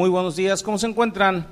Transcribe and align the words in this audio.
Muy 0.00 0.08
buenos 0.08 0.34
días, 0.34 0.62
¿cómo 0.62 0.78
se 0.78 0.86
encuentran? 0.86 1.46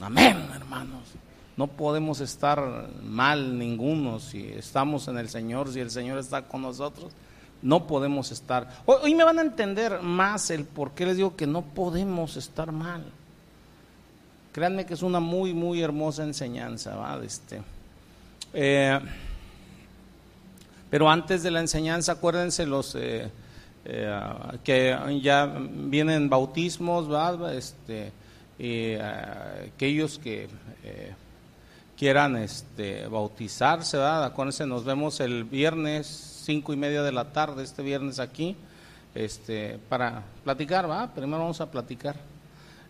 Amén, 0.00 0.48
hermanos. 0.54 1.02
No 1.58 1.66
podemos 1.66 2.22
estar 2.22 2.88
mal 3.02 3.58
ninguno 3.58 4.18
si 4.18 4.46
estamos 4.46 5.06
en 5.08 5.18
el 5.18 5.28
Señor, 5.28 5.70
si 5.70 5.80
el 5.80 5.90
Señor 5.90 6.16
está 6.16 6.40
con 6.40 6.62
nosotros. 6.62 7.12
No 7.60 7.86
podemos 7.86 8.32
estar. 8.32 8.66
Hoy, 8.86 9.14
me 9.14 9.24
van 9.24 9.38
a 9.38 9.42
entender 9.42 10.00
más 10.00 10.48
el 10.48 10.64
por 10.64 10.92
qué 10.92 11.04
les 11.04 11.18
digo 11.18 11.36
que 11.36 11.46
no 11.46 11.60
podemos 11.60 12.38
estar 12.38 12.72
mal. 12.72 13.04
Créanme 14.52 14.86
que 14.86 14.94
es 14.94 15.02
una 15.02 15.20
muy, 15.20 15.52
muy 15.52 15.82
hermosa 15.82 16.22
enseñanza, 16.24 16.96
¿va? 16.96 17.20
Este, 17.22 17.60
eh, 18.54 18.98
pero 20.88 21.10
antes 21.10 21.42
de 21.42 21.50
la 21.50 21.60
enseñanza, 21.60 22.12
acuérdense 22.12 22.64
los 22.64 22.94
eh, 22.94 23.30
eh, 23.88 24.20
que 24.62 25.20
ya 25.22 25.46
vienen 25.46 26.28
bautismos, 26.28 27.10
¿va? 27.10 27.52
Este, 27.52 28.12
y 28.58 28.94
aquellos 28.94 30.18
que 30.18 30.48
quieran 31.98 32.36
este, 32.36 33.08
bautizarse, 33.08 33.96
¿verdad? 33.96 34.24
Acuérdense, 34.26 34.64
nos 34.66 34.84
vemos 34.84 35.18
el 35.18 35.42
viernes, 35.42 36.06
cinco 36.44 36.72
y 36.72 36.76
media 36.76 37.02
de 37.02 37.10
la 37.10 37.32
tarde, 37.32 37.64
este 37.64 37.82
viernes 37.82 38.20
aquí, 38.20 38.56
este, 39.14 39.80
para 39.88 40.22
platicar, 40.44 40.88
¿va? 40.88 41.08
Primero 41.08 41.40
vamos 41.40 41.60
a 41.60 41.68
platicar, 41.68 42.14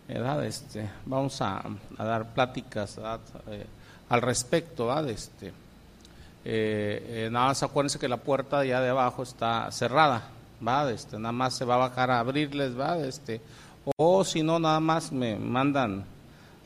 ¿verdad? 0.07 0.45
Este, 0.45 0.91
vamos 1.07 1.41
a, 1.41 1.65
dar 1.97 2.35
pláticas 2.35 2.99
eh, 2.99 3.65
al 4.11 4.21
respecto, 4.21 4.89
¿verdad? 4.89 5.09
Este, 5.09 5.49
eh, 5.49 5.53
eh, 6.45 7.29
nada 7.33 7.47
más 7.47 7.63
acuérdense 7.63 7.99
que 7.99 8.09
la 8.09 8.19
puerta 8.19 8.63
ya 8.65 8.81
de 8.83 8.91
abajo 8.91 9.23
está 9.23 9.71
cerrada, 9.73 10.23
¿va? 10.67 10.91
Este, 10.91 11.19
nada 11.19 11.33
más 11.33 11.55
se 11.55 11.65
va 11.65 11.77
a 11.77 11.89
bajar 11.89 12.11
a 12.11 12.21
abrirles, 12.21 12.79
¿va? 12.79 12.99
Este, 12.99 13.41
o 13.97 14.25
si 14.25 14.43
no, 14.43 14.59
nada 14.59 14.81
más 14.81 15.13
me 15.13 15.37
mandan 15.37 16.05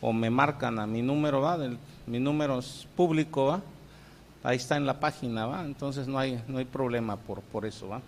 o 0.01 0.13
me 0.13 0.31
marcan 0.31 0.79
a 0.79 0.87
mi 0.87 1.03
número, 1.03 1.41
¿va? 1.41 1.59
Mi 2.07 2.19
número 2.19 2.59
es 2.59 2.87
público, 2.97 3.47
¿va? 3.47 3.61
Ahí 4.43 4.57
está 4.57 4.77
en 4.77 4.87
la 4.87 4.99
página, 4.99 5.47
¿va? 5.47 5.65
Entonces 5.65 6.09
no 6.09 6.19
hay, 6.19 6.43
no 6.49 6.59
hay 6.59 6.65
problema 6.65 7.17
por, 7.17 7.41
por 7.41 7.65
eso, 7.65 7.89
¿va? 7.89 8.01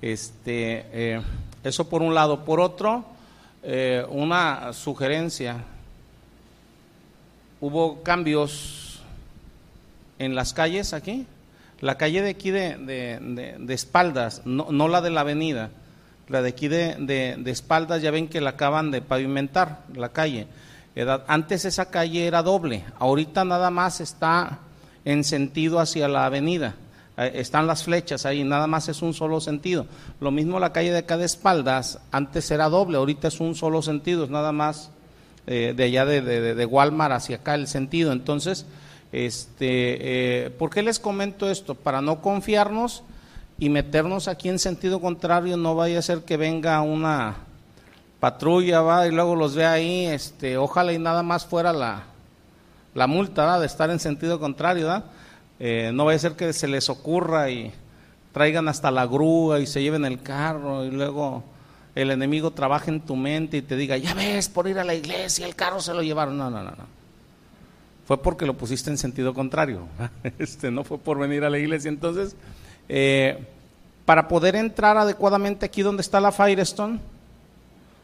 Este, 0.00 0.86
eh, 0.92 1.22
eso 1.62 1.88
por 1.88 2.02
un 2.02 2.14
lado. 2.14 2.44
Por 2.44 2.60
otro, 2.60 3.04
eh, 3.62 4.04
una 4.08 4.72
sugerencia. 4.72 5.64
Hubo 7.60 8.02
cambios 8.02 9.00
en 10.18 10.34
las 10.34 10.52
calles 10.52 10.92
aquí. 10.92 11.26
La 11.82 11.98
calle 11.98 12.22
de 12.22 12.30
aquí 12.30 12.50
de, 12.50 12.78
de, 12.78 13.74
espaldas, 13.74 14.40
no, 14.46 14.68
no, 14.70 14.88
la 14.88 15.02
de 15.02 15.10
la 15.10 15.20
avenida, 15.20 15.68
la 16.28 16.40
de 16.40 16.48
aquí 16.48 16.68
de, 16.68 16.96
de 16.96 17.50
espaldas, 17.50 18.00
ya 18.00 18.10
ven 18.10 18.28
que 18.28 18.40
la 18.40 18.50
acaban 18.50 18.90
de 18.90 19.02
pavimentar, 19.02 19.82
la 19.94 20.08
calle. 20.08 20.46
Antes 21.26 21.64
esa 21.64 21.90
calle 21.90 22.26
era 22.26 22.42
doble, 22.42 22.84
ahorita 22.98 23.44
nada 23.44 23.70
más 23.70 24.00
está 24.00 24.58
en 25.04 25.24
sentido 25.24 25.80
hacia 25.80 26.06
la 26.08 26.26
avenida. 26.26 26.74
Eh, 27.16 27.32
están 27.36 27.66
las 27.66 27.84
flechas 27.84 28.26
ahí, 28.26 28.44
nada 28.44 28.66
más 28.66 28.88
es 28.88 29.02
un 29.02 29.14
solo 29.14 29.40
sentido. 29.40 29.86
Lo 30.20 30.30
mismo 30.30 30.60
la 30.60 30.72
calle 30.72 30.92
de 30.92 30.98
acá 30.98 31.16
de 31.16 31.24
espaldas, 31.24 31.98
antes 32.10 32.50
era 32.50 32.68
doble, 32.68 32.98
ahorita 32.98 33.28
es 33.28 33.40
un 33.40 33.54
solo 33.54 33.82
sentido, 33.82 34.24
es 34.24 34.30
nada 34.30 34.52
más 34.52 34.90
eh, 35.46 35.72
de 35.76 35.84
allá 35.84 36.04
de, 36.04 36.20
de, 36.54 36.66
Walmart 36.66 37.14
hacia 37.14 37.36
acá 37.36 37.54
el 37.54 37.68
sentido. 37.68 38.12
Entonces, 38.12 38.66
este, 39.12 40.46
eh, 40.46 40.50
¿por 40.50 40.70
qué 40.70 40.82
les 40.82 40.98
comento 40.98 41.50
esto? 41.50 41.74
Para 41.74 42.00
no 42.00 42.22
confiarnos 42.22 43.02
y 43.58 43.68
meternos 43.68 44.26
aquí 44.26 44.48
en 44.48 44.58
sentido 44.58 45.00
contrario, 45.00 45.56
no 45.56 45.74
vaya 45.74 45.98
a 45.98 46.02
ser 46.02 46.22
que 46.22 46.36
venga 46.36 46.80
una 46.80 47.36
patrulla, 48.20 48.80
va, 48.80 49.06
y 49.06 49.10
luego 49.10 49.36
los 49.36 49.54
ve 49.54 49.66
ahí, 49.66 50.06
este, 50.06 50.56
ojalá 50.56 50.92
y 50.92 50.98
nada 50.98 51.22
más 51.22 51.44
fuera 51.44 51.72
la, 51.72 52.04
la 52.94 53.06
multa, 53.06 53.44
¿va? 53.44 53.60
de 53.60 53.66
estar 53.66 53.90
en 53.90 54.00
sentido 54.00 54.40
contrario. 54.40 55.02
Eh, 55.60 55.90
no 55.92 56.04
vaya 56.04 56.16
a 56.16 56.20
ser 56.20 56.32
que 56.32 56.52
se 56.52 56.66
les 56.66 56.88
ocurra 56.88 57.50
y 57.50 57.72
traigan 58.32 58.66
hasta 58.68 58.90
la 58.90 59.06
grúa 59.06 59.60
y 59.60 59.66
se 59.66 59.82
lleven 59.82 60.04
el 60.04 60.22
carro 60.22 60.84
y 60.84 60.90
luego 60.90 61.44
el 61.94 62.10
enemigo 62.10 62.50
trabaje 62.50 62.90
en 62.90 63.00
tu 63.00 63.14
mente 63.14 63.58
y 63.58 63.62
te 63.62 63.76
diga, 63.76 63.96
ya 63.98 64.14
ves, 64.14 64.48
por 64.48 64.66
ir 64.66 64.78
a 64.78 64.84
la 64.84 64.94
iglesia 64.94 65.46
el 65.46 65.54
carro 65.54 65.80
se 65.80 65.92
lo 65.92 66.02
llevaron. 66.02 66.38
No, 66.38 66.50
no, 66.50 66.62
no. 66.62 67.01
Fue 68.12 68.22
porque 68.22 68.44
lo 68.44 68.52
pusiste 68.52 68.90
en 68.90 68.98
sentido 68.98 69.32
contrario. 69.32 69.86
Este, 70.38 70.70
no 70.70 70.84
fue 70.84 70.98
por 70.98 71.18
venir 71.18 71.44
a 71.44 71.48
la 71.48 71.58
iglesia. 71.58 71.88
Entonces, 71.88 72.36
eh, 72.86 73.42
para 74.04 74.28
poder 74.28 74.54
entrar 74.54 74.98
adecuadamente 74.98 75.64
aquí 75.64 75.80
donde 75.80 76.02
está 76.02 76.20
la 76.20 76.30
Firestone, 76.30 77.00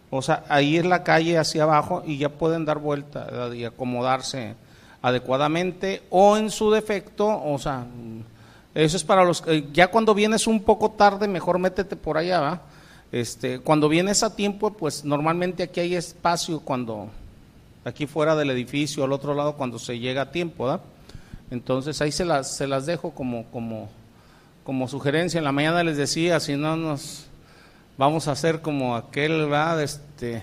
o 0.08 0.22
sea, 0.22 0.44
ahí 0.48 0.78
es 0.78 0.86
la 0.86 1.04
calle 1.04 1.36
hacia 1.36 1.64
abajo 1.64 2.02
y 2.06 2.16
ya 2.16 2.30
pueden 2.30 2.64
dar 2.64 2.78
vuelta 2.78 3.50
y 3.54 3.64
acomodarse 3.64 4.54
adecuadamente 5.02 6.04
o 6.08 6.38
en 6.38 6.48
su 6.48 6.70
defecto, 6.70 7.26
o 7.26 7.58
sea, 7.58 7.84
eso 8.74 8.96
es 8.96 9.04
para 9.04 9.24
los 9.24 9.44
ya 9.74 9.88
cuando 9.88 10.14
vienes 10.14 10.46
un 10.46 10.62
poco 10.62 10.90
tarde, 10.92 11.28
mejor 11.28 11.58
métete 11.58 11.96
por 11.96 12.16
allá, 12.16 12.40
¿va? 12.40 12.62
Este, 13.12 13.58
cuando 13.58 13.90
vienes 13.90 14.22
a 14.22 14.34
tiempo, 14.34 14.70
pues 14.70 15.04
normalmente 15.04 15.64
aquí 15.64 15.80
hay 15.80 15.96
espacio 15.96 16.60
cuando 16.60 17.10
aquí 17.88 18.06
fuera 18.06 18.36
del 18.36 18.50
edificio, 18.50 19.04
al 19.04 19.12
otro 19.12 19.34
lado 19.34 19.56
cuando 19.56 19.78
se 19.78 19.98
llega 19.98 20.22
a 20.22 20.30
tiempo, 20.30 20.66
¿va? 20.66 20.80
Entonces 21.50 22.00
ahí 22.00 22.12
se 22.12 22.24
las 22.24 22.56
se 22.56 22.66
las 22.66 22.86
dejo 22.86 23.10
como 23.12 23.44
como 23.46 23.88
como 24.64 24.86
sugerencia. 24.86 25.38
En 25.38 25.44
la 25.44 25.52
mañana 25.52 25.82
les 25.82 25.96
decía, 25.96 26.40
si 26.40 26.56
no 26.56 26.76
nos 26.76 27.26
vamos 27.96 28.28
a 28.28 28.32
hacer 28.32 28.60
como 28.60 28.96
aquel, 28.96 29.46
¿verdad? 29.46 29.82
Este, 29.82 30.42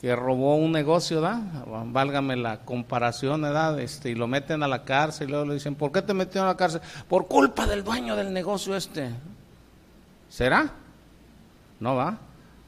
que 0.00 0.16
robó 0.16 0.56
un 0.56 0.72
negocio, 0.72 1.20
¿verdad? 1.20 1.42
Válgame 1.86 2.36
la 2.36 2.60
comparación, 2.60 3.42
¿verdad? 3.42 3.78
Este, 3.78 4.08
y 4.08 4.14
lo 4.14 4.26
meten 4.26 4.62
a 4.62 4.68
la 4.68 4.84
cárcel 4.84 5.28
y 5.28 5.30
luego 5.32 5.46
le 5.46 5.54
dicen, 5.54 5.74
¿por 5.74 5.92
qué 5.92 6.00
te 6.00 6.14
metieron 6.14 6.46
a 6.46 6.52
la 6.52 6.56
cárcel? 6.56 6.80
Por 7.08 7.28
culpa 7.28 7.66
del 7.66 7.84
dueño 7.84 8.16
del 8.16 8.32
negocio 8.32 8.74
este. 8.74 9.10
¿Será? 10.30 10.72
No 11.78 11.96
va. 11.96 12.18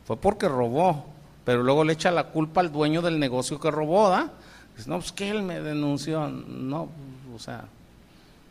Fue 0.04 0.18
porque 0.18 0.48
robó, 0.48 1.06
pero 1.44 1.62
luego 1.62 1.84
le 1.84 1.94
echa 1.94 2.10
la 2.10 2.24
culpa 2.24 2.60
al 2.60 2.72
dueño 2.72 3.02
del 3.02 3.18
negocio 3.18 3.58
que 3.58 3.70
robó, 3.70 4.10
¿verdad? 4.10 4.32
Dice, 4.76 4.88
no, 4.88 4.98
pues 4.98 5.12
que 5.12 5.30
él 5.30 5.42
me 5.42 5.60
denunció. 5.60 6.28
No, 6.28 6.88
o 7.34 7.38
sea, 7.38 7.64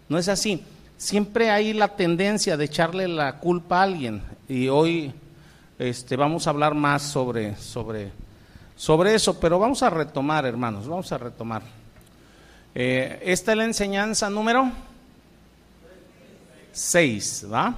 no 0.10 0.18
es 0.18 0.28
así. 0.28 0.64
Siempre 0.98 1.50
hay 1.50 1.74
la 1.74 1.90
tendencia 1.90 2.58
de 2.58 2.66
echarle 2.66 3.08
la 3.08 3.40
culpa 3.40 3.80
a 3.80 3.84
alguien 3.84 4.22
y 4.48 4.68
hoy 4.68 5.12
este, 5.80 6.16
vamos 6.16 6.46
a 6.46 6.52
hablar 6.52 6.76
más 6.76 7.02
sobre, 7.02 7.56
sobre, 7.56 8.12
sobre 8.76 9.16
eso, 9.16 9.40
pero 9.40 9.58
vamos 9.58 9.82
a 9.82 9.90
retomar, 9.90 10.46
hermanos, 10.46 10.88
vamos 10.88 11.12
a 11.12 11.18
retomar. 11.18 11.64
Eh, 12.76 13.20
esta 13.24 13.52
es 13.52 13.58
la 13.58 13.64
enseñanza 13.64 14.30
número 14.30 14.72
6, 16.72 17.48
¿va? 17.52 17.76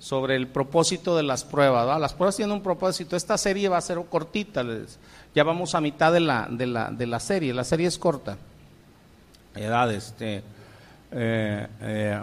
Sobre 0.00 0.34
el 0.34 0.48
propósito 0.48 1.16
de 1.16 1.22
las 1.22 1.44
pruebas. 1.44 2.00
Las 2.00 2.14
pruebas 2.14 2.34
tienen 2.34 2.56
un 2.56 2.62
propósito. 2.62 3.14
Esta 3.14 3.38
serie 3.38 3.68
va 3.68 3.76
a 3.76 3.82
ser 3.82 3.98
cortita, 4.10 4.64
ya 5.32 5.44
vamos 5.44 5.76
a 5.76 5.80
mitad 5.80 6.12
de 6.12 6.20
la, 6.20 6.48
de 6.50 6.66
la, 6.66 6.90
de 6.90 7.06
la 7.06 7.20
serie, 7.20 7.54
la 7.54 7.62
serie 7.62 7.86
es 7.86 7.98
corta. 7.98 8.36
Edad, 9.54 9.92
este, 9.92 10.42
eh, 11.12 11.66
eh, 11.82 12.20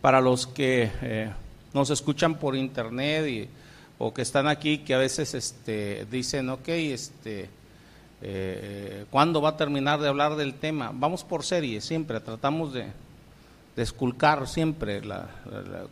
para 0.00 0.22
los 0.22 0.46
que 0.46 1.30
nos 1.74 1.90
escuchan 1.90 2.36
por 2.36 2.56
internet 2.56 3.26
y 3.28 3.48
o 4.04 4.12
que 4.12 4.22
están 4.22 4.48
aquí 4.48 4.78
que 4.78 4.94
a 4.94 4.98
veces 4.98 5.32
este, 5.32 6.06
dicen, 6.10 6.48
ok, 6.48 6.68
este, 6.68 7.48
eh, 8.20 9.04
¿cuándo 9.12 9.40
va 9.40 9.50
a 9.50 9.56
terminar 9.56 10.00
de 10.00 10.08
hablar 10.08 10.34
del 10.34 10.54
tema? 10.54 10.90
Vamos 10.92 11.22
por 11.22 11.44
serie, 11.44 11.80
siempre, 11.80 12.18
tratamos 12.18 12.72
de, 12.72 12.88
de 13.76 13.82
esculcar 13.82 14.46
siempre 14.46 15.00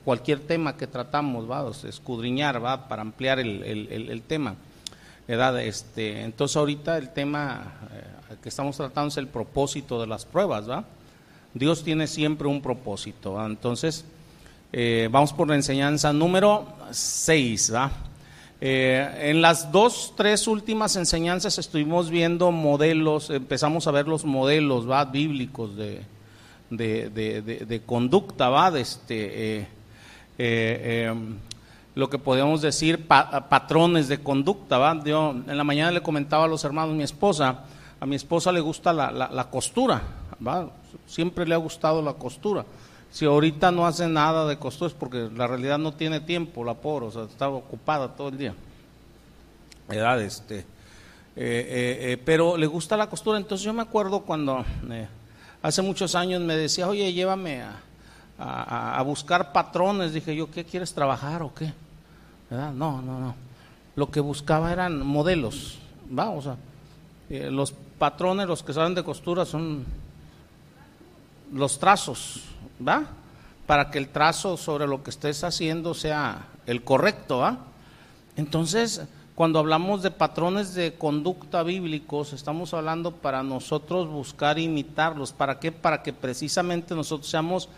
cualquier 0.04 0.41
tema 0.41 0.76
que 0.76 0.86
tratamos, 0.86 1.50
va, 1.50 1.70
escudriñar, 1.88 2.62
va, 2.62 2.88
para 2.88 3.02
ampliar 3.02 3.41
el, 3.41 3.62
el, 3.64 4.22
tema. 4.22 4.54
¿verdad? 5.27 5.62
Este, 5.62 6.22
entonces 6.22 6.56
ahorita 6.56 6.98
el 6.98 7.10
tema 7.10 7.74
eh, 7.92 8.34
que 8.42 8.48
estamos 8.48 8.77
tratando 8.77 9.09
es 9.09 9.16
el 9.16 9.28
propósito 9.28 10.00
de 10.00 10.06
las 10.06 10.24
pruebas, 10.24 10.68
¿va? 10.68 10.84
Dios 11.54 11.82
tiene 11.82 12.06
siempre 12.06 12.48
un 12.48 12.60
propósito, 12.60 13.44
entonces 13.44 14.04
eh, 14.72 15.09
vamos 15.10 15.32
por 15.32 15.48
la 15.48 15.54
enseñanza 15.56 16.12
número 16.12 16.66
6. 16.91 17.72
Eh, 18.60 19.30
en 19.30 19.41
las 19.41 19.72
dos, 19.72 20.12
tres 20.16 20.47
últimas 20.47 20.94
enseñanzas 20.97 21.59
estuvimos 21.59 22.10
viendo 22.10 22.53
modelos, 22.53 23.30
empezamos 23.30 23.86
a 23.86 23.91
ver 23.91 24.06
los 24.06 24.24
modelos 24.24 24.88
¿va? 24.88 25.04
bíblicos 25.06 25.77
de, 25.77 26.03
de, 26.70 27.82
conducta, 27.84 28.48
¿va? 28.48 28.70
De 28.70 28.80
este, 28.80 29.58
eh, 30.38 31.06
em, 31.08 31.36
lo 31.94 32.08
que 32.08 32.18
podemos 32.18 32.62
decir 32.62 33.06
patrones 33.06 34.08
de 34.08 34.18
conducta. 34.22 34.78
¿va? 34.78 35.02
Yo 35.04 35.30
en 35.30 35.56
la 35.56 35.64
mañana 35.64 35.90
le 35.90 36.02
comentaba 36.02 36.44
a 36.44 36.48
los 36.48 36.64
hermanos, 36.64 36.94
mi 36.94 37.02
esposa, 37.02 37.64
a 37.98 38.06
mi 38.06 38.16
esposa 38.16 38.52
le 38.52 38.60
gusta 38.60 38.92
la, 38.92 39.10
la, 39.10 39.50
costura, 39.50 40.00
¿va? 40.46 40.70
siempre 41.06 41.46
le 41.46 41.54
ha 41.54 41.58
gustado 41.58 42.00
la 42.00 42.14
costura 42.14 42.64
si 43.10 43.24
ahorita 43.24 43.72
no 43.72 43.86
hace 43.86 44.08
nada 44.08 44.46
de 44.46 44.58
costura 44.58 44.88
es 44.88 44.94
porque 44.94 45.28
la 45.34 45.46
realidad 45.46 45.78
no 45.78 45.92
tiene 45.92 46.20
tiempo, 46.20 46.64
la 46.64 46.74
pobre, 46.74 47.06
o 47.06 47.10
sea, 47.10 47.24
está 47.24 47.48
ocupada 47.48 48.08
todo 48.14 48.28
el 48.28 48.38
día. 48.38 48.54
Edad, 49.88 50.22
este, 50.22 50.60
eh, 50.60 50.64
eh, 51.36 51.98
eh, 52.12 52.22
pero 52.24 52.56
le 52.56 52.66
gusta 52.66 52.96
la 52.96 53.08
costura. 53.08 53.38
Entonces 53.38 53.64
yo 53.64 53.72
me 53.72 53.82
acuerdo 53.82 54.20
cuando 54.20 54.64
hace 55.62 55.83
muchos 55.83 56.15
años 56.15 56.41
me 56.42 56.57
decía, 56.57 56.89
oye, 56.89 57.12
llévame 57.12 57.62
a, 57.62 59.03
buscar 59.04 59.53
patrones. 59.53 60.12
Dije 60.12 60.34
yo, 60.34 60.51
¿qué 60.51 60.65
quieres 60.65 60.95
trabajar 60.95 61.42
o 61.42 61.53
qué? 61.54 61.72
No, 62.51 62.72
no, 62.72 63.03
no. 63.03 63.34
Lo 63.97 64.10
que 64.10 64.21
buscaba 64.21 64.72
eran 64.72 65.04
modelos, 65.07 65.78
vamos 66.09 66.47
a 66.47 66.57
los 67.30 67.72
patrones, 67.98 68.48
los 68.48 68.62
que 68.62 68.72
saben 68.72 68.95
de 68.95 69.04
costura 69.04 69.45
son 69.45 69.84
los 71.53 71.78
trazos, 71.78 72.42
¿va? 72.86 73.04
Para 73.66 73.91
que 73.91 73.98
el 73.98 74.09
trazo 74.09 74.56
sobre 74.56 74.86
lo 74.89 75.03
que 75.04 75.10
estés 75.10 75.45
haciendo 75.45 75.95
sea 75.95 76.47
el 76.66 76.83
correcto, 76.83 77.39
¿va? 77.39 77.59
Entonces, 78.36 79.03
cuando 79.41 79.59
hablamos 79.59 80.03
de 80.03 80.10
patrones 80.10 80.75
de 80.75 80.92
conducta 80.98 81.63
bíblicos, 81.63 82.34
estamos 82.34 82.75
hablando 82.75 83.10
para 83.10 83.42
nosotros 83.42 84.07
buscar 84.07 84.59
imitarlos. 84.59 85.33
¿Para 85.33 85.59
qué? 85.59 85.72
Para 85.72 86.03
que 86.03 86.13
precisamente 86.13 86.95
nosotros 86.95 87.31
seamos 87.31 87.71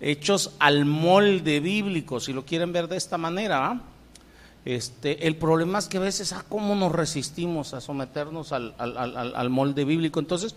hechos 0.00 0.56
al 0.58 0.84
molde 0.86 1.60
bíblico, 1.60 2.18
si 2.18 2.32
lo 2.32 2.44
quieren 2.44 2.72
ver 2.72 2.88
de 2.88 2.96
esta 2.96 3.16
manera. 3.16 3.80
Este, 4.64 5.28
el 5.28 5.36
problema 5.36 5.78
es 5.78 5.86
que 5.86 5.98
a 5.98 6.00
veces, 6.00 6.32
ah, 6.32 6.44
cómo 6.48 6.74
nos 6.74 6.90
resistimos 6.90 7.74
a 7.74 7.80
someternos 7.80 8.50
al, 8.50 8.74
al 8.76 9.50
molde 9.50 9.84
bíblico. 9.84 10.18
Entonces, 10.18 10.56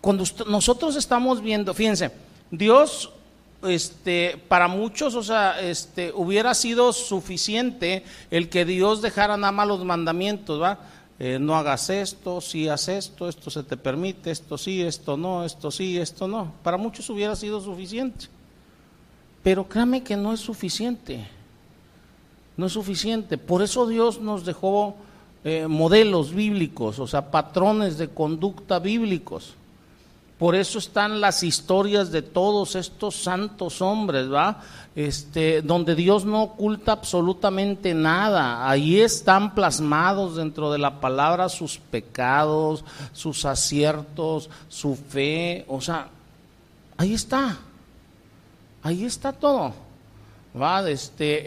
cuando 0.00 0.24
nosotros 0.46 0.96
estamos 0.96 1.42
viendo, 1.42 1.74
fíjense, 1.74 2.10
Dios 2.50 3.12
este, 3.62 4.40
para 4.48 4.68
muchos, 4.68 5.14
o 5.14 5.22
sea, 5.22 5.60
este, 5.60 6.12
hubiera 6.14 6.54
sido 6.54 6.92
suficiente 6.92 8.04
el 8.30 8.48
que 8.48 8.64
Dios 8.64 9.02
dejara 9.02 9.36
nada 9.36 9.52
más 9.52 9.68
los 9.68 9.84
mandamientos, 9.84 10.60
¿va? 10.60 10.78
Eh, 11.18 11.38
no 11.38 11.54
hagas 11.54 11.90
esto, 11.90 12.40
si 12.40 12.68
haces 12.68 13.06
esto, 13.06 13.28
esto 13.28 13.50
se 13.50 13.62
te 13.62 13.76
permite, 13.76 14.30
esto 14.30 14.56
sí, 14.56 14.80
esto 14.80 15.18
no, 15.18 15.44
esto 15.44 15.70
sí, 15.70 15.98
esto 15.98 16.26
no. 16.26 16.54
Para 16.62 16.78
muchos 16.78 17.10
hubiera 17.10 17.36
sido 17.36 17.60
suficiente. 17.60 18.26
Pero 19.42 19.68
créame 19.68 20.02
que 20.02 20.16
no 20.16 20.32
es 20.32 20.40
suficiente. 20.40 21.28
No 22.56 22.66
es 22.66 22.72
suficiente. 22.72 23.36
Por 23.36 23.62
eso 23.62 23.86
Dios 23.86 24.18
nos 24.20 24.46
dejó 24.46 24.96
eh, 25.44 25.66
modelos 25.66 26.34
bíblicos, 26.34 26.98
o 26.98 27.06
sea, 27.06 27.30
patrones 27.30 27.98
de 27.98 28.08
conducta 28.08 28.78
bíblicos. 28.78 29.56
Por 30.40 30.54
eso 30.54 30.78
están 30.78 31.20
las 31.20 31.42
historias 31.42 32.10
de 32.10 32.22
todos 32.22 32.74
estos 32.74 33.14
santos 33.14 33.82
hombres, 33.82 34.32
¿va? 34.32 34.62
Este, 34.96 35.60
donde 35.60 35.94
Dios 35.94 36.24
no 36.24 36.42
oculta 36.44 36.92
absolutamente 36.92 37.92
nada. 37.92 38.66
Ahí 38.66 39.02
están 39.02 39.54
plasmados 39.54 40.36
dentro 40.36 40.72
de 40.72 40.78
la 40.78 40.98
palabra 40.98 41.50
sus 41.50 41.76
pecados, 41.76 42.86
sus 43.12 43.44
aciertos, 43.44 44.48
su 44.70 44.96
fe, 44.96 45.66
o 45.68 45.82
sea, 45.82 46.08
ahí 46.96 47.12
está. 47.12 47.58
Ahí 48.82 49.04
está 49.04 49.34
todo. 49.34 49.74
¿Va? 50.58 50.88
Este, 50.88 51.38
eh, 51.40 51.44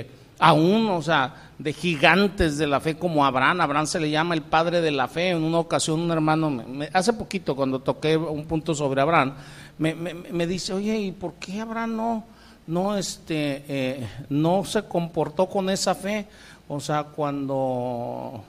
eh, 0.00 0.10
aún, 0.40 0.90
o 0.90 1.00
sea, 1.02 1.43
de 1.58 1.72
gigantes 1.72 2.58
de 2.58 2.66
la 2.66 2.80
fe 2.80 2.96
como 2.96 3.24
Abraham. 3.24 3.60
Abraham 3.60 3.86
se 3.86 4.00
le 4.00 4.10
llama 4.10 4.34
el 4.34 4.42
padre 4.42 4.80
de 4.80 4.90
la 4.90 5.08
fe. 5.08 5.30
En 5.30 5.42
una 5.42 5.58
ocasión 5.58 6.00
un 6.00 6.10
hermano, 6.10 6.64
hace 6.92 7.12
poquito 7.12 7.54
cuando 7.54 7.80
toqué 7.80 8.16
un 8.16 8.44
punto 8.46 8.74
sobre 8.74 9.00
Abraham, 9.00 9.34
me, 9.78 10.46
dice, 10.46 10.72
oye, 10.72 10.98
¿y 10.98 11.12
por 11.12 11.34
qué 11.34 11.60
Abraham 11.60 11.96
no, 11.96 12.24
no, 12.66 12.96
este, 12.96 13.64
eh, 13.68 14.08
no 14.28 14.64
se 14.64 14.84
comportó 14.84 15.46
con 15.46 15.70
esa 15.70 15.94
fe? 15.94 16.26
O 16.68 16.80
sea, 16.80 17.04
cuando 17.04 18.42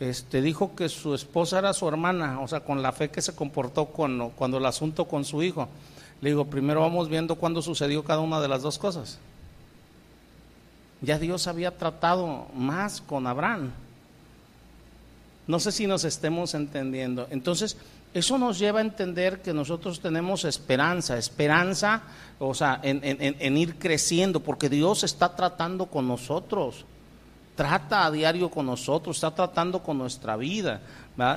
este, 0.00 0.42
dijo 0.42 0.74
que 0.74 0.88
su 0.88 1.14
esposa 1.14 1.58
era 1.58 1.72
su 1.72 1.88
hermana, 1.88 2.40
o 2.40 2.48
sea, 2.48 2.60
con 2.60 2.82
la 2.82 2.92
fe 2.92 3.10
que 3.10 3.22
se 3.22 3.34
comportó 3.34 3.86
con, 3.86 4.30
cuando 4.30 4.58
el 4.58 4.66
asunto 4.66 5.06
con 5.06 5.24
su 5.24 5.42
hijo. 5.42 5.68
Le 6.20 6.30
digo, 6.30 6.46
primero 6.46 6.80
vamos 6.80 7.08
viendo 7.08 7.36
cuándo 7.36 7.62
sucedió 7.62 8.02
cada 8.02 8.20
una 8.20 8.40
de 8.40 8.48
las 8.48 8.62
dos 8.62 8.78
cosas. 8.78 9.18
Ya 11.02 11.18
Dios 11.18 11.46
había 11.46 11.76
tratado 11.76 12.46
más 12.54 13.00
con 13.00 13.26
Abraham. 13.26 13.72
No 15.46 15.60
sé 15.60 15.72
si 15.72 15.86
nos 15.86 16.04
estemos 16.04 16.54
entendiendo. 16.54 17.28
Entonces, 17.30 17.76
eso 18.14 18.38
nos 18.38 18.58
lleva 18.58 18.78
a 18.78 18.82
entender 18.82 19.42
que 19.42 19.52
nosotros 19.52 20.00
tenemos 20.00 20.44
esperanza, 20.44 21.18
esperanza, 21.18 22.02
o 22.38 22.54
sea, 22.54 22.80
en, 22.82 23.56
ir 23.58 23.78
creciendo, 23.78 24.40
porque 24.40 24.68
Dios 24.68 25.04
está 25.04 25.36
tratando 25.36 25.86
con 25.86 26.08
nosotros, 26.08 26.86
trata 27.54 28.06
a 28.06 28.10
diario 28.10 28.50
con 28.50 28.66
nosotros, 28.66 29.18
está 29.18 29.34
tratando 29.34 29.82
con 29.82 29.98
nuestra 29.98 30.36
vida. 30.36 30.80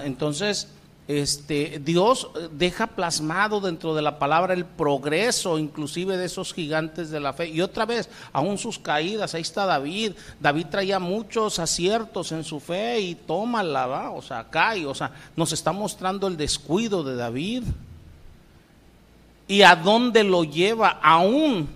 Entonces, 0.03 0.69
este, 1.09 1.81
Dios 1.83 2.29
deja 2.51 2.85
plasmado 2.85 3.59
dentro 3.61 3.95
de 3.95 4.03
la 4.03 4.19
palabra 4.19 4.53
el 4.53 4.63
progreso 4.63 5.57
inclusive 5.57 6.17
de 6.17 6.27
esos 6.27 6.53
gigantes 6.53 7.09
de 7.09 7.19
la 7.19 7.33
fe. 7.33 7.47
Y 7.47 7.61
otra 7.61 7.87
vez, 7.87 8.07
aún 8.31 8.59
sus 8.59 8.77
caídas, 8.77 9.33
ahí 9.33 9.41
está 9.41 9.65
David. 9.65 10.11
David 10.39 10.67
traía 10.67 10.99
muchos 10.99 11.57
aciertos 11.57 12.31
en 12.31 12.43
su 12.43 12.59
fe 12.59 12.99
y 12.99 13.15
tómala, 13.15 13.87
¿va? 13.87 14.11
o 14.11 14.21
sea, 14.21 14.51
cae, 14.51 14.85
o 14.85 14.93
sea, 14.93 15.11
nos 15.35 15.51
está 15.51 15.71
mostrando 15.71 16.27
el 16.27 16.37
descuido 16.37 17.03
de 17.03 17.15
David. 17.15 17.63
¿Y 19.47 19.63
a 19.63 19.75
dónde 19.75 20.23
lo 20.23 20.43
lleva? 20.43 20.99
Aún 21.01 21.67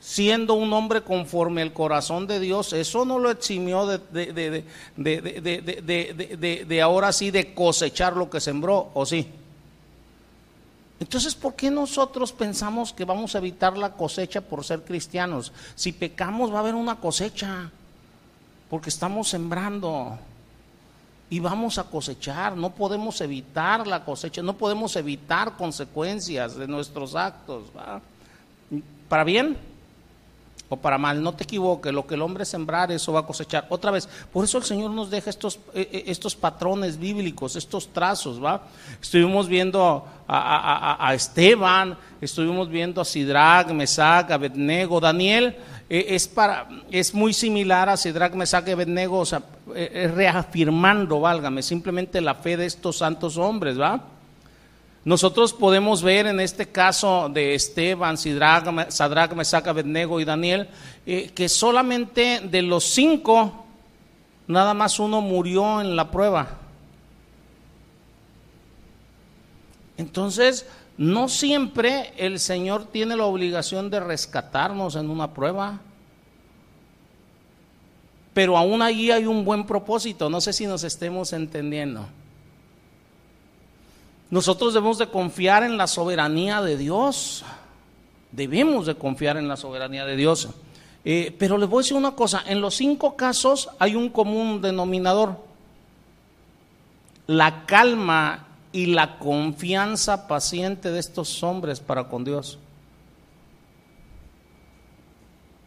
siendo 0.00 0.54
un 0.54 0.72
hombre 0.72 1.02
conforme 1.02 1.62
al 1.62 1.72
corazón 1.72 2.26
de 2.26 2.40
Dios, 2.40 2.72
eso 2.72 3.04
no 3.04 3.18
lo 3.18 3.30
eximió 3.30 3.86
de, 3.86 4.64
de, 4.96 6.82
ahora 6.82 7.12
sí 7.12 7.30
de 7.30 7.54
cosechar 7.54 8.16
lo 8.16 8.30
que 8.30 8.40
sembró, 8.40 8.90
¿o 8.94 9.04
sí? 9.04 9.26
Entonces, 11.00 11.34
¿por 11.34 11.54
qué 11.54 11.70
nosotros 11.70 12.32
pensamos 12.32 12.92
que 12.92 13.04
vamos 13.04 13.34
a 13.34 13.38
evitar 13.38 13.78
la 13.78 13.92
cosecha 13.92 14.40
por 14.40 14.64
ser 14.64 14.82
cristianos? 14.82 15.52
Si 15.76 15.92
pecamos 15.92 16.52
va 16.52 16.56
a 16.56 16.60
haber 16.60 16.74
una 16.74 16.96
cosecha, 16.96 17.70
porque 18.68 18.90
estamos 18.90 19.28
sembrando 19.28 20.18
y 21.30 21.38
vamos 21.40 21.78
a 21.78 21.84
cosechar, 21.84 22.56
no 22.56 22.70
podemos 22.70 23.20
evitar 23.20 23.86
la 23.86 24.04
cosecha, 24.04 24.42
no 24.42 24.56
podemos 24.56 24.96
evitar 24.96 25.56
consecuencias 25.56 26.56
de 26.56 26.66
nuestros 26.66 27.14
actos. 27.14 27.64
¿Para 29.08 29.24
bien? 29.24 29.56
O 30.68 30.76
para 30.76 30.98
mal. 30.98 31.22
No 31.22 31.32
te 31.32 31.44
equivoques, 31.44 31.92
lo 31.92 32.06
que 32.06 32.14
el 32.14 32.22
hombre 32.22 32.44
sembrar, 32.44 32.92
eso 32.92 33.12
va 33.12 33.20
a 33.20 33.26
cosechar. 33.26 33.66
Otra 33.70 33.90
vez, 33.90 34.08
por 34.32 34.44
eso 34.44 34.58
el 34.58 34.64
Señor 34.64 34.90
nos 34.90 35.10
deja 35.10 35.30
estos, 35.30 35.56
eh, 35.74 35.88
eh, 35.92 36.04
estos 36.06 36.36
patrones 36.36 36.98
bíblicos, 36.98 37.56
estos 37.56 37.88
trazos, 37.92 38.42
¿va? 38.42 38.62
Estuvimos 39.00 39.48
viendo 39.48 40.06
a, 40.28 41.10
Esteban, 41.14 41.96
estuvimos 42.20 42.68
viendo 42.68 43.00
a 43.00 43.04
Sidrag, 43.04 43.72
Mesac, 43.72 44.30
Abednego, 44.30 45.00
Daniel. 45.00 45.56
Eh, 45.88 46.06
es, 46.10 46.28
para, 46.28 46.68
es 46.90 47.14
muy 47.14 47.32
similar 47.32 47.88
a 47.88 47.96
Sidrag, 47.96 48.34
Mesac 48.34 48.68
y 48.68 48.72
Abednego, 48.72 49.20
o 49.20 49.26
sea, 49.26 49.42
reafirmando, 50.14 51.20
válgame, 51.20 51.62
simplemente 51.62 52.20
la 52.20 52.34
fe 52.34 52.56
de 52.56 52.66
estos 52.66 52.98
santos 52.98 53.36
hombres, 53.38 53.80
¿va? 53.80 54.17
Nosotros 55.08 55.54
podemos 55.54 56.02
ver 56.02 56.26
en 56.26 56.38
este 56.38 56.68
caso 56.68 57.30
de 57.32 57.54
Esteban, 57.54 58.18
Sadrach, 58.18 59.32
Mesach, 59.32 59.66
Abednego 59.66 60.20
y 60.20 60.26
Daniel, 60.26 60.68
eh, 61.06 61.30
que 61.34 61.48
solamente 61.48 62.42
de 62.44 62.60
los 62.60 62.84
cinco, 62.84 63.64
nada 64.46 64.74
más 64.74 65.00
uno 65.00 65.22
murió 65.22 65.80
en 65.80 65.96
la 65.96 66.10
prueba. 66.10 66.58
Entonces, 69.96 70.66
no 70.98 71.30
siempre 71.30 72.12
el 72.18 72.38
Señor 72.38 72.84
tiene 72.84 73.16
la 73.16 73.24
obligación 73.24 73.88
de 73.88 74.00
rescatarnos 74.00 74.94
en 74.94 75.08
una 75.08 75.32
prueba. 75.32 75.80
Pero 78.34 78.58
aún 78.58 78.82
allí 78.82 79.10
hay 79.10 79.24
un 79.24 79.42
buen 79.46 79.64
propósito, 79.64 80.28
no 80.28 80.42
sé 80.42 80.52
si 80.52 80.66
nos 80.66 80.84
estemos 80.84 81.32
entendiendo. 81.32 82.06
Nosotros 84.30 84.74
debemos 84.74 84.98
de 84.98 85.08
confiar 85.08 85.62
en 85.62 85.76
la 85.78 85.86
soberanía 85.86 86.60
de 86.60 86.76
Dios. 86.76 87.44
Debemos 88.30 88.86
de 88.86 88.94
confiar 88.94 89.36
en 89.38 89.48
la 89.48 89.56
soberanía 89.56 90.04
de 90.04 90.16
Dios. 90.16 90.48
Eh, 91.04 91.34
pero 91.38 91.56
les 91.56 91.68
voy 91.68 91.80
a 91.80 91.82
decir 91.84 91.96
una 91.96 92.12
cosa, 92.12 92.42
en 92.46 92.60
los 92.60 92.74
cinco 92.74 93.16
casos 93.16 93.70
hay 93.78 93.94
un 93.94 94.10
común 94.10 94.60
denominador. 94.60 95.36
La 97.26 97.64
calma 97.64 98.46
y 98.72 98.86
la 98.86 99.18
confianza 99.18 100.28
paciente 100.28 100.90
de 100.90 100.98
estos 100.98 101.42
hombres 101.42 101.80
para 101.80 102.08
con 102.08 102.24
Dios. 102.24 102.58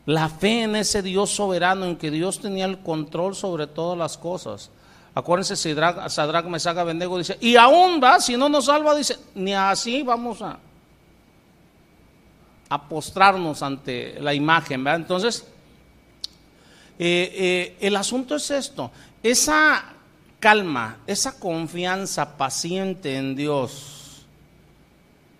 La 0.06 0.30
fe 0.30 0.64
en 0.64 0.76
ese 0.76 1.02
Dios 1.02 1.32
soberano, 1.32 1.86
en 1.86 1.96
que 1.96 2.12
Dios 2.12 2.40
tenía 2.40 2.66
el 2.66 2.80
control 2.80 3.36
sobre 3.36 3.68
todas 3.68 3.98
las 3.98 4.18
cosas. 4.18 4.70
Acuérdense, 5.14 5.56
Sadrach, 5.56 6.46
Mesach, 6.46 6.78
Abednego 6.78 7.18
dice, 7.18 7.38
y 7.42 7.56
aún 7.58 8.00
va, 8.02 8.20
si 8.20 8.38
no 8.38 8.48
nos 8.48 8.66
salva, 8.66 8.96
dice, 8.96 9.18
ni 9.36 9.54
así 9.54 10.04
vamos 10.04 10.42
a... 10.42 10.58
a 12.70 12.88
postrarnos 12.88 13.62
ante 13.62 14.18
la 14.22 14.34
imagen. 14.34 14.84
¿verdad? 14.84 15.02
Entonces, 15.02 15.46
eh, 16.98 17.34
eh, 17.34 17.78
el 17.82 17.96
asunto 17.96 18.36
es 18.36 18.52
esto, 18.52 18.92
esa 19.22 19.84
calma, 20.40 21.00
esa 21.08 21.40
confianza 21.40 22.38
paciente 22.38 23.18
en 23.18 23.36
Dios 23.36 24.26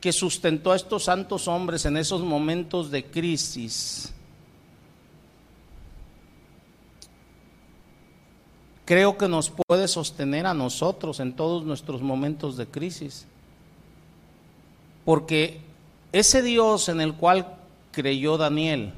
que 0.02 0.12
sustentó 0.12 0.72
a 0.72 0.76
estos 0.76 1.04
santos 1.04 1.48
hombres 1.48 1.86
en 1.86 1.96
esos 1.96 2.22
momentos 2.22 2.90
de 2.90 3.06
crisis, 3.06 4.12
creo 8.92 9.18
que 9.18 9.30
nos 9.30 9.50
puede 9.50 9.88
sostener 9.88 10.46
a 10.46 10.54
nosotros 10.54 11.22
en 11.22 11.32
todos 11.32 11.64
nuestros 11.64 12.02
momentos 12.02 12.58
de 12.58 12.68
crisis. 12.68 13.26
Porque 15.06 15.62
ese 16.12 16.42
Dios 16.42 16.90
en 16.90 17.00
el 17.00 17.14
cual 17.14 17.56
creyó 17.94 18.38
Daniel, 18.38 18.92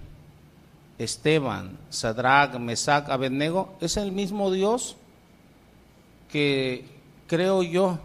Esteban, 0.98 1.78
Sadrach, 1.92 2.56
Mesach, 2.56 3.08
Abednego, 3.08 3.76
es 3.82 3.96
el 3.98 4.12
mismo 4.12 4.50
Dios 4.50 4.96
que 6.32 6.86
creo 7.28 7.62
yo, 7.62 8.00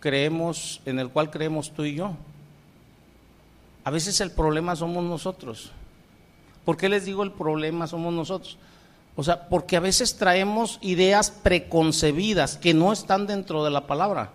creemos, 0.00 0.80
en 0.86 0.98
el 0.98 1.10
cual 1.10 1.28
creemos 1.30 1.72
tú 1.72 1.84
y 1.84 1.96
yo. 1.96 2.12
A 3.84 3.90
veces 3.90 4.18
el 4.22 4.30
problema 4.30 4.74
somos 4.76 5.04
nosotros. 5.04 5.72
¿Por 6.64 6.78
qué 6.78 6.88
les 6.88 7.04
digo 7.04 7.22
el 7.22 7.32
problema 7.32 7.86
somos 7.86 8.14
nosotros? 8.14 8.56
O 9.16 9.22
sea, 9.22 9.48
porque 9.48 9.76
a 9.76 9.80
veces 9.80 10.16
traemos 10.16 10.78
ideas 10.80 11.30
preconcebidas 11.30 12.56
que 12.56 12.74
no 12.74 12.92
están 12.92 13.26
dentro 13.26 13.64
de 13.64 13.70
la 13.70 13.86
palabra. 13.86 14.30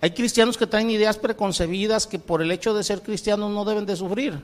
Hay 0.00 0.10
cristianos 0.10 0.56
que 0.56 0.66
traen 0.66 0.90
ideas 0.90 1.16
preconcebidas 1.16 2.06
que 2.06 2.18
por 2.18 2.42
el 2.42 2.52
hecho 2.52 2.74
de 2.74 2.84
ser 2.84 3.02
cristianos 3.02 3.50
no 3.50 3.64
deben 3.64 3.86
de 3.86 3.96
sufrir. 3.96 4.40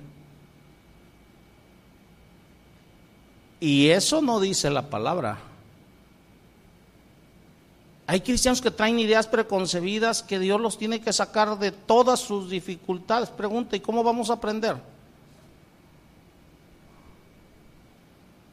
Y 3.60 3.90
eso 3.90 4.22
no 4.22 4.40
dice 4.40 4.70
la 4.70 4.88
palabra. 4.88 5.38
Hay 8.06 8.20
cristianos 8.22 8.60
que 8.60 8.70
traen 8.70 8.98
ideas 8.98 9.28
preconcebidas 9.28 10.22
que 10.22 10.38
Dios 10.38 10.60
los 10.60 10.76
tiene 10.78 11.00
que 11.00 11.12
sacar 11.12 11.58
de 11.58 11.70
todas 11.70 12.18
sus 12.18 12.50
dificultades. 12.50 13.30
Pregunta, 13.30 13.76
¿y 13.76 13.80
cómo 13.80 14.02
vamos 14.02 14.30
a 14.30 14.34
aprender? 14.34 14.76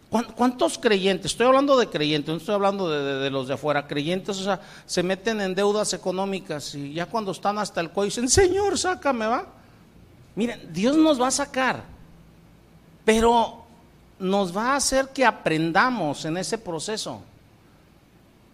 ¿Cuántos 0.10 0.80
creyentes? 0.80 1.32
Estoy 1.32 1.46
hablando 1.46 1.78
de 1.78 1.88
creyentes, 1.88 2.30
no 2.32 2.38
estoy 2.38 2.56
hablando 2.56 2.90
de, 2.90 3.30
los 3.30 3.48
de 3.48 3.54
afuera. 3.54 3.86
Creyentes, 3.86 4.40
o 4.40 4.44
sea, 4.44 4.60
se 4.88 5.04
meten 5.04 5.40
en 5.40 5.54
deudas 5.54 5.94
económicas 5.94 6.74
y 6.74 6.94
ya 6.94 7.06
cuando 7.06 7.32
están 7.32 7.60
hasta 7.60 7.80
el 7.80 7.92
cuello 7.92 8.08
dicen, 8.10 8.28
Señor, 8.28 8.78
sácame, 8.78 9.28
va. 9.28 9.46
Miren, 10.36 10.74
Dios 10.74 10.98
nos 10.98 11.22
va 11.22 11.28
a 11.28 11.32
sacar, 11.32 11.84
pero 13.06 13.66
nos 14.18 14.56
va 14.56 14.72
a 14.74 14.76
hacer 14.78 15.10
que 15.10 15.26
aprendamos 15.26 16.26
en 16.26 16.38
ese 16.38 16.58
proceso. 16.58 17.22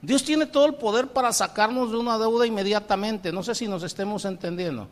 Dios 0.01 0.23
tiene 0.23 0.45
todo 0.45 0.65
el 0.65 0.75
poder 0.75 1.07
para 1.07 1.31
sacarnos 1.31 1.89
de 1.89 1.97
una 1.97 2.17
deuda 2.17 2.45
inmediatamente. 2.45 3.31
No 3.31 3.43
sé 3.43 3.55
si 3.55 3.67
nos 3.67 3.81
estemos 3.81 4.25
entendiendo. 4.25 4.87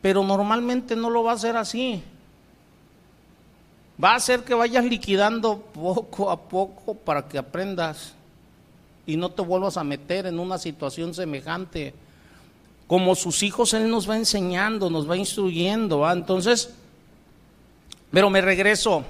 Pero 0.00 0.22
normalmente 0.22 0.94
no 0.94 1.10
lo 1.10 1.24
va 1.24 1.32
a 1.32 1.34
hacer 1.34 1.56
así. 1.56 2.02
Va 4.02 4.12
a 4.12 4.16
hacer 4.16 4.42
que 4.42 4.54
vayas 4.54 4.84
liquidando 4.84 5.58
poco 5.58 6.30
a 6.30 6.40
poco 6.40 6.94
para 6.94 7.28
que 7.28 7.38
aprendas 7.38 8.14
y 9.06 9.16
no 9.16 9.30
te 9.30 9.42
vuelvas 9.42 9.76
a 9.76 9.84
meter 9.84 10.26
en 10.26 10.40
una 10.40 10.58
situación 10.58 11.14
semejante. 11.14 11.94
Como 12.88 13.14
sus 13.14 13.44
hijos, 13.44 13.74
Él 13.74 13.88
nos 13.88 14.10
va 14.10 14.16
enseñando, 14.16 14.90
nos 14.90 15.08
va 15.08 15.16
instruyendo. 15.16 16.10
Entonces, 16.10 16.70
pero 18.10 18.28
me 18.28 18.40
regreso 18.40 19.04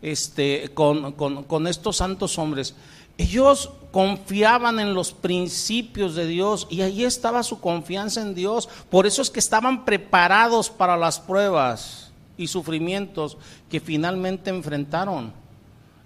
este, 0.00 0.70
con, 0.74 1.12
con 1.12 1.66
estos 1.68 1.98
santos 1.98 2.38
hombres. 2.38 2.74
Ellos 3.18 3.70
confiaban 3.92 4.80
en 4.80 4.94
los 4.94 5.12
principios 5.12 6.16
de 6.16 6.26
Dios 6.26 6.66
y 6.70 6.80
ahí 6.80 7.04
estaba 7.04 7.44
su 7.44 7.60
confianza 7.60 8.20
en 8.20 8.34
Dios. 8.34 8.68
Por 8.90 9.06
eso 9.06 9.22
es 9.22 9.30
que 9.30 9.38
estaban 9.38 9.84
preparados 9.84 10.70
para 10.70 10.96
las 10.96 11.20
pruebas 11.20 12.01
y 12.36 12.46
sufrimientos 12.46 13.36
que 13.68 13.80
finalmente 13.80 14.50
enfrentaron. 14.50 15.32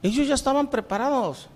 Ellos 0.02 0.28
ya 0.28 0.34
estaban 0.34 0.68
preparados. 0.68 1.48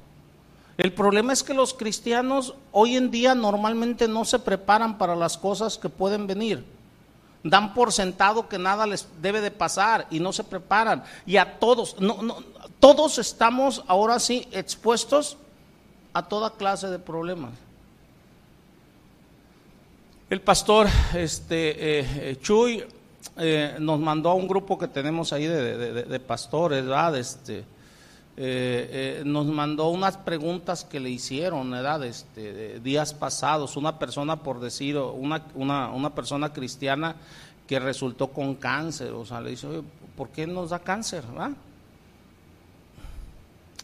El 0.77 0.93
problema 0.93 1.33
es 1.33 1.43
que 1.43 1.53
los 1.53 1.75
cristianos 1.75 2.55
hoy 2.73 2.97
en 2.97 3.11
día 3.11 3.35
normalmente 3.35 4.09
no 4.09 4.25
se 4.25 4.39
preparan 4.39 4.97
para 4.97 5.15
las 5.15 5.37
cosas 5.37 5.77
que 5.77 5.89
pueden 5.89 6.27
venir. 6.27 6.65
Dan 7.43 7.75
por 7.75 7.93
sentado 7.93 8.49
que 8.49 8.59
nada 8.59 8.87
les 8.87 9.07
debe 9.21 9.41
de 9.41 9.51
pasar 9.51 10.07
y 10.11 10.21
no 10.21 10.33
se 10.33 10.45
preparan. 10.45 11.05
Y 11.27 11.37
a 11.37 11.59
todos, 11.59 12.01
no, 12.01 12.23
no, 12.23 12.39
todos 12.79 13.19
estamos 13.19 13.85
ahora 13.89 14.19
sí 14.19 14.49
expuestos 14.53 15.37
a 16.13 16.27
toda 16.27 16.55
clase 16.55 16.89
de 16.89 16.99
problemas. 16.99 17.53
El 20.31 20.41
pastor 20.41 20.87
este, 21.15 21.71
eh, 21.71 22.31
eh, 22.31 22.39
Chuy 22.41 22.85
eh, 23.37 23.77
nos 23.79 24.01
mandó 24.01 24.31
a 24.31 24.35
un 24.35 24.49
grupo 24.49 24.79
que 24.79 24.89
tenemos 24.89 25.33
ahí 25.33 25.47
de, 25.47 26.21
pastores, 26.21 26.85
¿verdad? 26.85 27.17
Este, 27.17 27.59
eh, 27.59 27.65
eh, 28.37 29.23
nos 29.25 29.47
mandó 29.47 29.89
unas 29.89 30.17
preguntas 30.17 30.85
que 30.85 31.01
le 31.01 31.11
hicieron, 31.11 31.71
¿verdad? 31.71 32.05
Este, 32.05 32.81
días 32.81 33.15
pasados, 33.15 33.77
una 33.77 33.99
persona, 33.99 34.37
por 34.37 34.61
decir, 34.61 34.97
una, 34.97 35.43
una, 35.55 35.91
una, 35.91 36.15
persona 36.15 36.53
cristiana 36.53 37.17
que 37.67 37.79
resultó 37.79 38.29
con 38.29 38.55
cáncer, 38.55 39.13
o 39.13 39.25
sea, 39.25 39.41
le 39.41 39.51
dice, 39.51 39.67
oye, 39.67 39.83
¿por 40.17 40.31
qué 40.31 40.47
nos 40.47 40.71
da 40.71 40.79
cáncer? 40.79 41.25
¿verdad? 41.27 41.53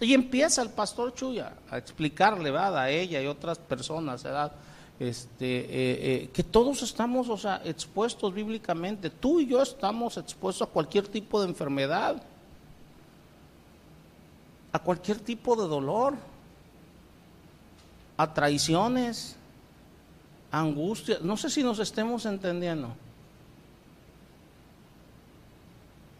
Y 0.01 0.13
empieza 0.13 0.61
el 0.63 0.71
pastor 0.71 1.15
Chuya 1.15 1.53
a 1.71 1.79
explicarle, 1.79 2.51
¿verdad? 2.51 2.79
A 2.79 2.91
ella 2.91 3.23
y 3.23 3.27
otras 3.27 3.59
personas, 3.59 4.23
¿verdad? 4.23 4.53
Este, 4.99 5.61
eh, 5.61 5.67
eh, 5.69 6.31
que 6.33 6.43
todos 6.43 6.83
estamos 6.83 7.29
o 7.29 7.37
sea, 7.37 7.61
expuestos 7.65 8.33
bíblicamente. 8.33 9.11
Tú 9.11 9.41
y 9.41 9.47
yo 9.47 9.61
estamos 9.63 10.17
expuestos 10.17 10.67
a 10.67 10.71
cualquier 10.71 11.07
tipo 11.09 11.41
de 11.41 11.49
enfermedad, 11.49 12.23
a 14.73 14.79
cualquier 14.79 15.19
tipo 15.21 15.55
de 15.55 15.69
dolor, 15.69 16.15
a 18.17 18.33
traiciones, 18.33 19.37
a 20.51 20.61
angustias. 20.61 21.21
No 21.21 21.37
sé 21.37 21.51
si 21.51 21.63
nos 21.63 21.79
estemos 21.79 22.25
entendiendo. 22.25 22.95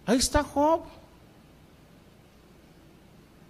Ahí 0.05 0.19
está 0.19 0.43
Job. 0.43 0.83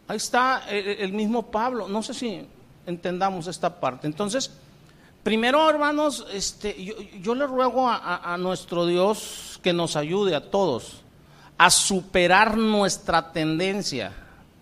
Ahí 0.08 0.16
está 0.16 0.62
el, 0.70 1.12
mismo 1.12 1.50
Pablo. 1.50 1.88
No 1.88 2.00
sé 2.00 2.14
si 2.14 2.46
entendamos 2.86 3.48
esta 3.48 3.80
parte. 3.80 4.06
Entonces, 4.06 4.52
Primero, 5.26 5.68
hermanos, 5.68 6.24
este, 6.32 6.76
yo, 7.20 7.34
le 7.34 7.48
ruego 7.48 7.88
a, 7.88 8.36
nuestro 8.38 8.86
Dios 8.86 9.58
que 9.60 9.72
nos 9.72 9.96
ayude 9.96 10.36
a 10.36 10.52
todos 10.52 11.02
a 11.58 11.68
superar 11.68 12.56
nuestra 12.56 13.32
tendencia 13.32 14.12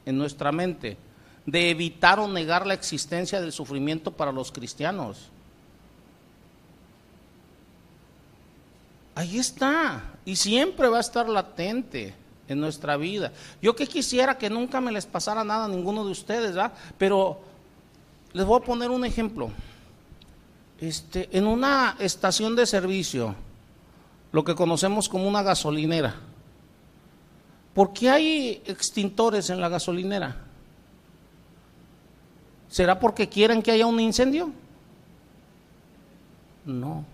en 0.07 0.17
nuestra 0.17 0.53
mente 0.53 0.97
de 1.45 1.69
evitar 1.69 2.19
o 2.19 2.29
negar 2.29 2.67
la 2.67 2.73
existencia 2.73 3.43
del 3.43 3.53
sufrimiento 3.53 4.11
para 4.11 4.33
los 4.33 4.51
cristianos. 4.51 5.29
Ahí 9.17 9.39
está, 9.39 10.15
y 10.25 10.35
siempre 10.35 10.89
va 10.89 10.97
a 10.97 11.01
estar 11.01 11.29
latente 11.29 12.15
en 12.49 12.59
nuestra 12.59 12.97
vida. 12.97 13.33
Yo 13.61 13.77
que 13.77 13.87
quisiera 13.87 14.39
que 14.39 14.49
nunca 14.49 14.81
me 14.81 14.93
les 14.93 15.05
pasara 15.05 15.45
nada 15.45 15.67
a 15.67 15.69
ninguno 15.69 16.07
de 16.07 16.13
ustedes. 16.13 16.57
Pero 16.97 17.39
les 18.33 18.47
voy 18.47 18.63
a 18.63 18.65
poner 18.65 18.91
un 18.91 19.05
ejemplo. 19.05 19.51
Este, 20.81 21.29
en 21.37 21.47
una 21.47 21.97
estación 21.99 22.57
de 22.57 22.67
servicio, 22.67 23.35
lo 24.33 24.45
que 24.45 24.55
conocemos 24.55 25.09
como 25.09 25.29
una 25.29 25.43
gasolinera, 25.43 26.17
¿por 27.73 27.93
qué 27.93 28.11
hay 28.11 28.63
extintores 28.67 29.51
en 29.51 29.61
la 29.61 29.69
gasolinera? 29.69 30.37
¿Será 32.69 32.99
porque 32.99 33.29
quieren 33.29 33.63
que 33.63 33.71
haya 33.71 33.87
un 33.87 34.01
incendio? 34.01 34.51
No. 36.65 37.05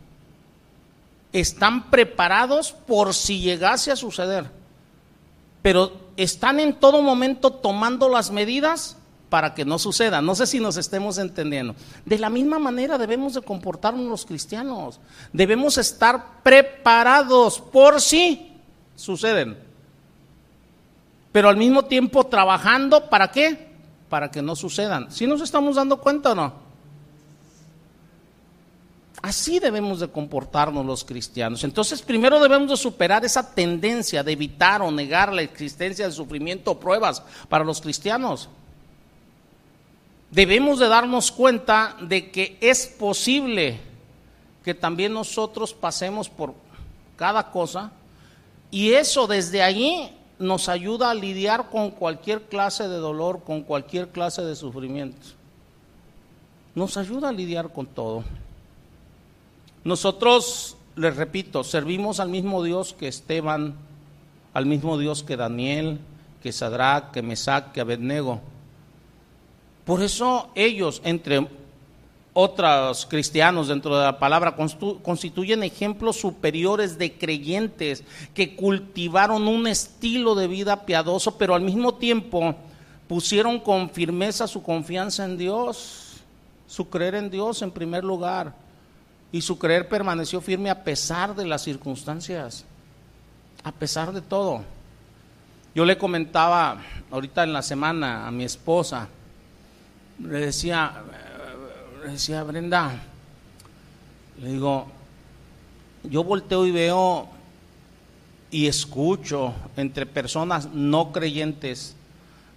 Están 1.33 1.91
preparados 1.91 2.73
por 2.73 3.13
si 3.13 3.41
llegase 3.41 3.93
a 3.93 3.97
suceder, 3.97 4.51
pero 5.61 5.93
están 6.17 6.61
en 6.61 6.75
todo 6.75 7.03
momento 7.03 7.53
tomando 7.53 8.09
las 8.09 8.31
medidas 8.31 8.97
para 9.31 9.55
que 9.55 9.65
no 9.65 9.79
suceda. 9.79 10.21
No 10.21 10.35
sé 10.35 10.47
si 10.47 10.61
nos 10.61 10.77
estemos 10.77 11.17
entendiendo. 11.17 11.75
De 12.05 12.19
la 12.19 12.29
misma 12.29 12.59
manera 12.59 12.99
debemos 12.99 13.33
de 13.33 13.41
comportarnos 13.41 14.07
los 14.07 14.27
cristianos. 14.27 15.01
Debemos 15.33 15.79
estar 15.79 16.43
preparados 16.43 17.61
por 17.61 18.01
si 18.01 18.53
suceden. 18.97 19.57
Pero 21.33 21.49
al 21.49 21.57
mismo 21.57 21.85
tiempo 21.85 22.27
trabajando 22.27 23.09
para 23.09 23.31
qué? 23.31 23.71
Para 24.09 24.31
que 24.31 24.43
no 24.43 24.57
sucedan. 24.57 25.11
¿Si 25.13 25.27
nos 25.27 25.41
estamos 25.41 25.77
dando 25.77 26.01
cuenta 26.01 26.33
o 26.33 26.35
no? 26.35 26.71
Así 29.23 29.59
debemos 29.59 30.01
de 30.01 30.09
comportarnos 30.09 30.85
los 30.85 31.05
cristianos. 31.05 31.63
Entonces, 31.63 32.01
primero 32.01 32.41
debemos 32.41 32.71
de 32.71 32.77
superar 32.77 33.25
esa 33.25 33.55
tendencia 33.55 34.23
de 34.23 34.33
evitar 34.33 34.81
o 34.81 34.91
negar 34.91 35.33
la 35.33 35.43
existencia 35.43 36.07
de 36.07 36.13
sufrimiento 36.13 36.73
o 36.73 36.81
pruebas 36.81 37.23
para 37.49 37.63
los 37.63 37.83
cristianos. 37.83 38.49
Debemos 40.31 40.79
de 40.79 40.89
darnos 40.89 41.33
cuenta 41.33 41.97
de 42.01 42.31
que 42.31 42.57
es 42.61 42.87
posible 42.87 43.81
que 44.65 44.75
también 44.75 45.13
nosotros 45.13 45.75
pasemos 45.75 46.29
por 46.29 46.55
cada 47.17 47.51
cosa 47.51 47.91
y 48.71 48.93
eso 48.93 49.27
desde 49.27 49.63
allí 49.63 50.11
nos 50.39 50.69
ayuda 50.69 51.11
a 51.11 51.15
lidiar 51.15 51.69
con 51.69 51.91
cualquier 51.91 52.43
clase 52.43 52.89
de 52.89 52.97
dolor, 52.97 53.43
con 53.45 53.63
cualquier 53.63 54.09
clase 54.09 54.43
de 54.43 54.57
sufrimiento. 54.57 55.27
Nos 56.75 56.97
ayuda 56.97 57.29
a 57.29 57.33
lidiar 57.33 57.73
con 57.73 57.87
todo. 57.87 58.25
Nosotros, 59.83 60.77
les 60.97 61.17
repito, 61.17 61.65
servimos 61.65 62.21
al 62.21 62.29
mismo 62.29 62.63
Dios 62.63 62.95
que 62.95 63.09
Esteban, 63.09 63.75
al 64.55 64.67
mismo 64.67 64.97
Dios 64.97 65.23
que 65.23 65.37
Daniel, 65.37 65.99
que 66.43 66.53
Sadrach, 66.53 67.11
que 67.11 67.23
Mesac, 67.23 67.73
que 67.73 67.81
Abednego. 67.81 68.41
Por 69.91 70.05
eso 70.05 70.51
ellos, 70.55 71.03
entre 71.05 71.49
otros 72.33 73.07
cristianos 73.07 73.67
dentro 73.67 73.99
de 73.99 74.05
la 74.05 74.21
palabra, 74.21 74.55
constituyen 74.55 75.65
ejemplos 75.65 76.15
superiores 76.15 76.97
de 76.97 77.15
creyentes 77.15 78.05
que 78.33 78.55
cultivaron 78.55 79.49
un 79.49 79.67
estilo 79.67 80.37
de 80.37 80.47
vida 80.47 80.87
piadoso, 80.87 81.37
pero 81.37 81.57
al 81.57 81.63
mismo 81.63 81.95
tiempo 81.95 82.55
pusieron 83.09 83.59
con 83.59 83.91
firmeza 83.91 84.47
su 84.47 84.63
confianza 84.63 85.25
en 85.25 85.37
Dios, 85.37 86.21
su 86.69 86.89
creer 86.89 87.17
en 87.17 87.29
Dios 87.29 87.61
en 87.61 87.73
primer 87.73 88.05
lugar 88.05 88.55
y 89.33 89.41
su 89.41 89.59
creer 89.59 89.89
permaneció 89.89 90.41
firme 90.41 90.71
a 90.71 90.85
pesar 90.85 91.35
de 91.35 91.47
las 91.47 91.65
circunstancias, 91.65 92.65
a 93.65 93.73
pesar 93.73 94.13
de 94.13 94.21
todo. 94.21 94.63
Yo 95.75 95.85
le 95.85 95.99
comentaba 95.99 96.81
ahorita 97.11 97.43
en 97.43 97.53
la 97.53 97.63
semana 97.63 98.29
a 98.29 98.31
mi 98.31 98.45
esposa, 98.45 99.09
le 100.23 100.41
decía, 100.41 101.03
le 102.05 102.13
decía 102.13 102.43
Brenda, 102.43 102.93
le 104.41 104.53
digo, 104.53 104.87
yo 106.05 106.25
volteo 106.25 106.67
y 106.67 106.71
veo 106.71 107.29
y 108.51 108.67
escucho 108.67 109.55
entre 109.77 110.07
personas 110.07 110.71
no 110.73 111.13
creyentes, 111.13 111.95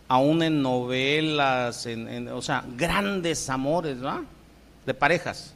aún 0.08 0.44
en 0.44 0.62
novelas, 0.62 1.86
en, 1.86 2.28
o 2.30 2.42
sea, 2.42 2.64
grandes 2.76 3.50
amores, 3.50 4.04
¿va? 4.04 4.24
De 4.86 4.94
parejas 4.94 5.54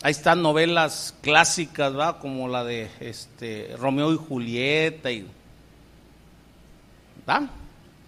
Ahí 0.00 0.12
están 0.12 0.42
novelas 0.42 1.12
clásicas, 1.22 1.96
¿va? 1.96 2.20
Como 2.20 2.46
la 2.46 2.62
de 2.62 2.88
este, 3.00 3.74
Romeo 3.76 4.12
y 4.12 4.16
Julieta. 4.16 5.10
Y, 5.10 5.26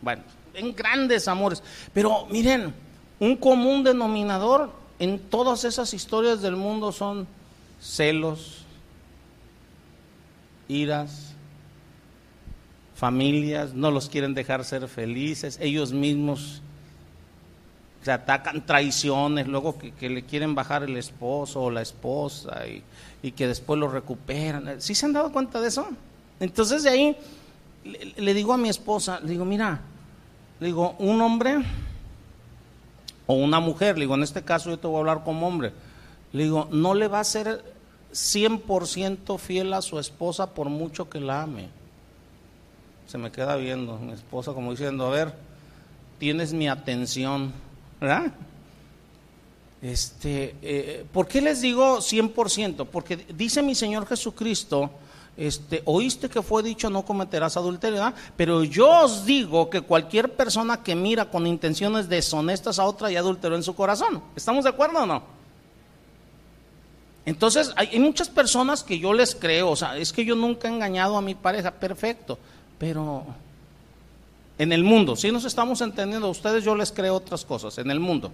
Bueno, 0.00 0.22
en 0.54 0.74
grandes 0.74 1.28
amores. 1.28 1.62
Pero 1.92 2.26
miren, 2.26 2.74
un 3.18 3.36
común 3.36 3.84
denominador 3.84 4.70
en 4.98 5.18
todas 5.18 5.64
esas 5.64 5.94
historias 5.94 6.42
del 6.42 6.56
mundo 6.56 6.92
son 6.92 7.26
celos, 7.80 8.64
iras, 10.68 11.34
familias, 12.94 13.72
no 13.74 13.90
los 13.90 14.08
quieren 14.08 14.34
dejar 14.34 14.64
ser 14.64 14.86
felices, 14.88 15.58
ellos 15.60 15.92
mismos 15.92 16.62
se 18.02 18.12
atacan 18.12 18.64
traiciones, 18.64 19.46
luego 19.46 19.78
que, 19.78 20.08
le 20.08 20.22
quieren 20.22 20.54
bajar 20.54 20.82
el 20.84 20.96
esposo 20.96 21.62
o 21.62 21.70
la 21.70 21.82
esposa 21.82 22.62
y, 22.66 23.32
que 23.32 23.46
después 23.46 23.78
lo 23.78 23.88
recuperan. 23.88 24.80
¿Sí 24.80 24.94
se 24.94 25.06
han 25.06 25.12
dado 25.12 25.32
cuenta 25.32 25.60
de 25.60 25.68
eso? 25.68 25.86
Entonces 26.40 26.82
de 26.82 26.90
ahí 26.90 27.16
le, 27.84 28.34
digo 28.34 28.52
a 28.52 28.56
mi 28.56 28.68
esposa, 28.68 29.20
le 29.20 29.30
digo, 29.30 29.44
mira, 29.44 29.80
le 30.58 30.66
digo, 30.68 30.94
un 30.98 31.20
hombre 31.20 31.58
o 33.26 33.34
una 33.34 33.60
mujer, 33.60 33.96
le 33.96 34.02
digo, 34.02 34.14
en 34.14 34.22
este 34.22 34.42
caso 34.42 34.70
yo 34.70 34.78
te 34.78 34.86
voy 34.86 34.96
a 34.96 35.00
hablar 35.00 35.24
como 35.24 35.46
hombre, 35.46 35.72
le 36.32 36.44
digo, 36.44 36.68
no 36.70 36.94
le 36.94 37.08
va 37.08 37.20
a 37.20 37.24
ser 37.24 37.64
100% 38.12 39.38
fiel 39.38 39.72
a 39.72 39.82
su 39.82 39.98
esposa 39.98 40.54
por 40.54 40.68
mucho 40.68 41.08
que 41.08 41.20
la 41.20 41.42
ame. 41.42 41.68
Se 43.06 43.18
me 43.18 43.32
queda 43.32 43.56
viendo 43.56 43.98
mi 43.98 44.12
esposa 44.12 44.52
como 44.52 44.70
diciendo, 44.70 45.06
a 45.06 45.10
ver, 45.10 45.34
tienes 46.18 46.52
mi 46.52 46.68
atención 46.68 47.52
¿verdad? 48.00 48.32
Este, 49.82 50.56
eh, 50.62 51.06
¿Por 51.12 51.28
qué 51.28 51.40
les 51.40 51.60
digo 51.60 51.98
100%? 51.98 52.86
Porque 52.86 53.16
dice 53.16 53.62
mi 53.62 53.74
Señor 53.74 54.06
Jesucristo, 54.06 54.90
este, 55.40 55.82
oíste 55.86 56.28
que 56.28 56.42
fue 56.42 56.62
dicho 56.62 56.90
no 56.90 57.02
cometerás 57.02 57.56
adulterio, 57.56 58.12
pero 58.36 58.62
yo 58.62 59.04
os 59.04 59.24
digo 59.24 59.70
que 59.70 59.80
cualquier 59.80 60.34
persona 60.34 60.82
que 60.82 60.94
mira 60.94 61.30
con 61.30 61.46
intenciones 61.46 62.10
deshonestas 62.10 62.78
a 62.78 62.84
otra 62.84 63.10
y 63.10 63.16
adulteró 63.16 63.56
en 63.56 63.62
su 63.62 63.74
corazón. 63.74 64.22
¿Estamos 64.36 64.64
de 64.64 64.70
acuerdo 64.70 65.02
o 65.02 65.06
no? 65.06 65.22
Entonces, 67.24 67.72
hay, 67.76 67.98
muchas 67.98 68.28
personas 68.28 68.82
que 68.82 68.98
yo 68.98 69.14
les 69.14 69.34
creo, 69.34 69.70
o 69.70 69.76
sea, 69.76 69.96
es 69.96 70.12
que 70.12 70.26
yo 70.26 70.34
nunca 70.34 70.68
he 70.68 70.72
engañado 70.72 71.16
a 71.16 71.22
mi 71.22 71.34
pareja, 71.34 71.70
perfecto, 71.70 72.38
pero 72.78 73.24
en 74.58 74.72
el 74.72 74.84
mundo. 74.84 75.16
Si 75.16 75.32
nos 75.32 75.46
estamos 75.46 75.80
entendiendo, 75.80 76.26
a 76.26 76.30
ustedes 76.30 76.64
yo 76.64 76.74
les 76.74 76.92
creo 76.92 77.14
otras 77.14 77.46
cosas, 77.46 77.78
en 77.78 77.90
el 77.90 77.98
mundo. 77.98 78.30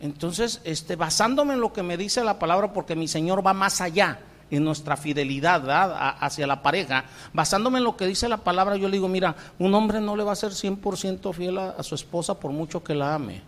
Entonces, 0.00 0.62
este, 0.64 0.96
basándome 0.96 1.52
en 1.52 1.60
lo 1.60 1.74
que 1.74 1.82
me 1.82 1.98
dice 1.98 2.24
la 2.24 2.38
palabra, 2.38 2.72
porque 2.72 2.96
mi 2.96 3.06
Señor 3.06 3.46
va 3.46 3.52
más 3.52 3.82
allá 3.82 4.18
en 4.50 4.64
nuestra 4.64 4.96
fidelidad 4.96 6.16
hacia 6.20 6.46
la 6.46 6.62
pareja, 6.62 7.04
basándome 7.32 7.78
en 7.78 7.84
lo 7.84 7.96
que 7.96 8.06
dice 8.06 8.28
la 8.28 8.38
palabra, 8.38 8.76
yo 8.76 8.88
le 8.88 8.96
digo, 8.96 9.08
mira, 9.08 9.36
un 9.58 9.74
hombre 9.74 10.00
no 10.00 10.16
le 10.16 10.24
va 10.24 10.32
a 10.32 10.36
ser 10.36 10.50
100% 10.50 11.32
fiel 11.32 11.58
a, 11.58 11.82
su 11.82 11.94
esposa 11.94 12.38
por 12.38 12.50
mucho 12.50 12.82
que 12.82 12.94
la 12.94 13.14
ame. 13.14 13.42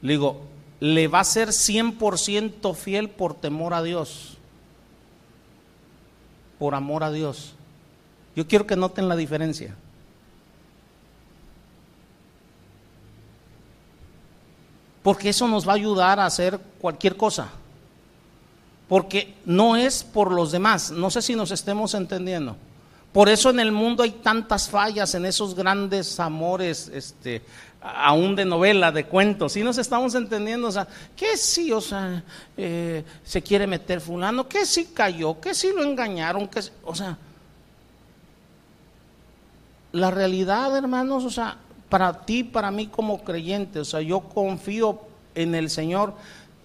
Le 0.00 0.14
digo, 0.14 0.42
le 0.80 1.08
va 1.08 1.20
a 1.20 1.24
ser 1.24 1.48
100% 1.48 2.74
fiel 2.74 3.10
por 3.10 3.34
temor 3.34 3.74
a 3.74 3.82
Dios, 3.82 4.38
por 6.58 6.74
amor 6.74 7.04
a 7.04 7.12
Dios. 7.12 7.54
Yo 8.34 8.46
quiero 8.46 8.66
que 8.66 8.76
noten 8.76 9.08
la 9.08 9.16
diferencia. 9.16 9.76
Porque 15.02 15.30
eso 15.30 15.48
nos 15.48 15.66
va 15.66 15.72
a 15.72 15.76
ayudar 15.76 16.20
a 16.20 16.26
hacer 16.26 16.58
cualquier 16.80 17.16
cosa. 17.16 17.50
Porque 18.90 19.36
no 19.44 19.76
es 19.76 20.02
por 20.02 20.32
los 20.32 20.50
demás. 20.50 20.90
No 20.90 21.10
sé 21.10 21.22
si 21.22 21.36
nos 21.36 21.52
estemos 21.52 21.94
entendiendo. 21.94 22.56
Por 23.12 23.28
eso 23.28 23.50
en 23.50 23.60
el 23.60 23.70
mundo 23.70 24.02
hay 24.02 24.10
tantas 24.10 24.68
fallas 24.68 25.14
en 25.14 25.26
esos 25.26 25.54
grandes 25.54 26.18
amores, 26.18 26.90
este, 26.92 27.42
aún 27.80 28.34
de 28.34 28.44
novela, 28.44 28.90
de 28.90 29.04
cuentos. 29.04 29.52
Si 29.52 29.62
nos 29.62 29.78
estamos 29.78 30.16
entendiendo, 30.16 30.66
o 30.66 30.72
sea, 30.72 30.88
que 31.14 31.36
sí, 31.36 31.70
o 31.70 31.80
sea, 31.80 32.24
eh, 32.56 33.04
se 33.22 33.40
quiere 33.42 33.68
meter 33.68 34.00
fulano, 34.00 34.48
que 34.48 34.66
sí 34.66 34.88
cayó, 34.92 35.40
que 35.40 35.54
sí 35.54 35.70
lo 35.72 35.84
engañaron, 35.84 36.50
o 36.82 36.94
sea, 36.96 37.16
la 39.92 40.10
realidad, 40.10 40.76
hermanos, 40.76 41.24
o 41.24 41.30
sea, 41.30 41.58
para 41.88 42.24
ti, 42.24 42.42
para 42.42 42.72
mí 42.72 42.88
como 42.88 43.22
creyente, 43.22 43.78
o 43.78 43.84
sea, 43.84 44.00
yo 44.00 44.18
confío 44.18 44.98
en 45.36 45.54
el 45.54 45.70
Señor. 45.70 46.14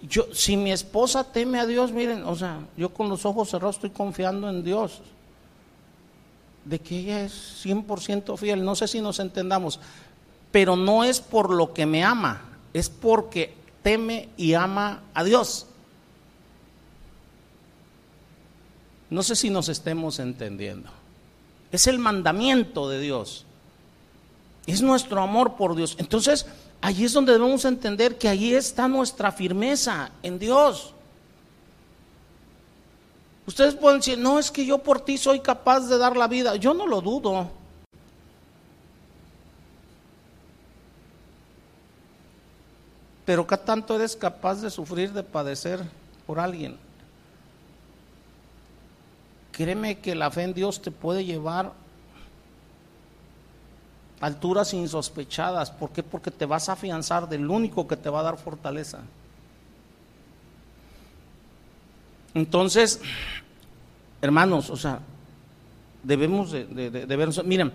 Yo, 0.02 0.26
si 0.32 0.56
mi 0.56 0.72
esposa 0.72 1.24
teme 1.24 1.58
a 1.58 1.66
Dios, 1.66 1.92
miren, 1.92 2.24
o 2.24 2.36
sea, 2.36 2.60
yo 2.76 2.90
con 2.90 3.08
los 3.08 3.24
ojos 3.24 3.50
cerrados 3.50 3.76
estoy 3.76 3.90
confiando 3.90 4.48
en 4.48 4.62
Dios, 4.62 5.00
de 6.64 6.78
que 6.80 6.98
ella 6.98 7.22
es 7.22 7.64
100% 7.64 8.36
fiel. 8.36 8.64
No 8.64 8.74
sé 8.74 8.88
si 8.88 9.00
nos 9.00 9.18
entendamos, 9.20 9.80
pero 10.52 10.76
no 10.76 11.04
es 11.04 11.20
por 11.20 11.50
lo 11.50 11.72
que 11.72 11.86
me 11.86 12.04
ama, 12.04 12.42
es 12.74 12.90
porque 12.90 13.54
teme 13.82 14.28
y 14.36 14.54
ama 14.54 15.02
a 15.14 15.24
Dios. 15.24 15.66
No 19.08 19.22
sé 19.22 19.36
si 19.36 19.50
nos 19.50 19.68
estemos 19.68 20.18
entendiendo. 20.18 20.90
Es 21.70 21.86
el 21.86 21.98
mandamiento 21.98 22.88
de 22.88 23.00
Dios. 23.00 23.44
Es 24.66 24.82
nuestro 24.82 25.22
amor 25.22 25.54
por 25.54 25.76
Dios. 25.76 25.94
Entonces, 25.98 26.46
allí 26.86 27.04
es 27.04 27.12
donde 27.12 27.32
debemos 27.32 27.64
entender 27.64 28.16
que 28.16 28.28
allí 28.28 28.54
está 28.54 28.86
nuestra 28.86 29.32
firmeza 29.32 30.12
en 30.22 30.38
Dios. 30.38 30.94
Ustedes 33.44 33.74
pueden 33.74 33.98
decir, 33.98 34.16
no, 34.16 34.38
es 34.38 34.52
que 34.52 34.64
yo 34.64 34.78
por 34.78 35.00
ti 35.00 35.18
soy 35.18 35.40
capaz 35.40 35.80
de 35.88 35.98
dar 35.98 36.16
la 36.16 36.28
vida. 36.28 36.54
Yo 36.54 36.74
no 36.74 36.86
lo 36.86 37.00
dudo. 37.00 37.50
Pero 43.24 43.44
¿qué 43.48 43.56
tanto 43.56 43.96
eres 43.96 44.14
capaz 44.14 44.62
de 44.62 44.70
sufrir, 44.70 45.12
de 45.12 45.24
padecer 45.24 45.80
por 46.24 46.38
alguien? 46.38 46.76
Créeme 49.50 49.98
que 49.98 50.14
la 50.14 50.30
fe 50.30 50.44
en 50.44 50.54
Dios 50.54 50.80
te 50.80 50.92
puede 50.92 51.24
llevar 51.24 51.72
alturas 54.20 54.72
insospechadas. 54.74 55.70
¿Por 55.70 55.90
qué? 55.90 56.02
Porque 56.02 56.30
te 56.30 56.46
vas 56.46 56.68
a 56.68 56.72
afianzar 56.72 57.28
del 57.28 57.48
único 57.48 57.86
que 57.86 57.96
te 57.96 58.10
va 58.10 58.20
a 58.20 58.24
dar 58.24 58.38
fortaleza. 58.38 59.00
Entonces, 62.34 63.00
hermanos, 64.20 64.68
o 64.70 64.76
sea, 64.76 65.00
debemos 66.02 66.52
de, 66.52 66.64
de, 66.66 67.42
Miren, 67.44 67.72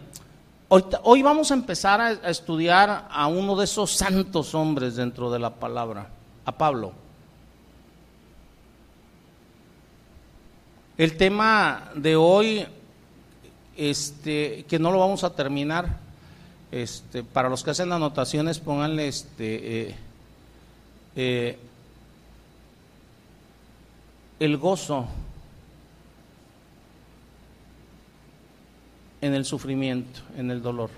hoy, 0.70 1.22
vamos 1.24 1.52
a 1.52 1.56
empezar 1.56 2.00
a, 2.00 2.08
a 2.08 2.30
estudiar 2.30 3.08
a 3.10 3.28
uno 3.28 3.56
de 3.56 3.66
esos 3.66 3.92
santos 3.92 4.54
hombres 4.54 4.96
dentro 4.96 5.32
de 5.32 5.40
la 5.40 5.50
palabra, 5.56 6.10
a 6.46 6.52
Pablo. 6.52 6.94
El 10.98 11.18
tema 11.18 11.90
de 11.96 12.16
hoy, 12.16 12.64
este, 13.76 14.66
que 14.70 14.78
no 14.78 14.92
lo 14.92 15.00
vamos 15.00 15.24
a 15.24 15.34
terminar, 15.34 16.01
este, 16.72 17.24
para 17.24 17.50
los 17.50 17.64
que 17.64 17.72
hacen 17.72 17.92
anotaciones, 17.92 18.60
pónganle 18.60 19.08
este, 19.08 19.90
eh, 19.90 19.96
eh, 21.16 21.60
el 24.40 24.58
gozo 24.58 25.06
en 29.22 29.34
el 29.34 29.46
sufrimiento, 29.46 30.22
en 30.38 30.50
el 30.50 30.62
dolor. 30.62 30.90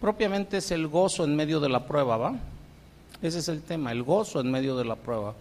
Propiamente 0.00 0.58
es 0.58 0.70
el 0.70 0.88
gozo 0.88 1.24
en 1.24 1.34
medio 1.34 1.60
de 1.60 1.68
la 1.68 1.86
prueba, 1.86 2.16
¿va? 2.16 2.34
Ese 3.22 3.38
es 3.38 3.48
el 3.48 3.62
tema, 3.62 3.92
el 3.92 4.02
gozo 4.02 4.40
en 4.40 4.50
medio 4.50 4.76
de 4.76 4.84
la 4.84 4.96
prueba 4.96 5.34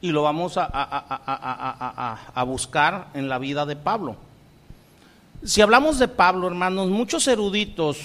y 0.00 0.12
lo 0.12 0.22
vamos 0.22 0.54
a, 0.56 2.44
buscar 2.46 3.08
en 3.14 3.28
la 3.28 3.38
vida 3.38 3.66
de 3.66 3.76
Pablo. 3.76 4.16
Si 5.46 5.62
hablamos 5.62 6.00
de 6.00 6.08
Pablo, 6.08 6.48
hermanos, 6.48 6.88
muchos 6.88 7.28
eruditos 7.28 7.98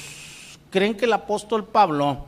creen 0.70 0.96
que 0.96 1.06
el 1.06 1.14
apóstol 1.14 1.66
Pablo 1.66 2.26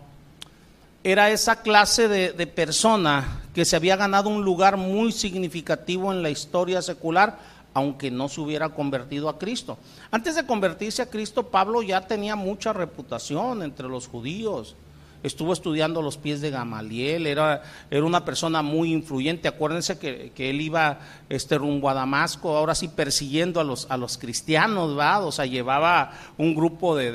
era 1.03 1.29
esa 1.29 1.61
clase 1.61 2.07
de, 2.07 2.47
persona 2.47 3.43
que 3.53 3.63
se 3.63 3.75
había 3.75 3.95
ganado 3.95 4.29
un 4.29 4.43
lugar 4.43 4.75
muy 4.75 5.11
significativo 5.11 6.11
en 6.11 6.23
la 6.23 6.31
historia 6.31 6.81
secular, 6.81 7.37
aunque 7.75 8.09
no 8.09 8.27
se 8.27 8.41
hubiera 8.41 8.69
convertido 8.69 9.29
a 9.29 9.37
Cristo. 9.37 9.77
Antes 10.09 10.33
de 10.33 10.47
convertirse 10.47 11.03
a 11.03 11.09
Cristo, 11.11 11.43
Pablo 11.43 11.83
ya 11.83 12.07
tenía 12.07 12.35
mucha 12.35 12.73
reputación 12.73 13.61
entre 13.61 13.87
los 13.89 14.07
judíos 14.07 14.75
estuvo 15.23 15.53
estudiando 15.53 16.01
los 16.01 16.17
pies 16.17 16.41
de 16.41 16.51
Gamaliel, 16.51 17.25
era, 17.25 17.63
era 17.89 18.03
una 18.05 18.25
persona 18.25 18.61
muy 18.61 18.91
influyente. 18.91 19.47
Acuérdense 19.47 19.97
que, 19.97 20.31
él 20.37 20.61
iba 20.61 20.99
este, 21.29 21.57
rumbo 21.57 21.89
a 21.89 21.93
Damasco, 21.93 22.55
ahora 22.55 22.75
sí 22.75 22.89
persiguiendo 22.89 23.59
a 23.59 23.63
los, 23.63 23.89
a 23.89 23.97
los 23.97 24.17
cristianos, 24.17 24.97
¿va? 24.97 25.19
O 25.19 25.31
sea, 25.31 25.45
llevaba 25.45 26.11
un 26.37 26.53
grupo 26.53 26.95
de, 26.95 27.11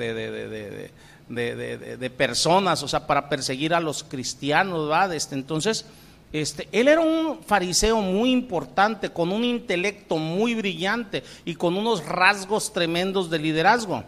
de, 1.29 2.11
personas, 2.11 2.83
o 2.83 2.89
sea, 2.89 3.07
para 3.07 3.29
perseguir 3.29 3.75
a 3.75 3.81
los 3.81 4.03
cristianos, 4.03 4.91
¿va? 4.91 5.15
Este, 5.15 5.35
entonces, 5.35 5.85
este, 6.33 6.69
él 6.73 6.89
era 6.89 7.01
un 7.01 7.41
fariseo 7.45 8.01
muy 8.01 8.31
importante, 8.33 9.11
con 9.11 9.31
un 9.31 9.45
intelecto 9.45 10.17
muy 10.17 10.55
brillante 10.55 11.23
y 11.45 11.55
con 11.55 11.77
unos 11.77 12.05
rasgos 12.05 12.73
tremendos 12.73 13.29
de 13.29 13.39
liderazgo. 13.39 14.05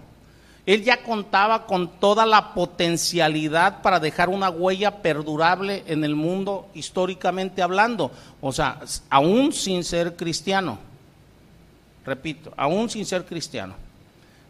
Él 0.67 0.85
ya 0.85 1.03
contaba 1.03 1.67
con 1.67 1.89
toda 1.89 2.27
la 2.27 2.53
potencialidad 2.53 3.83
para 3.83 3.99
dejar 3.99 4.29
una 4.29 4.51
huella 4.51 5.03
perdurable 5.03 5.85
en 5.87 6.05
el 6.05 6.15
mundo 6.15 6.69
históricamente 6.75 7.63
hablando. 7.63 8.11
O 8.41 8.53
sea, 8.53 8.81
aún 9.09 9.53
sin 9.53 9.85
ser 9.85 10.17
cristiano. 10.17 10.79
Repito, 12.05 12.53
aún 12.57 12.91
sin 12.91 13.07
ser 13.07 13.25
cristiano. 13.25 13.75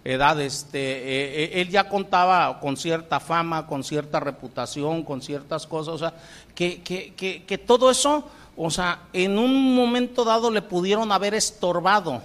Edad, 0.02 0.40
este, 0.40 0.78
eh, 0.78 1.44
eh, 1.44 1.60
él 1.60 1.68
ya 1.68 1.88
contaba 1.88 2.58
con 2.58 2.76
cierta 2.76 3.20
fama, 3.20 3.66
con 3.66 3.84
cierta 3.84 4.18
reputación, 4.18 5.04
con 5.04 5.22
ciertas 5.22 5.66
cosas. 5.66 5.94
O 5.94 5.98
sea, 5.98 6.14
que, 6.54 6.82
que, 6.82 7.14
que, 7.14 7.44
que 7.44 7.58
todo 7.58 7.90
eso, 7.90 8.28
o 8.56 8.70
sea, 8.70 9.02
en 9.12 9.38
un 9.38 9.74
momento 9.74 10.24
dado 10.24 10.50
le 10.50 10.62
pudieron 10.62 11.12
haber 11.12 11.34
estorbado 11.34 12.22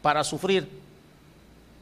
para 0.00 0.24
sufrir 0.24 0.81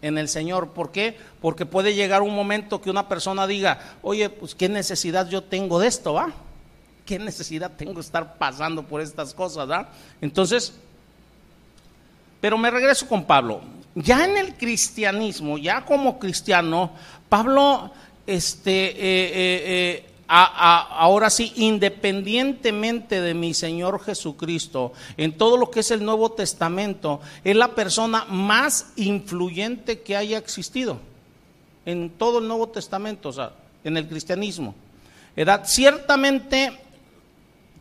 en 0.02 0.18
el 0.18 0.28
Señor. 0.28 0.70
¿Por 0.70 0.92
qué? 0.92 1.16
Porque 1.40 1.66
puede 1.66 1.94
llegar 1.94 2.22
un 2.22 2.34
momento 2.34 2.80
que 2.80 2.90
una 2.90 3.08
persona 3.08 3.46
diga, 3.46 3.96
oye, 4.02 4.28
pues 4.30 4.54
qué 4.54 4.68
necesidad 4.68 5.28
yo 5.28 5.42
tengo 5.42 5.78
de 5.78 5.88
esto, 5.88 6.14
¿va? 6.14 6.32
¿Qué 7.04 7.18
necesidad 7.18 7.72
tengo 7.76 7.94
de 7.94 8.00
estar 8.00 8.38
pasando 8.38 8.84
por 8.84 9.00
estas 9.00 9.34
cosas, 9.34 9.68
¿va? 9.68 9.90
Entonces, 10.20 10.74
pero 12.40 12.56
me 12.56 12.70
regreso 12.70 13.06
con 13.06 13.24
Pablo. 13.24 13.60
Ya 13.94 14.24
en 14.24 14.36
el 14.36 14.54
cristianismo, 14.54 15.58
ya 15.58 15.84
como 15.84 16.18
cristiano, 16.18 16.92
Pablo 17.28 17.90
este, 18.26 18.90
eh, 18.90 18.94
eh, 18.96 19.62
eh, 19.66 20.09
ahora 20.30 21.28
sí, 21.28 21.52
independientemente 21.56 23.20
de 23.20 23.34
mi 23.34 23.52
Señor 23.52 24.00
Jesucristo, 24.00 24.92
en 25.16 25.36
todo 25.36 25.56
lo 25.56 25.70
que 25.70 25.80
es 25.80 25.90
el 25.90 26.04
Nuevo 26.04 26.30
Testamento, 26.30 27.20
es 27.42 27.56
la 27.56 27.74
persona 27.74 28.24
más 28.26 28.92
influyente 28.96 30.02
que 30.02 30.16
haya 30.16 30.38
existido 30.38 31.00
en 31.84 32.10
todo 32.10 32.38
el 32.38 32.46
Nuevo 32.46 32.68
Testamento, 32.68 33.30
o 33.30 33.32
sea, 33.32 33.52
en 33.82 33.96
el 33.96 34.06
cristianismo. 34.06 34.74
Era, 35.34 35.64
ciertamente, 35.64 36.78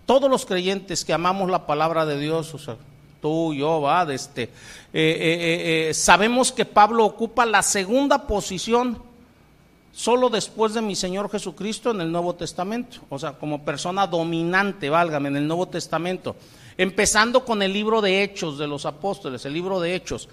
todos 0.08 0.30
los 0.30 0.46
creyentes 0.46 1.06
que 1.06 1.14
amamos 1.14 1.52
la 1.52 1.68
palabra 1.68 2.06
de 2.08 2.18
Dios, 2.18 2.52
o 2.56 2.58
sea, 2.58 2.78
tú, 3.22 3.54
yo, 3.54 3.82
va, 3.82 4.08
de 4.08 4.16
este, 4.16 4.44
eh, 4.44 4.50
eh, 4.94 5.90
eh, 5.90 5.94
sabemos 5.94 6.52
que 6.52 6.66
Pablo 6.66 7.06
ocupa 7.06 7.46
la 7.46 7.62
segunda 7.62 8.26
posición 8.26 9.09
solo 10.00 10.30
después 10.30 10.74
de 10.74 10.82
mi 10.82 10.96
Señor 10.96 11.30
Jesucristo 11.30 11.92
en 11.92 12.00
el 12.00 12.10
Nuevo 12.10 12.34
Testamento, 12.34 13.00
o 13.10 13.20
sea, 13.20 13.34
como 13.34 13.66
persona 13.66 14.08
dominante, 14.08 14.90
válgame, 14.90 15.28
en 15.28 15.36
el 15.36 15.46
Nuevo 15.46 15.68
Testamento, 15.68 16.38
empezando 16.78 17.44
con 17.44 17.62
el 17.62 17.74
libro 17.74 18.00
de 18.00 18.24
Hechos 18.24 18.58
de 18.58 18.66
los 18.66 18.86
Apóstoles, 18.86 19.44
el 19.44 19.52
libro 19.52 19.78
de 19.82 19.94
Hechos. 19.94 20.30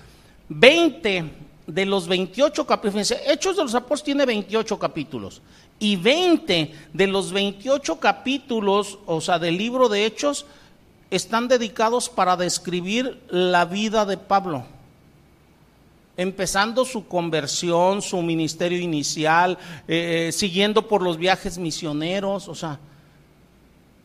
20 0.51 1.25
de 1.67 1.85
los 1.85 2.07
28 2.07 2.65
capítulos, 2.65 3.13
Hechos 3.27 3.57
de 3.57 3.65
los 3.65 3.75
Apóstoles 3.75 4.05
tiene 4.05 4.25
28 4.25 4.79
capítulos, 4.79 5.43
y 5.81 5.97
20 5.97 6.73
de 6.93 7.07
los 7.09 7.33
28 7.33 7.99
capítulos, 7.99 9.01
o 9.05 9.21
sea, 9.21 9.41
del 9.41 9.59
libro 9.59 9.89
de 9.89 10.07
Hechos, 10.07 10.47
están 11.11 11.49
dedicados 11.49 12.09
para 12.09 12.37
describir 12.37 13.21
la 13.31 13.65
vida 13.65 14.07
de 14.07 14.17
Pablo 14.17 14.76
empezando 16.17 16.85
su 16.85 17.07
conversión, 17.07 18.03
su 18.03 18.23
ministerio 18.23 18.79
inicial, 18.79 19.59
eh, 19.87 20.31
siguiendo 20.33 20.89
por 20.89 21.03
los 21.03 21.19
viajes 21.19 21.59
misioneros, 21.59 22.49
o 22.49 22.55
sea, 22.55 22.79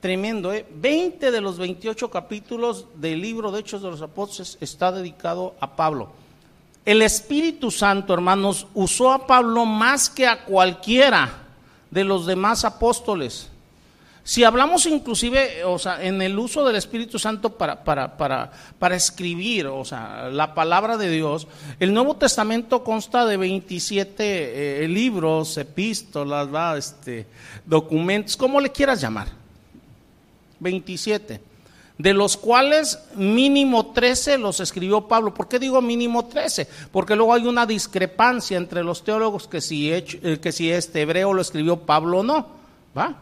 tremendo, 0.02 0.52
¿eh? 0.52 0.65
20 0.74 1.32
de 1.32 1.41
los 1.41 1.58
28 1.58 2.10
capítulos 2.10 2.88
del 2.95 3.21
libro 3.21 3.52
de 3.52 3.62
Hechos 3.62 3.82
de 3.82 3.91
los 3.91 4.02
Apóstoles 4.02 4.58
está 4.60 4.91
dedicado 4.91 5.56
a 5.60 5.76
Pablo. 5.76 6.10
El 6.84 7.04
Espíritu 7.04 7.69
Santo, 7.69 8.13
hermanos, 8.13 8.65
usó 8.74 9.12
a 9.12 9.28
Pablo 9.28 9.65
más 9.65 10.10
que 10.10 10.26
a 10.26 10.43
cualquiera 10.43 11.43
de 11.91 12.04
los 12.04 12.26
demás 12.26 12.65
apóstoles. 12.65 13.50
Si 14.23 14.43
hablamos 14.43 14.86
inclusive, 14.86 15.63
o 15.63 15.79
sea, 15.79 16.03
en 16.03 16.21
el 16.21 16.38
uso 16.38 16.63
del 16.63 16.75
Espíritu 16.75 17.17
Santo 17.17 17.57
para, 17.57 17.84
para, 17.84 18.17
para, 18.17 18.51
para 18.77 18.95
escribir, 18.95 19.65
o 19.67 19.84
sea, 19.84 20.29
la 20.29 20.53
palabra 20.53 20.95
de 20.97 21.10
Dios, 21.10 21.47
el 21.79 21.93
Nuevo 21.93 22.15
Testamento 22.15 22.84
consta 22.84 23.25
de 23.25 23.38
27 23.38 24.84
eh, 24.84 24.88
libros, 24.88 25.57
epístolas, 25.57 26.77
este, 26.77 27.25
documentos, 27.65 28.38
como 28.38 28.62
le 28.62 28.71
quieras 28.71 29.01
llamar. 29.01 29.27
27 30.60 31.41
de 31.97 32.13
los 32.13 32.36
cuales 32.38 32.99
mínimo 33.15 33.88
13 33.88 34.38
los 34.38 34.60
escribió 34.60 35.07
Pablo. 35.07 35.34
¿Por 35.34 35.47
qué 35.47 35.60
digo 35.60 35.81
mínimo 35.81 36.25
13? 36.25 36.67
Porque 36.91 37.15
luego 37.15 37.34
hay 37.34 37.45
una 37.45 37.65
discrepancia 37.65 38.57
entre 38.57 38.84
los 38.84 39.03
teólogos 39.03 39.47
que 39.47 39.62
si, 39.62 39.91
eh, 39.91 40.39
que 40.41 40.51
si 40.51 40.71
este 40.71 41.01
hebreo 41.01 41.34
lo 41.34 41.41
escribió 41.41 41.77
Pablo 41.77 42.19
o 42.19 42.23
no. 42.23 42.47
¿Va? 42.97 43.17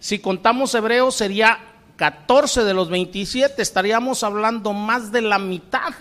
Si 0.00 0.18
contamos 0.18 0.74
hebreos 0.74 1.14
sería 1.14 1.58
14 1.96 2.64
de 2.64 2.74
los 2.74 2.88
27, 2.88 3.60
estaríamos 3.60 4.24
hablando 4.24 4.72
más 4.72 5.12
de 5.12 5.20
la 5.20 5.38
mitad 5.38 5.92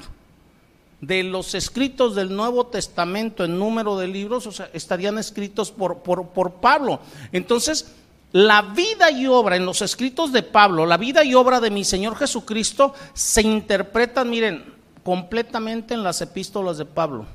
de 1.02 1.24
los 1.24 1.54
escritos 1.54 2.16
del 2.16 2.36
Nuevo 2.36 2.68
Testamento 2.68 3.44
en 3.44 3.60
número 3.60 3.98
de 3.98 4.08
libros, 4.08 4.48
o 4.48 4.52
sea, 4.52 4.70
estarían 4.74 5.18
escritos 5.18 5.72
por, 5.72 6.00
por, 6.00 6.30
por 6.30 6.54
Pablo. 6.54 7.02
Entonces, 7.32 7.94
la 8.32 8.62
vida 8.62 9.12
y 9.12 9.28
obra 9.28 9.56
en 9.56 9.66
los 9.66 9.82
escritos 9.82 10.32
de 10.32 10.44
Pablo, 10.44 10.86
la 10.86 10.98
vida 10.98 11.24
y 11.24 11.36
obra 11.36 11.60
de 11.60 11.72
mi 11.72 11.84
Señor 11.84 12.16
Jesucristo 12.16 12.94
se 13.14 13.42
interpretan, 13.42 14.30
miren, 14.30 14.74
completamente 15.04 15.94
en 15.94 16.04
las 16.04 16.22
epístolas 16.22 16.78
de 16.78 16.86
Pablo. 16.86 17.26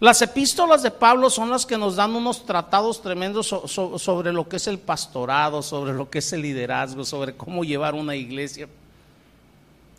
Las 0.00 0.22
epístolas 0.22 0.82
de 0.82 0.90
Pablo 0.90 1.28
son 1.28 1.50
las 1.50 1.66
que 1.66 1.76
nos 1.76 1.96
dan 1.96 2.16
unos 2.16 2.46
tratados 2.46 3.02
tremendos 3.02 3.48
sobre 3.48 4.32
lo 4.32 4.48
que 4.48 4.56
es 4.56 4.66
el 4.66 4.78
pastorado, 4.78 5.62
sobre 5.62 5.92
lo 5.92 6.08
que 6.08 6.20
es 6.20 6.32
el 6.32 6.40
liderazgo, 6.40 7.04
sobre 7.04 7.36
cómo 7.36 7.64
llevar 7.64 7.94
una 7.94 8.16
iglesia. 8.16 8.66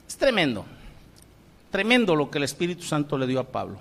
Es 0.08 0.18
tremendo, 0.18 0.66
tremendo 1.70 2.16
lo 2.16 2.32
que 2.32 2.40
el 2.40 2.46
Espíritu 2.46 2.82
Santo 2.82 3.16
le 3.16 3.28
dio 3.28 3.40
a 3.40 3.44
Pablo. 3.44 3.80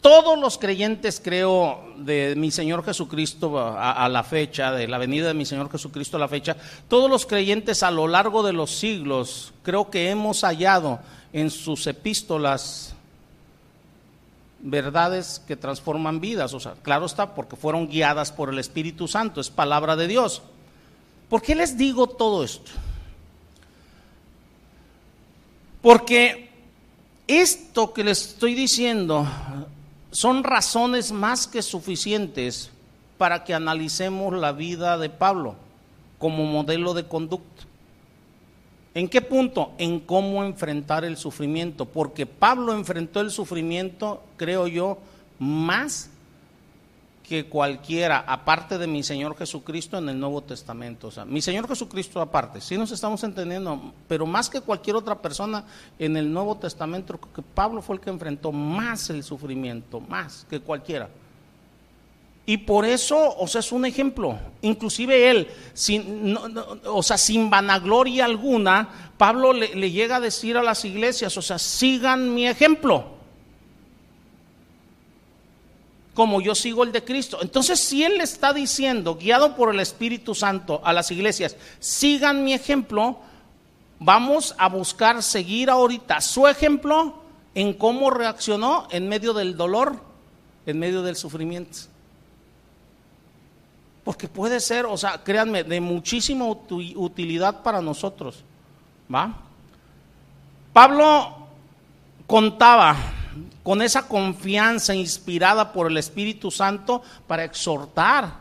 todos 0.00 0.38
los 0.38 0.56
creyentes, 0.58 1.20
creo, 1.22 1.82
de 1.96 2.34
mi 2.36 2.52
Señor 2.52 2.84
Jesucristo 2.84 3.58
a, 3.58 4.08
la 4.08 4.22
fecha, 4.22 4.70
de 4.70 4.86
la 4.86 4.98
venida 4.98 5.26
de 5.26 5.34
mi 5.34 5.44
Señor 5.44 5.68
Jesucristo 5.72 6.18
a 6.18 6.20
la 6.20 6.28
fecha, 6.28 6.56
todos 6.86 7.10
los 7.10 7.26
creyentes 7.26 7.82
a 7.82 7.90
lo 7.90 8.06
largo 8.06 8.44
de 8.44 8.52
los 8.52 8.70
siglos, 8.70 9.52
creo 9.64 9.90
que 9.90 10.08
hemos 10.08 10.42
hallado 10.42 11.00
en 11.32 11.50
sus 11.50 11.88
epístolas 11.88 12.95
verdades 14.60 15.42
que 15.46 15.56
transforman 15.56 16.20
vidas. 16.20 16.54
O 16.54 16.60
sea, 16.60 16.74
claro 16.82 17.06
está, 17.06 17.34
porque 17.34 17.56
fueron 17.56 17.88
guiadas 17.88 18.32
por 18.32 18.48
el 18.48 18.58
Espíritu 18.58 19.08
Santo, 19.08 19.40
es 19.40 19.50
palabra 19.50 19.96
de 19.96 20.08
Dios. 20.08 20.42
¿Por 21.28 21.42
qué 21.42 21.54
les 21.54 21.76
digo 21.76 22.06
todo 22.06 22.44
esto? 22.44 22.70
Porque 25.82 26.50
esto 27.26 27.92
que 27.92 28.04
les 28.04 28.28
estoy 28.28 28.54
diciendo 28.54 29.26
son 30.10 30.44
razones 30.44 31.12
más 31.12 31.46
que 31.46 31.62
suficientes 31.62 32.70
para 33.18 33.44
que 33.44 33.54
analicemos 33.54 34.34
la 34.34 34.52
vida 34.52 34.98
de 34.98 35.10
Pablo 35.10 35.56
como 36.18 36.44
modelo 36.44 36.94
de 36.94 37.06
conducta. 37.06 37.65
¿En 38.96 39.10
qué 39.10 39.20
punto? 39.20 39.72
En 39.76 40.00
cómo 40.00 40.42
enfrentar 40.42 41.04
el 41.04 41.18
sufrimiento, 41.18 41.84
porque 41.84 42.24
Pablo 42.24 42.72
enfrentó 42.72 43.20
el 43.20 43.30
sufrimiento, 43.30 44.22
creo 44.38 44.66
yo, 44.68 44.96
más 45.38 46.08
que 47.22 47.44
cualquiera, 47.44 48.24
aparte 48.26 48.78
de 48.78 48.86
mi 48.86 49.02
Señor 49.02 49.36
Jesucristo 49.36 49.98
en 49.98 50.08
el 50.08 50.18
Nuevo 50.18 50.42
Testamento. 50.42 51.08
O 51.08 51.10
sea, 51.10 51.26
mi 51.26 51.42
Señor 51.42 51.68
Jesucristo 51.68 52.22
aparte, 52.22 52.62
sí 52.62 52.78
nos 52.78 52.90
estamos 52.90 53.22
entendiendo, 53.22 53.92
pero 54.08 54.24
más 54.24 54.48
que 54.48 54.62
cualquier 54.62 54.96
otra 54.96 55.20
persona 55.20 55.64
en 55.98 56.16
el 56.16 56.32
Nuevo 56.32 56.56
Testamento, 56.56 57.20
que 57.20 57.42
Pablo 57.42 57.82
fue 57.82 57.96
el 57.96 58.00
que 58.00 58.08
enfrentó 58.08 58.50
más 58.50 59.10
el 59.10 59.22
sufrimiento, 59.22 60.00
más 60.00 60.46
que 60.48 60.60
cualquiera. 60.60 61.10
Y 62.48 62.58
por 62.58 62.84
eso, 62.84 63.36
o 63.36 63.48
sea, 63.48 63.58
es 63.58 63.72
un 63.72 63.84
ejemplo. 63.84 64.38
Inclusive 64.62 65.30
él, 65.30 65.48
sin, 65.74 66.38
o 66.84 67.02
sea, 67.02 67.18
sin 67.18 67.50
vanagloria 67.50 68.24
alguna, 68.24 69.12
Pablo 69.18 69.52
le, 69.52 69.74
le, 69.74 69.90
llega 69.90 70.16
a 70.16 70.20
decir 70.20 70.56
a 70.56 70.62
las 70.62 70.84
iglesias, 70.84 71.36
o 71.36 71.42
sea, 71.42 71.58
sigan 71.58 72.32
mi 72.32 72.46
ejemplo. 72.46 73.16
Como 76.14 76.40
yo 76.40 76.54
sigo 76.54 76.84
el 76.84 76.92
de 76.92 77.02
Cristo. 77.02 77.38
Entonces, 77.42 77.80
si 77.80 78.04
él 78.04 78.18
le 78.18 78.24
está 78.24 78.52
diciendo, 78.52 79.16
guiado 79.16 79.56
por 79.56 79.74
el 79.74 79.80
Espíritu 79.80 80.32
Santo 80.32 80.80
a 80.84 80.92
las 80.92 81.10
iglesias, 81.10 81.56
sigan 81.80 82.44
mi 82.44 82.54
ejemplo, 82.54 83.18
vamos 83.98 84.54
a 84.56 84.68
buscar 84.68 85.20
seguir 85.24 85.68
ahorita 85.68 86.20
su 86.20 86.46
ejemplo 86.46 87.22
en 87.56 87.72
cómo 87.72 88.10
reaccionó 88.10 88.86
en 88.92 89.08
medio 89.08 89.34
del 89.34 89.56
dolor, 89.56 90.00
en 90.64 90.78
medio 90.78 91.02
del 91.02 91.16
sufrimiento. 91.16 91.95
Porque 94.06 94.28
puede 94.28 94.60
ser, 94.60 94.86
o 94.86 94.96
sea, 94.96 95.24
créanme, 95.24 95.64
de 95.64 95.80
muchísima 95.80 96.44
utilidad 96.44 97.64
para 97.64 97.82
nosotros. 97.82 98.44
¿Va? 99.12 99.34
Pablo 100.72 101.48
contaba 102.24 102.94
con 103.64 103.82
esa 103.82 104.06
confianza 104.06 104.94
inspirada 104.94 105.72
por 105.72 105.90
el 105.90 105.96
Espíritu 105.96 106.52
Santo 106.52 107.02
para 107.26 107.42
exhortar 107.42 108.34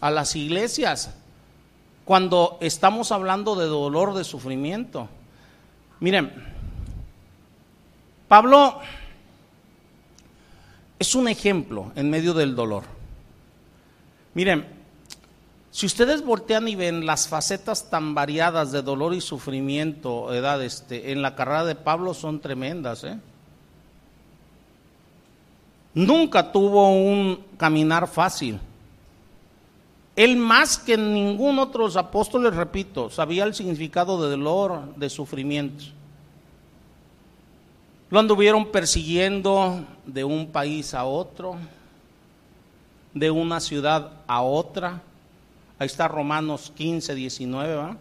a 0.00 0.10
las 0.10 0.34
iglesias 0.34 1.14
cuando 2.04 2.58
estamos 2.60 3.12
hablando 3.12 3.54
de 3.54 3.66
dolor, 3.66 4.14
de 4.14 4.24
sufrimiento. 4.24 5.08
Miren, 6.00 6.32
Pablo 8.26 8.80
es 10.98 11.14
un 11.14 11.28
ejemplo 11.28 11.92
en 11.94 12.10
medio 12.10 12.34
del 12.34 12.56
dolor. 12.56 12.82
Miren, 14.34 14.73
si 15.74 15.86
ustedes 15.86 16.24
voltean 16.24 16.68
y 16.68 16.76
ven 16.76 17.04
las 17.04 17.26
facetas 17.26 17.90
tan 17.90 18.14
variadas 18.14 18.70
de 18.70 18.80
dolor 18.80 19.12
y 19.12 19.20
sufrimiento, 19.20 20.32
edad, 20.32 20.62
este, 20.62 21.10
en 21.10 21.20
la 21.20 21.34
carrera 21.34 21.64
de 21.64 21.74
Pablo 21.74 22.14
son 22.14 22.38
tremendas. 22.38 23.02
¿eh? 23.02 23.18
Nunca 25.92 26.52
tuvo 26.52 26.90
un 26.92 27.44
caminar 27.56 28.06
fácil. 28.06 28.60
Él 30.14 30.36
más 30.36 30.78
que 30.78 30.96
ningún 30.96 31.58
otro 31.58 31.82
de 31.82 31.88
los 31.88 31.96
apóstoles, 31.96 32.54
repito, 32.54 33.10
sabía 33.10 33.42
el 33.42 33.52
significado 33.52 34.22
de 34.22 34.30
dolor, 34.30 34.94
de 34.94 35.10
sufrimiento. 35.10 35.86
Lo 38.10 38.20
anduvieron 38.20 38.66
persiguiendo 38.66 39.84
de 40.06 40.22
un 40.22 40.52
país 40.52 40.94
a 40.94 41.04
otro, 41.04 41.56
de 43.12 43.32
una 43.32 43.58
ciudad 43.58 44.12
a 44.28 44.40
otra 44.40 45.02
Ahí 45.78 45.86
está 45.86 46.08
Romanos 46.08 46.72
15, 46.76 47.14
19, 47.14 47.74
¿va? 47.74 47.96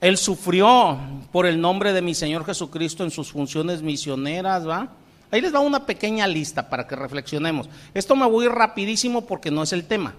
Él 0.00 0.16
sufrió 0.16 0.98
por 1.32 1.46
el 1.46 1.60
nombre 1.60 1.92
de 1.92 2.02
mi 2.02 2.14
Señor 2.14 2.44
Jesucristo 2.44 3.04
en 3.04 3.10
sus 3.10 3.32
funciones 3.32 3.82
misioneras, 3.82 4.66
¿va? 4.66 4.88
Ahí 5.30 5.40
les 5.40 5.54
va 5.54 5.60
una 5.60 5.84
pequeña 5.84 6.26
lista 6.26 6.70
para 6.70 6.86
que 6.86 6.96
reflexionemos. 6.96 7.68
Esto 7.92 8.16
me 8.16 8.26
voy 8.26 8.48
rapidísimo 8.48 9.26
porque 9.26 9.50
no 9.50 9.62
es 9.62 9.72
el 9.72 9.84
tema. 9.84 10.14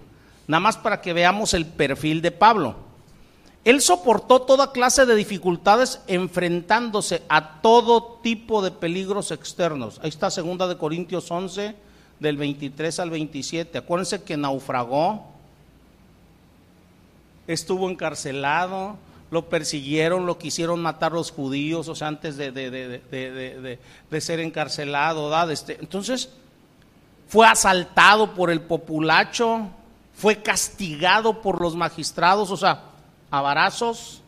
Nada 0.46 0.60
más 0.60 0.76
para 0.76 1.00
que 1.00 1.12
veamos 1.12 1.54
el 1.54 1.66
perfil 1.66 2.22
de 2.22 2.30
Pablo. 2.30 2.76
Él 3.64 3.80
soportó 3.80 4.42
toda 4.42 4.72
clase 4.72 5.04
de 5.04 5.14
dificultades 5.14 6.00
enfrentándose 6.06 7.22
a 7.28 7.60
todo 7.60 8.20
tipo 8.22 8.62
de 8.62 8.70
peligros 8.70 9.32
externos. 9.32 10.00
Ahí 10.02 10.08
está 10.08 10.30
segunda 10.30 10.66
de 10.66 10.78
Corintios 10.78 11.30
11 11.30 11.74
del 12.20 12.36
23 12.36 13.00
al 13.00 13.10
27. 13.10 13.78
Acuérdense 13.78 14.22
que 14.22 14.36
naufragó, 14.36 15.29
estuvo 17.52 17.90
encarcelado, 17.90 18.96
lo 19.30 19.48
persiguieron, 19.48 20.26
lo 20.26 20.38
quisieron 20.38 20.80
matar 20.80 21.12
los 21.12 21.30
judíos, 21.30 21.88
o 21.88 21.94
sea, 21.94 22.08
antes 22.08 22.36
de, 22.36 22.50
de, 22.52 24.20
ser 24.20 24.40
encarcelado. 24.40 25.50
Este, 25.50 25.78
entonces, 25.80 26.30
fue 27.28 27.46
asaltado 27.46 28.34
por 28.34 28.50
el 28.50 28.60
populacho, 28.60 29.68
fue 30.14 30.42
castigado 30.42 31.42
por 31.42 31.60
los 31.60 31.76
magistrados, 31.76 32.50
o 32.50 32.56
sea, 32.56 32.82
a 33.30 33.40
varazos. 33.40 34.22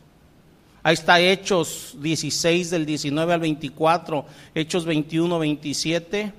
Ahí 0.81 0.95
está 0.95 1.19
Hechos 1.19 1.95
16 1.99 2.69
del 2.69 2.85
19 2.85 3.33
al 3.33 3.39
24, 3.39 4.25
Hechos 4.53 4.85
21, 4.85 5.39
27. 5.39 6.33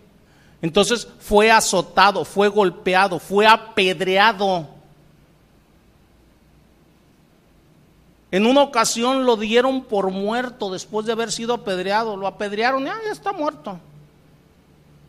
Entonces 0.61 1.09
fue 1.19 1.51
azotado, 1.51 2.25
fue 2.25 2.49
golpeado, 2.49 3.19
fue 3.19 3.47
apedreado 3.47 4.74
En 8.35 8.47
una 8.47 8.63
ocasión 8.63 9.27
lo 9.27 9.37
dieron 9.37 9.85
por 9.85 10.11
muerto 10.11 10.69
después 10.69 11.07
de 11.07 11.13
haber 11.13 11.31
sido 11.31 11.55
apedreado. 11.55 12.17
Lo 12.17 12.27
apedrearon, 12.27 12.85
ya, 12.85 12.97
está 13.13 13.33
muerto. 13.33 13.79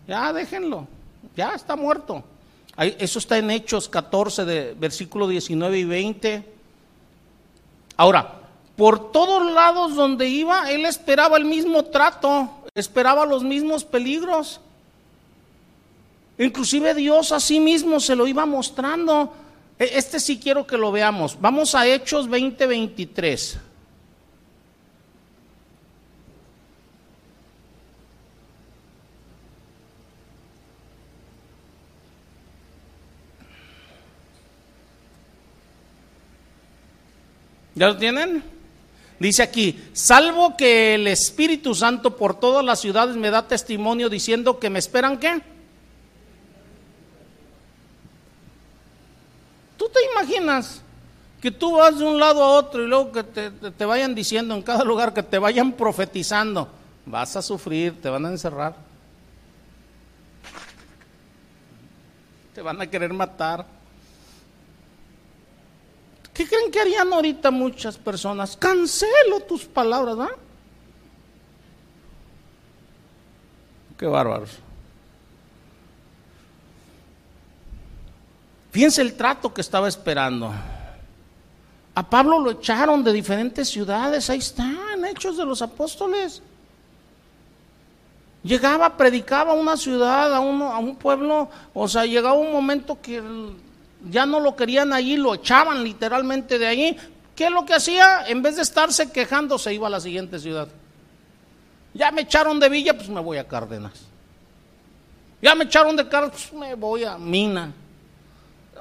Ya 0.08 0.32
déjenlo, 0.32 0.88
ya 1.36 1.54
está 1.56 1.76
muerto. 1.76 2.24
Eso 2.78 3.18
está 3.18 3.40
en 3.40 3.50
Hechos 3.50 3.90
14, 3.90 4.46
de 4.46 4.76
versículo 4.76 5.28
19 5.28 5.80
y 5.80 5.84
20. 5.86 6.54
Ahora, 7.98 8.42
por 8.76 9.12
todos 9.12 9.52
lados 9.52 9.96
donde 9.96 10.28
iba, 10.28 10.70
él 10.70 10.86
esperaba 10.86 11.38
el 11.38 11.46
mismo 11.46 11.84
trato, 11.86 12.48
esperaba 12.76 13.26
los 13.26 13.44
mismos 13.44 13.84
peligros. 13.84 14.62
Inclusive 16.38 16.94
Dios 16.94 17.32
a 17.32 17.40
sí 17.40 17.60
mismo 17.60 18.00
se 18.00 18.16
lo 18.16 18.28
iba 18.28 18.46
mostrando. 18.46 19.34
E, 19.80 19.98
este 19.98 20.20
sí 20.20 20.40
quiero 20.40 20.66
que 20.66 20.78
lo 20.78 20.92
veamos. 20.92 21.40
Vamos 21.40 21.76
a 21.76 21.88
Hechos 21.88 22.30
20:23. 22.30 23.58
¿Ya 37.76 37.88
lo 37.88 37.98
tienen? 37.98 38.42
Dice 39.20 39.44
aquí, 39.44 39.84
salvo 39.92 40.56
que 40.56 40.96
el 40.96 41.08
Espíritu 41.08 41.76
Santo 41.76 42.16
por 42.16 42.40
todas 42.40 42.64
las 42.64 42.80
ciudades 42.80 43.18
me 43.18 43.30
da 43.30 43.48
testimonio 43.48 44.10
diciendo 44.10 44.60
que 44.60 44.70
me 44.70 44.80
esperan 44.80 45.20
qué? 45.20 45.42
¿Tú 49.86 49.92
te 49.92 50.00
imaginas 50.12 50.82
que 51.40 51.52
tú 51.52 51.74
vas 51.74 52.00
de 52.00 52.04
un 52.04 52.20
lado 52.20 52.44
a 52.44 52.48
otro 52.54 52.84
y 52.84 52.88
luego 52.88 53.12
que 53.12 53.22
te, 53.22 53.86
vayan 53.86 54.16
diciendo 54.16 54.56
en 54.56 54.64
cada 54.64 54.84
lugar, 54.84 55.14
que 55.14 55.22
te 55.22 55.38
vayan 55.38 55.74
profetizando, 55.74 56.68
vas 57.06 57.36
a 57.36 57.44
sufrir, 57.44 58.02
te 58.02 58.10
van 58.10 58.26
a 58.26 58.30
encerrar, 58.30 58.76
te 62.56 62.64
van 62.64 62.82
a 62.82 62.88
querer 62.88 63.14
matar? 63.14 63.68
¿Qué 66.34 66.48
creen 66.48 66.72
que 66.72 66.82
harían 66.82 67.14
ahorita 67.14 67.52
muchas 67.52 67.96
personas? 67.96 68.58
Cancelo 68.58 69.42
tus 69.48 69.66
palabras, 69.66 70.18
¿ah? 70.20 70.36
Qué 74.00 74.08
bárbaros. 74.08 74.65
Fíjense 78.76 79.02
el 79.02 79.14
trato 79.14 79.54
que 79.54 79.62
estaba 79.62 79.88
esperando. 79.88 80.52
A 81.94 82.10
Pablo 82.10 82.40
lo 82.40 82.52
echaron 82.52 83.06
de 83.06 83.14
diferentes 83.14 83.70
ciudades, 83.70 84.30
ahí 84.30 84.40
están, 84.40 85.06
hechos 85.06 85.38
de 85.38 85.46
los 85.46 85.62
apóstoles. 85.62 86.42
Llegaba, 88.44 88.98
predicaba 88.98 89.54
a 89.54 89.56
una 89.56 89.78
ciudad, 89.78 90.36
a, 90.36 90.42
uno, 90.42 90.74
a 90.74 90.80
un 90.80 90.98
pueblo, 90.98 91.50
o 91.74 91.88
sea, 91.88 92.06
llegaba 92.06 92.34
un 92.34 92.52
momento 92.52 93.00
que 93.02 93.24
ya 94.10 94.26
no 94.26 94.42
lo 94.42 94.58
querían 94.58 94.92
allí, 94.92 95.16
lo 95.16 95.36
echaban 95.36 95.82
literalmente 95.82 96.60
de 96.60 96.68
ahí. 96.68 96.98
¿Qué 97.34 97.46
es 97.46 97.52
lo 97.52 97.66
que 97.66 97.76
hacía? 97.76 98.28
En 98.28 98.42
vez 98.42 98.58
de 98.58 98.64
estarse 98.64 99.10
quejando, 99.10 99.58
se 99.58 99.74
iba 99.74 99.88
a 99.88 99.90
la 99.90 100.02
siguiente 100.02 100.38
ciudad. 100.38 100.68
Ya 101.94 102.12
me 102.12 102.24
echaron 102.24 102.60
de 102.60 102.68
Villa, 102.68 102.94
pues 102.94 103.08
me 103.08 103.22
voy 103.22 103.38
a 103.38 103.48
Cárdenas. 103.48 103.94
Ya 105.42 105.56
me 105.56 105.64
echaron 105.64 105.96
de 105.96 106.10
Cárdenas, 106.10 106.50
pues 106.52 106.60
me 106.60 106.76
voy 106.76 107.06
a 107.06 107.18
Mina. 107.18 107.72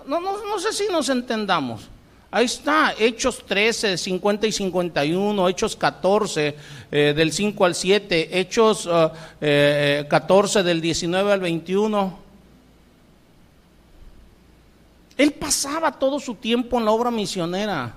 No, 0.07 0.21
no, 0.21 0.45
no 0.45 0.59
sé 0.59 0.73
si 0.73 0.87
nos 0.91 1.09
entendamos. 1.09 1.89
Ahí 2.31 2.47
está, 2.47 2.95
Hechos 2.99 3.45
13, 3.47 3.97
50 3.97 4.49
y 4.49 4.51
51, 4.51 5.49
Hechos 5.49 5.77
14, 5.77 6.57
eh, 6.91 7.15
del 7.17 7.33
5 7.33 7.65
al 7.65 7.77
7, 7.77 8.41
Hechos 8.41 8.89
14, 8.89 9.39
eh, 9.41 10.63
eh, 10.63 10.65
del 10.65 10.81
19 10.81 11.33
al 11.33 11.39
21. 11.39 12.19
Él 15.17 15.33
pasaba 15.35 15.93
todo 15.93 16.19
su 16.19 16.35
tiempo 16.35 16.79
en 16.79 16.87
la 16.87 16.91
obra 16.91 17.13
misionera. 17.13 17.95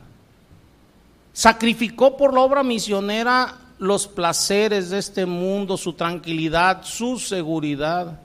Sacrificó 1.34 2.16
por 2.16 2.32
la 2.32 2.42
obra 2.42 2.62
misionera 2.62 3.58
los 3.80 4.08
placeres 4.08 4.92
de 4.92 5.00
este 5.00 5.26
mundo, 5.26 5.78
su 5.78 5.94
tranquilidad, 5.94 6.84
su 6.84 7.18
seguridad. 7.18 8.20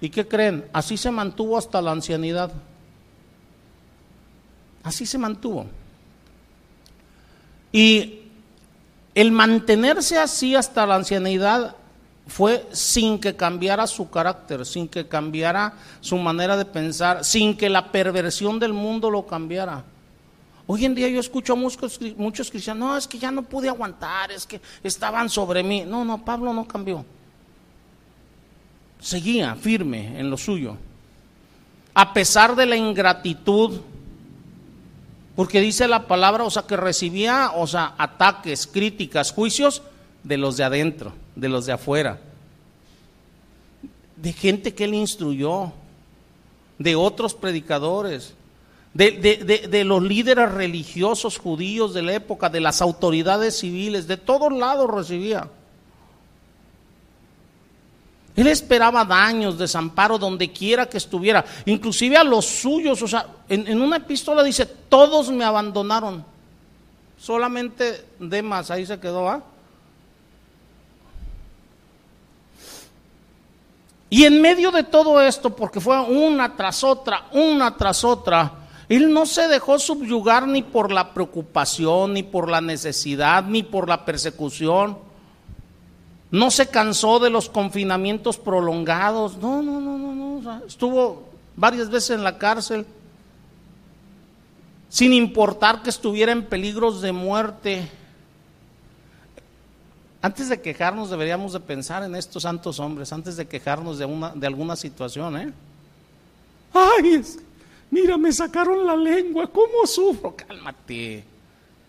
¿Y 0.00 0.10
qué 0.10 0.26
creen? 0.26 0.68
Así 0.72 0.96
se 0.96 1.10
mantuvo 1.10 1.58
hasta 1.58 1.82
la 1.82 1.92
ancianidad. 1.92 2.52
Así 4.82 5.06
se 5.06 5.18
mantuvo. 5.18 5.66
Y 7.72 8.20
el 9.14 9.32
mantenerse 9.32 10.18
así 10.18 10.54
hasta 10.54 10.86
la 10.86 10.94
ancianidad 10.94 11.76
fue 12.26 12.66
sin 12.72 13.18
que 13.18 13.34
cambiara 13.34 13.86
su 13.86 14.10
carácter, 14.10 14.64
sin 14.64 14.86
que 14.86 15.08
cambiara 15.08 15.74
su 16.00 16.16
manera 16.16 16.56
de 16.56 16.64
pensar, 16.64 17.24
sin 17.24 17.56
que 17.56 17.68
la 17.68 17.90
perversión 17.90 18.58
del 18.58 18.72
mundo 18.72 19.10
lo 19.10 19.26
cambiara. 19.26 19.82
Hoy 20.66 20.84
en 20.84 20.94
día 20.94 21.08
yo 21.08 21.18
escucho 21.18 21.54
a 21.54 21.56
muchos, 21.56 21.98
muchos 22.18 22.50
cristianos, 22.50 22.88
no, 22.88 22.96
es 22.96 23.08
que 23.08 23.18
ya 23.18 23.30
no 23.30 23.42
pude 23.42 23.68
aguantar, 23.68 24.30
es 24.30 24.46
que 24.46 24.60
estaban 24.82 25.30
sobre 25.30 25.62
mí. 25.62 25.84
No, 25.86 26.04
no, 26.04 26.22
Pablo 26.22 26.52
no 26.52 26.68
cambió. 26.68 27.04
Seguía 29.00 29.54
firme 29.54 30.18
en 30.18 30.30
lo 30.30 30.36
suyo. 30.36 30.76
A 31.94 32.12
pesar 32.12 32.56
de 32.56 32.66
la 32.66 32.76
ingratitud, 32.76 33.80
porque 35.36 35.60
dice 35.60 35.86
la 35.86 36.06
palabra, 36.06 36.44
o 36.44 36.50
sea, 36.50 36.62
que 36.62 36.76
recibía, 36.76 37.52
o 37.54 37.66
sea, 37.66 37.94
ataques, 37.96 38.66
críticas, 38.66 39.32
juicios 39.32 39.82
de 40.24 40.36
los 40.36 40.56
de 40.56 40.64
adentro, 40.64 41.12
de 41.36 41.48
los 41.48 41.66
de 41.66 41.72
afuera, 41.72 42.20
de 44.16 44.32
gente 44.32 44.74
que 44.74 44.84
él 44.84 44.94
instruyó, 44.94 45.72
de 46.78 46.96
otros 46.96 47.34
predicadores, 47.34 48.34
de, 48.94 49.82
los 49.84 50.02
líderes 50.02 50.50
religiosos 50.50 51.38
judíos 51.38 51.94
de 51.94 52.02
la 52.02 52.14
época, 52.14 52.48
de 52.48 52.60
las 52.60 52.82
autoridades 52.82 53.58
civiles, 53.58 54.08
de 54.08 54.16
todos 54.16 54.52
lados 54.52 54.90
recibía. 54.90 55.48
Él 58.38 58.46
esperaba 58.46 59.04
daños, 59.04 59.58
desamparo, 59.58 60.16
donde 60.16 60.52
quiera 60.52 60.88
que 60.88 60.96
estuviera, 60.96 61.44
inclusive 61.66 62.16
a 62.16 62.22
los 62.22 62.46
suyos. 62.46 63.02
O 63.02 63.08
sea, 63.08 63.26
en, 63.48 63.82
una 63.82 63.96
epístola 63.96 64.44
dice, 64.44 64.64
todos 64.64 65.28
me 65.32 65.44
abandonaron. 65.44 66.24
Solamente 67.18 68.04
Demas 68.20 68.70
ahí 68.70 68.86
se 68.86 69.00
quedó, 69.00 69.28
¿ah? 69.28 69.42
Y 74.08 74.24
en 74.24 74.40
medio 74.40 74.70
de 74.70 74.84
todo 74.84 75.20
esto, 75.20 75.56
porque 75.56 75.80
fue 75.80 76.00
una 76.00 76.54
tras 76.54 76.84
otra, 76.84 77.26
una 77.32 77.76
tras 77.76 78.04
otra, 78.04 78.52
él 78.88 79.12
no 79.12 79.26
se 79.26 79.48
dejó 79.48 79.80
subyugar 79.80 80.46
ni 80.46 80.62
por 80.62 80.92
la 80.92 81.12
preocupación, 81.12 82.14
ni 82.14 82.22
por 82.22 82.48
la 82.48 82.60
necesidad, 82.60 83.42
ni 83.42 83.64
por 83.64 83.88
la 83.88 84.04
persecución. 84.04 85.07
No 86.30 86.50
se 86.50 86.66
cansó 86.68 87.18
de 87.18 87.30
los 87.30 87.48
confinamientos 87.48 88.36
prolongados. 88.38 89.36
No, 89.38 89.62
no, 89.62 89.80
no, 89.80 89.96
no, 89.98 90.40
no. 90.40 90.66
estuvo 90.66 91.24
varias 91.56 91.88
veces 91.90 92.10
en 92.10 92.24
la 92.24 92.38
cárcel. 92.38 92.86
Sin 94.88 95.12
importar 95.12 95.82
que 95.82 95.90
estuviera 95.90 96.32
en 96.32 96.44
peligros 96.44 97.00
de 97.00 97.12
muerte. 97.12 97.88
Antes 100.20 100.48
de 100.48 100.60
quejarnos 100.60 101.10
deberíamos 101.10 101.52
de 101.52 101.60
pensar 101.60 102.02
en 102.02 102.14
estos 102.16 102.42
santos 102.42 102.80
hombres, 102.80 103.12
antes 103.12 103.36
de 103.36 103.46
quejarnos 103.46 103.98
de, 103.98 104.04
una, 104.04 104.30
de 104.34 104.46
alguna 104.46 104.74
situación, 104.74 105.36
¿eh? 105.36 105.52
Ay, 106.74 107.14
es, 107.14 107.38
Mira, 107.90 108.18
me 108.18 108.32
sacaron 108.32 108.86
la 108.86 108.96
lengua, 108.96 109.46
¿cómo 109.46 109.86
sufro? 109.86 110.34
Cálmate, 110.36 111.24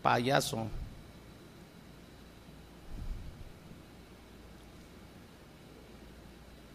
payaso. 0.01 0.67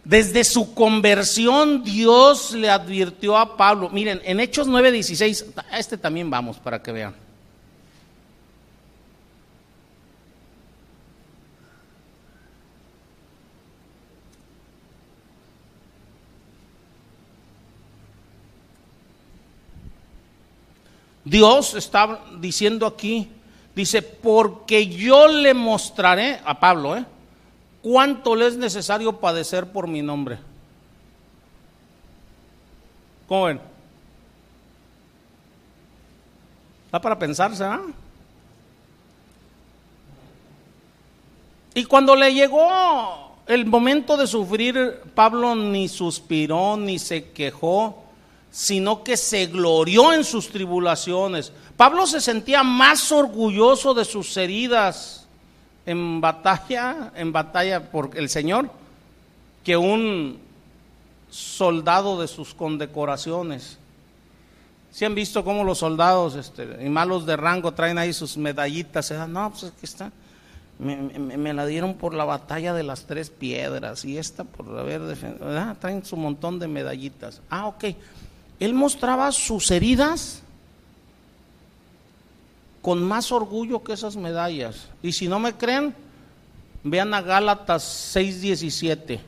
Desde 0.05 0.45
su 0.45 0.75
conversión 0.75 1.83
Dios 1.83 2.53
le 2.53 2.69
advirtió 2.69 3.38
a 3.38 3.57
Pablo. 3.57 3.88
Miren, 3.88 4.21
en 4.25 4.38
Hechos 4.38 4.69
9:16, 4.69 5.47
a 5.71 5.79
este 5.79 5.97
también 5.97 6.29
vamos 6.29 6.59
para 6.59 6.83
que 6.83 6.93
vean. 6.93 7.14
Dios 21.25 21.75
está 21.75 22.21
diciendo 22.38 22.87
aquí, 22.87 23.31
dice, 23.75 24.03
porque 24.03 24.87
yo 24.87 25.27
le 25.27 25.55
mostraré 25.55 26.38
a 26.45 26.61
Pablo, 26.61 26.97
¿eh? 26.97 27.07
Cuánto 27.85 28.35
le 28.35 28.47
es 28.47 28.57
necesario 28.57 29.20
padecer 29.20 29.70
por 29.70 29.87
mi 29.87 30.01
nombre. 30.01 30.38
¿Cómo 33.29 33.44
ven? 33.44 33.61
Está 36.87 36.99
para 36.99 37.18
pensarse, 37.18 37.62
¿ah? 37.62 37.83
Y 41.75 41.85
cuando 41.85 42.16
le 42.16 42.33
llegó 42.33 43.37
el 43.47 43.66
momento 43.66 44.16
de 44.16 44.27
sufrir, 44.27 45.03
Pablo 45.14 45.55
ni 45.55 45.88
suspiró 45.88 46.79
ni 46.79 46.99
se 46.99 47.33
quejó, 47.33 48.03
sino 48.51 49.05
que 49.05 49.18
se 49.18 49.47
glorió 49.47 50.14
en 50.14 50.25
sus 50.25 50.49
tribulaciones. 50.49 51.53
Pablo 51.77 52.07
se 52.07 52.23
sentía 52.23 52.62
más 52.62 53.12
orgulloso 53.12 53.92
de 53.92 54.07
sus 54.07 54.35
heridas 54.38 55.24
en 55.87 56.20
batalla, 56.20 57.12
en 57.14 57.33
batalla 57.33 57.90
por 57.90 58.16
el 58.16 58.29
Señor, 58.29 58.70
que 59.62 59.77
un 59.77 60.38
soldado 61.31 62.20
de 62.20 62.29
sus 62.29 62.55
condecoraciones. 62.55 63.79
Si 64.90 65.05
han 65.05 65.14
visto 65.14 65.44
cómo 65.44 65.64
los 65.64 65.79
soldados 65.79 66.37
este, 66.37 66.85
y 66.85 66.88
malos 66.88 67.27
de 67.27 67.37
rango 67.37 67.73
traen 67.73 67.99
ahí 67.99 68.12
sus 68.12 68.37
medallitas, 68.37 69.11
no, 69.29 69.51
pues 69.51 69.64
aquí 69.64 69.81
está. 69.83 70.12
Me, 70.79 70.97
me, 70.97 71.55
la 71.55 71.66
dieron 71.66 71.94
por 71.94 72.14
la 72.14 72.25
batalla 72.25 72.75
de 72.75 72.83
las 72.83 73.07
tres 73.07 73.31
piedras 73.31 74.05
y 74.05 74.18
esta 74.18 74.42
por 74.42 74.77
haber 74.77 75.03
defendido, 75.03 75.77
traen 75.81 76.05
su 76.05 76.16
montón 76.16 76.59
de 76.59 76.66
medallitas. 76.66 77.40
Ah, 77.49 77.66
ok 77.66 77.85
él 78.61 78.75
mostraba 78.75 79.33
sus 79.33 79.71
heridas 79.71 80.42
con 82.85 83.03
más 83.03 83.33
orgullo 83.33 83.83
que 83.83 83.95
esas 83.95 84.15
medallas. 84.15 84.91
Y 85.03 85.13
si 85.13 85.27
no 85.27 85.39
me 85.39 85.55
creen, 85.55 85.95
vean 86.83 87.15
a 87.15 87.23
Gálatas 87.23 87.83
6:17. 88.15 89.21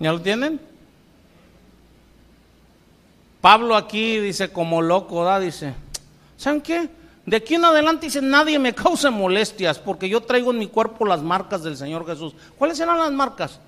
¿Ya 0.00 0.10
lo 0.10 0.20
tienen? 0.20 0.60
Pablo 3.40 3.76
aquí 3.76 4.18
dice 4.18 4.50
como 4.50 4.82
loco, 4.82 5.22
¿da? 5.22 5.38
Dice, 5.38 5.74
¿Saben 6.36 6.60
qué? 6.60 6.90
De 7.24 7.36
aquí 7.36 7.54
en 7.54 7.64
adelante 7.64 8.06
dice, 8.06 8.20
nadie 8.20 8.58
me 8.58 8.74
cause 8.74 9.08
molestias 9.10 9.78
porque 9.78 10.08
yo 10.08 10.20
traigo 10.22 10.50
en 10.50 10.58
mi 10.58 10.66
cuerpo 10.66 11.04
las 11.04 11.22
marcas 11.22 11.62
del 11.62 11.76
Señor 11.76 12.04
Jesús. 12.06 12.34
¿Cuáles 12.58 12.80
eran 12.80 12.98
las 12.98 13.12
marcas? 13.12 13.60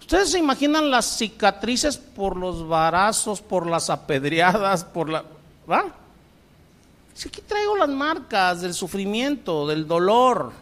Ustedes 0.00 0.30
se 0.30 0.38
imaginan 0.38 0.90
las 0.90 1.18
cicatrices 1.18 1.98
por 1.98 2.36
los 2.36 2.66
varazos, 2.66 3.42
por 3.42 3.66
las 3.66 3.90
apedreadas, 3.90 4.82
por 4.82 5.10
la... 5.10 5.22
¿Va? 5.70 5.84
Si 7.12 7.28
aquí 7.28 7.42
traigo 7.42 7.76
las 7.76 7.90
marcas 7.90 8.62
del 8.62 8.72
sufrimiento, 8.72 9.66
del 9.66 9.86
dolor, 9.86 10.52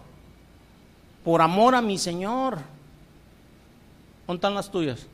por 1.23 1.43
amor 1.43 1.77
a 1.77 1.83
mi 1.83 1.99
Señor. 1.99 2.59
¿Dónde 4.27 4.51
las 4.51 4.71
tuyas? 4.71 5.07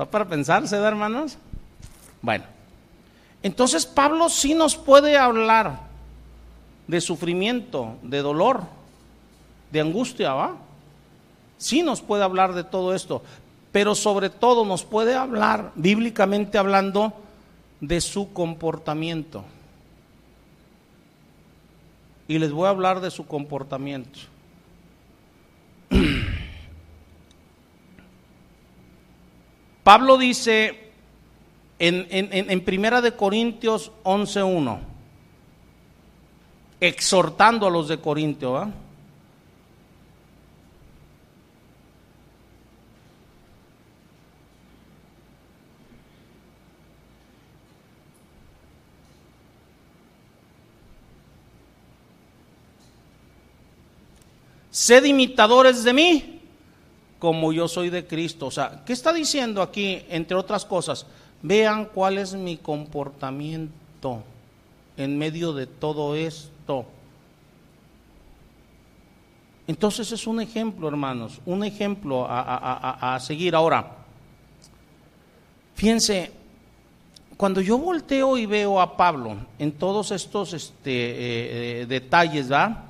¿Va 0.00 0.04
para 0.04 0.26
pensarse, 0.26 0.74
hermanos? 0.76 1.36
Bueno, 2.20 2.44
entonces 3.44 3.84
Pablo 3.84 4.28
sí 4.30 4.54
nos 4.54 4.74
puede 4.74 5.18
hablar 5.18 5.80
de 6.86 6.98
sufrimiento, 7.02 7.98
de 8.02 8.22
dolor, 8.22 8.62
de 9.70 9.80
angustia, 9.80 10.32
¿va? 10.32 10.56
Sí 11.58 11.82
nos 11.82 12.00
puede 12.00 12.24
hablar 12.24 12.54
de 12.54 12.64
todo 12.64 12.94
esto, 12.94 13.22
pero 13.70 13.94
sobre 13.94 14.30
todo 14.30 14.64
nos 14.64 14.82
puede 14.82 15.14
hablar, 15.14 15.72
bíblicamente 15.74 16.56
hablando, 16.56 17.12
de 17.82 18.00
su 18.00 18.32
comportamiento. 18.32 19.44
Y 22.26 22.38
les 22.38 22.50
voy 22.50 22.64
a 22.66 22.70
hablar 22.70 23.02
de 23.02 23.10
su 23.10 23.26
comportamiento. 23.26 24.20
Pablo 29.82 30.16
dice 30.16 30.83
en, 31.78 32.64
Primera 32.64 33.00
de 33.00 33.12
Corintios 33.12 33.90
11.1, 34.04 34.78
exhortando 36.80 37.66
a 37.66 37.70
los 37.70 37.88
de 37.88 37.98
Corintio, 37.98 38.72
Sed 54.74 55.04
imitadores 55.04 55.84
de 55.84 55.92
mí, 55.92 56.40
como 57.20 57.52
yo 57.52 57.68
soy 57.68 57.90
de 57.90 58.08
Cristo. 58.08 58.46
O 58.46 58.50
sea, 58.50 58.82
¿qué 58.84 58.92
está 58.92 59.12
diciendo 59.12 59.62
aquí, 59.62 60.04
entre 60.08 60.36
otras 60.36 60.64
cosas? 60.64 61.06
Vean 61.44 61.84
cuál 61.84 62.16
es 62.16 62.32
mi 62.32 62.56
comportamiento 62.56 64.22
en 64.96 65.18
medio 65.18 65.52
de 65.52 65.66
todo 65.66 66.14
esto. 66.16 66.86
Entonces 69.66 70.10
es 70.10 70.26
un 70.26 70.40
ejemplo, 70.40 70.88
hermanos, 70.88 71.42
un 71.44 71.62
ejemplo 71.62 72.26
a, 72.26 73.18
seguir. 73.20 73.54
Ahora, 73.54 73.92
fíjense, 75.74 76.32
cuando 77.36 77.60
yo 77.60 77.76
volteo 77.76 78.38
y 78.38 78.46
veo 78.46 78.80
a 78.80 78.96
Pablo 78.96 79.36
en 79.58 79.72
todos 79.72 80.12
estos 80.12 80.54
este, 80.54 80.90
eh, 80.90 81.82
eh, 81.82 81.86
detalles, 81.86 82.48
¿verdad? 82.48 82.84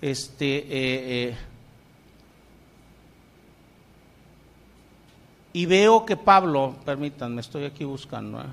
Este, 0.00 0.64
eh, 0.70 1.36
Y 5.52 5.66
veo 5.66 6.06
que 6.06 6.16
Pablo, 6.16 6.74
permítanme, 6.84 7.40
estoy 7.40 7.64
aquí 7.64 7.84
buscando. 7.84 8.40
¿eh? 8.40 8.44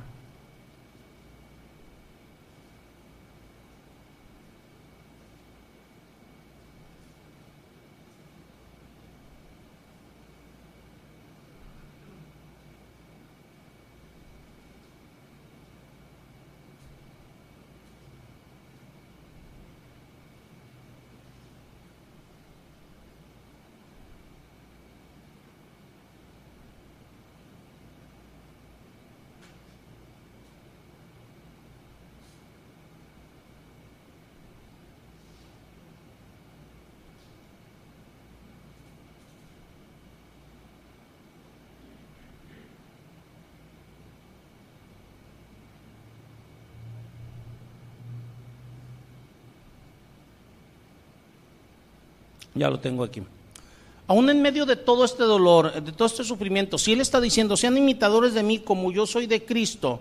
Ya 52.56 52.70
lo 52.70 52.80
tengo 52.80 53.04
aquí. 53.04 53.22
Aún 54.08 54.30
en 54.30 54.42
medio 54.42 54.66
de 54.66 54.76
todo 54.76 55.06
este 55.06 55.24
dolor, 55.24 55.84
de 55.84 55.92
todo 55.92 56.08
este 56.08 56.24
sufrimiento, 56.24 56.78
si 56.80 56.94
Él 56.94 57.02
está 57.02 57.22
diciendo, 57.22 57.56
sean 57.56 57.78
imitadores 57.78 58.34
de 58.34 58.42
mí 58.42 58.58
como 58.58 58.92
yo 58.92 59.06
soy 59.06 59.28
de 59.28 59.46
Cristo, 59.46 60.00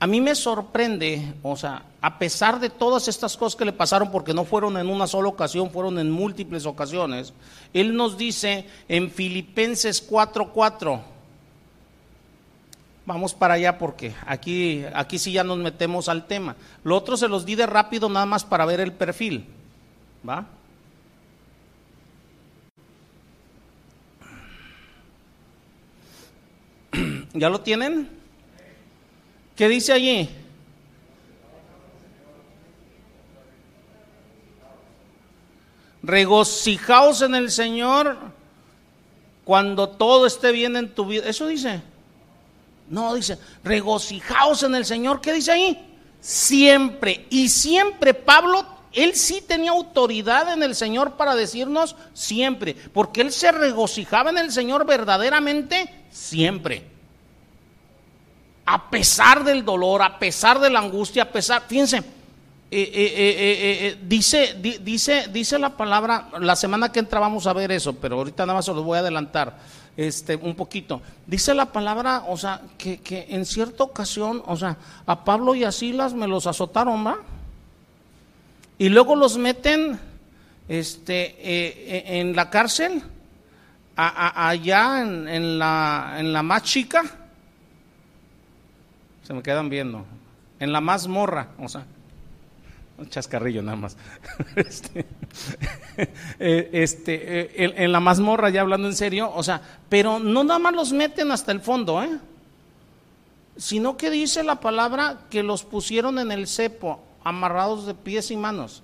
a 0.00 0.06
mí 0.06 0.20
me 0.20 0.34
sorprende, 0.34 1.34
o 1.42 1.56
sea, 1.56 1.84
a 2.00 2.18
pesar 2.18 2.60
de 2.60 2.70
todas 2.70 3.08
estas 3.08 3.36
cosas 3.36 3.56
que 3.56 3.64
le 3.64 3.72
pasaron, 3.72 4.10
porque 4.10 4.34
no 4.34 4.44
fueron 4.44 4.76
en 4.76 4.88
una 4.88 5.06
sola 5.06 5.28
ocasión, 5.28 5.70
fueron 5.70 5.98
en 5.98 6.10
múltiples 6.10 6.66
ocasiones, 6.66 7.32
Él 7.72 7.94
nos 7.94 8.18
dice 8.18 8.66
en 8.88 9.10
Filipenses 9.10 10.08
4:4, 10.08 11.00
vamos 13.06 13.32
para 13.32 13.54
allá 13.54 13.78
porque 13.78 14.14
aquí, 14.26 14.84
aquí 14.92 15.18
sí 15.18 15.32
ya 15.32 15.42
nos 15.42 15.58
metemos 15.58 16.08
al 16.08 16.26
tema. 16.26 16.56
Lo 16.84 16.96
otro 16.96 17.16
se 17.16 17.26
los 17.26 17.46
di 17.46 17.54
de 17.54 17.66
rápido 17.66 18.08
nada 18.08 18.26
más 18.26 18.44
para 18.44 18.66
ver 18.66 18.80
el 18.80 18.92
perfil, 18.92 19.46
¿va? 20.28 20.46
¿Ya 27.34 27.48
lo 27.48 27.60
tienen? 27.60 28.08
¿Qué 29.54 29.68
dice 29.68 29.92
allí? 29.92 30.28
Regocijaos 36.02 37.22
en 37.22 37.34
el 37.34 37.50
Señor 37.50 38.16
cuando 39.44 39.88
todo 39.90 40.26
esté 40.26 40.52
bien 40.52 40.76
en 40.76 40.94
tu 40.94 41.06
vida. 41.06 41.28
¿Eso 41.28 41.46
dice? 41.46 41.82
No, 42.88 43.14
dice, 43.14 43.38
regocijaos 43.62 44.62
en 44.62 44.74
el 44.74 44.86
Señor. 44.86 45.20
¿Qué 45.20 45.32
dice 45.32 45.52
ahí? 45.52 45.98
Siempre. 46.20 47.26
Y 47.28 47.50
siempre 47.50 48.14
Pablo, 48.14 48.64
él 48.92 49.14
sí 49.14 49.42
tenía 49.46 49.72
autoridad 49.72 50.50
en 50.52 50.62
el 50.62 50.74
Señor 50.74 51.16
para 51.16 51.34
decirnos 51.34 51.94
siempre. 52.14 52.74
Porque 52.74 53.20
él 53.20 53.32
se 53.32 53.52
regocijaba 53.52 54.30
en 54.30 54.38
el 54.38 54.50
Señor 54.50 54.86
verdaderamente 54.86 56.06
siempre 56.10 56.97
a 58.70 58.90
pesar 58.90 59.44
del 59.44 59.64
dolor, 59.64 60.02
a 60.02 60.18
pesar 60.18 60.60
de 60.60 60.68
la 60.68 60.80
angustia, 60.80 61.22
a 61.22 61.30
pesar, 61.30 61.62
fíjense, 61.66 61.96
eh, 61.96 62.02
eh, 62.70 62.90
eh, 62.92 63.98
dice, 64.02 64.58
dice, 64.82 65.28
dice 65.32 65.58
la 65.58 65.70
palabra, 65.70 66.28
la 66.38 66.54
semana 66.54 66.92
que 66.92 66.98
entra 66.98 67.18
vamos 67.18 67.46
a 67.46 67.54
ver 67.54 67.72
eso, 67.72 67.94
pero 67.94 68.16
ahorita 68.16 68.44
nada 68.44 68.58
más 68.58 68.66
se 68.66 68.74
los 68.74 68.84
voy 68.84 68.96
a 68.96 69.00
adelantar 69.00 69.56
este, 69.96 70.36
un 70.36 70.54
poquito. 70.54 71.00
Dice 71.26 71.54
la 71.54 71.72
palabra, 71.72 72.24
o 72.28 72.36
sea, 72.36 72.60
que, 72.76 73.00
que 73.00 73.28
en 73.30 73.46
cierta 73.46 73.84
ocasión, 73.84 74.42
o 74.44 74.54
sea, 74.54 74.76
a 75.06 75.24
Pablo 75.24 75.54
y 75.54 75.64
a 75.64 75.72
Silas 75.72 76.12
me 76.12 76.28
los 76.28 76.46
azotaron, 76.46 77.06
¿va? 77.06 77.16
Y 78.76 78.90
luego 78.90 79.16
los 79.16 79.38
meten 79.38 79.98
este, 80.68 82.20
en 82.20 82.36
la 82.36 82.50
cárcel, 82.50 83.02
allá 83.96 85.00
en, 85.00 85.26
en, 85.26 85.58
la, 85.58 86.16
en 86.18 86.34
la 86.34 86.42
más 86.42 86.64
chica 86.64 87.17
se 89.28 89.34
me 89.34 89.42
quedan 89.42 89.68
viendo. 89.68 90.06
En 90.58 90.72
la 90.72 90.80
mazmorra, 90.80 91.50
o 91.58 91.68
sea, 91.68 91.84
un 92.96 93.10
chascarrillo 93.10 93.60
nada 93.60 93.76
más. 93.76 93.94
este, 94.56 95.04
eh, 96.38 96.70
este 96.72 97.40
eh, 97.62 97.74
en, 97.76 97.92
la 97.92 98.00
mazmorra, 98.00 98.48
ya 98.48 98.62
hablando 98.62 98.88
en 98.88 98.96
serio, 98.96 99.30
o 99.34 99.42
sea, 99.42 99.60
pero 99.90 100.18
no 100.18 100.44
nada 100.44 100.58
más 100.58 100.74
los 100.74 100.92
meten 100.94 101.30
hasta 101.30 101.52
el 101.52 101.60
fondo, 101.60 102.02
¿eh? 102.02 102.18
Sino 103.58 103.98
que 103.98 104.08
dice 104.08 104.42
la 104.42 104.60
palabra 104.60 105.18
que 105.28 105.42
los 105.42 105.62
pusieron 105.62 106.18
en 106.18 106.32
el 106.32 106.46
cepo, 106.48 106.98
amarrados 107.22 107.84
de 107.84 107.92
pies 107.92 108.30
y 108.30 108.36
manos. 108.38 108.82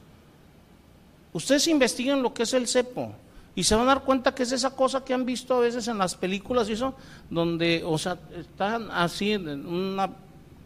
Ustedes 1.32 1.68
investiguen 1.68 2.22
lo 2.22 2.34
que 2.34 2.42
es 2.42 2.52
el 2.52 2.68
cepo. 2.68 3.14
Y 3.54 3.64
se 3.64 3.76
van 3.76 3.84
a 3.84 3.94
dar 3.94 4.02
cuenta 4.02 4.34
que 4.34 4.42
es 4.42 4.52
esa 4.52 4.76
cosa 4.76 5.04
que 5.04 5.14
han 5.14 5.24
visto 5.24 5.54
a 5.54 5.60
veces 5.60 5.88
en 5.88 5.96
las 5.96 6.14
películas 6.14 6.68
y 6.68 6.72
eso, 6.72 6.94
donde, 7.30 7.82
o 7.86 7.96
sea, 7.96 8.18
están 8.36 8.90
así 8.90 9.36
una 9.36 10.10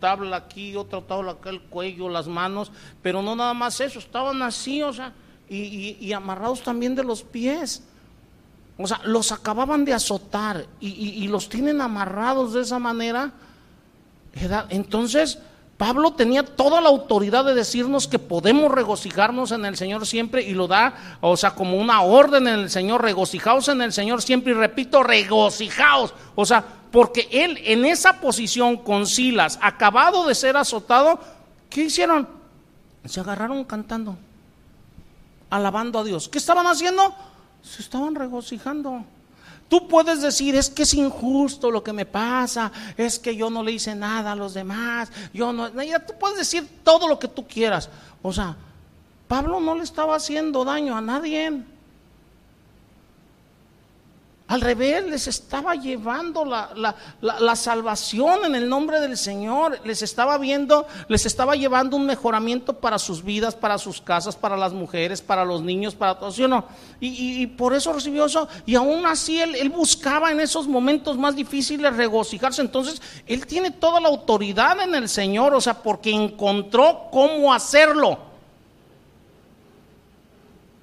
tabla 0.01 0.36
aquí, 0.36 0.76
otra 0.76 1.01
tabla 1.01 1.32
acá, 1.32 1.51
el 1.51 1.61
cuello, 1.61 2.09
las 2.09 2.28
manos, 2.28 2.70
pero 3.03 3.22
no 3.22 3.36
nada 3.36 3.55
más 3.55 3.80
eso, 3.80 3.99
estaban 3.99 4.42
así, 4.42 4.82
o 4.82 4.92
sea, 4.92 5.12
y, 5.49 6.12
amarrados 6.12 6.62
también 6.62 6.94
de 6.94 7.05
los 7.05 7.22
pies. 7.22 7.82
O 8.76 8.86
sea, 8.86 9.01
los 9.05 9.32
acababan 9.32 9.84
de 9.84 9.92
azotar 9.92 10.66
y, 10.80 11.26
los 11.28 11.49
tienen 11.49 11.80
amarrados 11.80 12.53
de 12.53 12.62
esa 12.62 12.78
manera 12.78 13.32
Entonces, 14.68 15.38
Pablo 15.78 16.12
tenía 16.12 16.44
toda 16.44 16.80
la 16.80 16.88
autoridad 16.88 17.44
de 17.44 17.55
decirnos 17.55 18.09
que 18.09 18.18
podemos 18.18 18.70
regocijarnos 18.72 19.53
en 19.53 19.64
el 19.64 19.76
Señor 19.76 20.07
siempre 20.07 20.42
y 20.42 20.53
lo 20.53 20.66
da, 20.66 21.18
o 21.20 21.36
sea, 21.36 21.53
como 21.53 21.76
una 21.76 22.03
orden 22.03 22.49
en 22.49 22.59
el 22.59 22.70
Señor, 22.70 23.03
regocijaos 23.03 23.68
en 23.68 23.82
el 23.82 23.92
Señor 23.92 24.20
siempre 24.20 24.53
y 24.53 24.57
repito, 24.57 25.05
regocijaos. 25.05 26.14
O 26.34 26.44
sea, 26.44 26.64
porque 26.91 27.28
él 27.30 27.59
en 27.64 27.84
esa 27.84 28.20
posición 28.20 28.76
con 28.76 29.07
Silas, 29.07 29.59
acabado 29.62 30.26
de 30.26 30.34
ser 30.34 30.57
azotado, 30.57 31.20
¿qué 31.68 31.82
hicieron? 31.84 32.28
Se 33.05 33.20
agarraron 33.20 33.64
cantando, 33.64 34.16
alabando 35.51 35.99
a 35.99 36.05
Dios. 36.05 36.28
¿Qué 36.28 36.39
estaban 36.39 36.66
haciendo? 36.66 37.14
Se 37.62 37.82
estaban 37.82 38.14
regocijando. 38.14 39.05
Tú 39.68 39.86
puedes 39.86 40.22
decir, 40.22 40.57
es 40.57 40.70
que 40.70 40.84
es 40.84 40.95
injusto 40.95 41.70
lo 41.70 41.84
que 41.84 41.93
me 41.93 42.07
pasa, 42.07 42.72
es 42.97 43.18
que 43.18 43.36
yo 43.36 43.51
no 43.51 43.62
le 43.62 43.72
hice 43.72 43.95
nada 43.95 44.32
a 44.32 44.36
los 44.36 44.55
demás, 44.55 45.12
yo 45.34 45.53
no, 45.53 45.68
tú 45.70 46.14
puedes 46.18 46.39
decir 46.39 46.66
todo 46.82 47.07
lo 47.07 47.18
que 47.18 47.28
tú 47.28 47.47
quieras. 47.47 47.91
O 48.22 48.32
sea, 48.32 48.57
Pablo 49.26 49.61
no 49.61 49.74
le 49.74 49.84
estaba 49.84 50.16
haciendo 50.16 50.64
daño 50.64 50.97
a 50.97 51.03
nadie. 51.03 51.62
Al 54.49 54.62
revés, 54.62 55.05
les 55.05 55.28
estaba 55.28 55.74
llevando 55.74 56.42
la, 56.46 57.55
salvación 57.55 58.46
en 58.46 58.55
el 58.55 58.66
nombre 58.66 58.99
del 58.99 59.18
Señor. 59.18 59.78
Les 59.84 60.01
estaba 60.01 60.38
viendo, 60.38 60.86
les 61.09 61.26
estaba 61.26 61.55
llevando 61.55 61.99
un 61.99 62.07
mejoramiento 62.07 62.72
para 62.72 62.99
sus 62.99 63.22
vidas, 63.22 63.55
para 63.55 63.76
sus 63.76 64.01
casas, 64.01 64.36
para 64.36 64.57
las 64.57 64.72
mujeres, 64.72 65.20
para 65.20 65.44
los 65.44 65.61
niños, 65.61 65.94
para 65.94 66.18
todos, 66.18 66.34
¿sí 66.34 66.44
o 66.44 66.49
no? 66.49 66.64
Y, 66.99 67.46
por 67.46 67.74
eso 67.74 67.92
recibió 67.92 68.24
eso. 68.24 68.49
Y 68.64 68.74
aún 68.74 69.05
así 69.05 69.38
él, 69.38 69.55
él 69.55 69.68
buscaba 69.68 70.32
en 70.32 70.40
esos 70.40 70.66
momentos 70.66 71.18
más 71.18 71.36
difíciles 71.36 71.94
regocijarse. 71.94 72.62
Entonces, 72.62 73.03
él 73.26 73.46
tiene 73.46 73.70
toda 73.70 74.01
la 74.01 74.09
autoridad 74.09 74.80
en 74.80 74.94
el 74.94 75.11
Señor, 75.11 75.53
o 75.53 75.61
sea, 75.61 75.74
porque 75.82 76.11
encontró 76.11 77.09
cómo 77.12 77.53
hacerlo. 77.53 78.28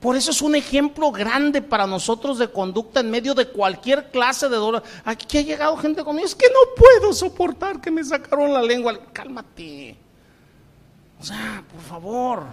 Por 0.05 0.15
eso 0.15 0.29
es 0.29 0.43
un 0.43 0.53
ejemplo 0.53 1.11
grande 1.11 1.63
para 1.63 1.87
nosotros 1.87 2.37
de 2.37 2.47
conducta 2.47 2.99
en 2.99 3.09
medio 3.09 3.33
de 3.33 3.47
cualquier 3.47 4.11
clase 4.11 4.47
de 4.47 4.55
dolor. 4.55 4.83
Aquí 5.03 5.39
ha 5.39 5.41
llegado 5.41 5.75
gente 5.77 6.03
conmigo, 6.03 6.27
es 6.27 6.35
que 6.35 6.45
no 6.45 6.75
puedo 6.75 7.11
soportar 7.11 7.81
que 7.81 7.89
me 7.89 8.03
sacaron 8.03 8.53
la 8.53 8.61
lengua. 8.61 8.95
Cálmate. 9.11 9.95
O 11.19 11.23
sea, 11.23 11.63
por 11.73 11.81
favor. 11.81 12.43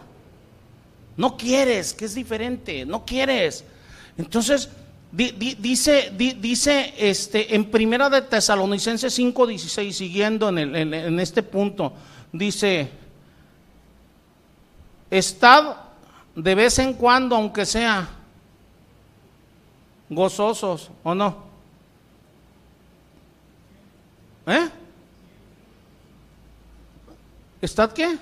No 1.15 1.37
quieres, 1.37 1.93
que 1.93 2.07
es 2.07 2.15
diferente, 2.15 2.87
no 2.87 3.05
quieres. 3.05 3.67
Entonces, 4.17 4.71
dice, 5.13 6.11
dice 6.17 6.95
este, 6.97 7.55
en 7.55 7.71
Primera 7.71 8.09
de 8.09 8.23
Tesalonicenses 8.23 9.19
5:16, 9.19 9.93
siguiendo 9.93 10.49
en, 10.49 10.75
en 10.75 11.21
este 11.21 11.43
punto, 11.43 11.93
dice, 12.33 12.89
estad 15.11 15.82
de 16.35 16.55
vez 16.55 16.79
en 16.79 16.95
cuando, 16.95 17.37
aunque 17.37 17.67
sea 17.67 18.09
gozosos 20.09 20.91
o 21.03 21.15
no. 21.15 21.37
¿Eh? 24.47 24.69
¿Estad 27.61 27.93
qué? 27.93 28.19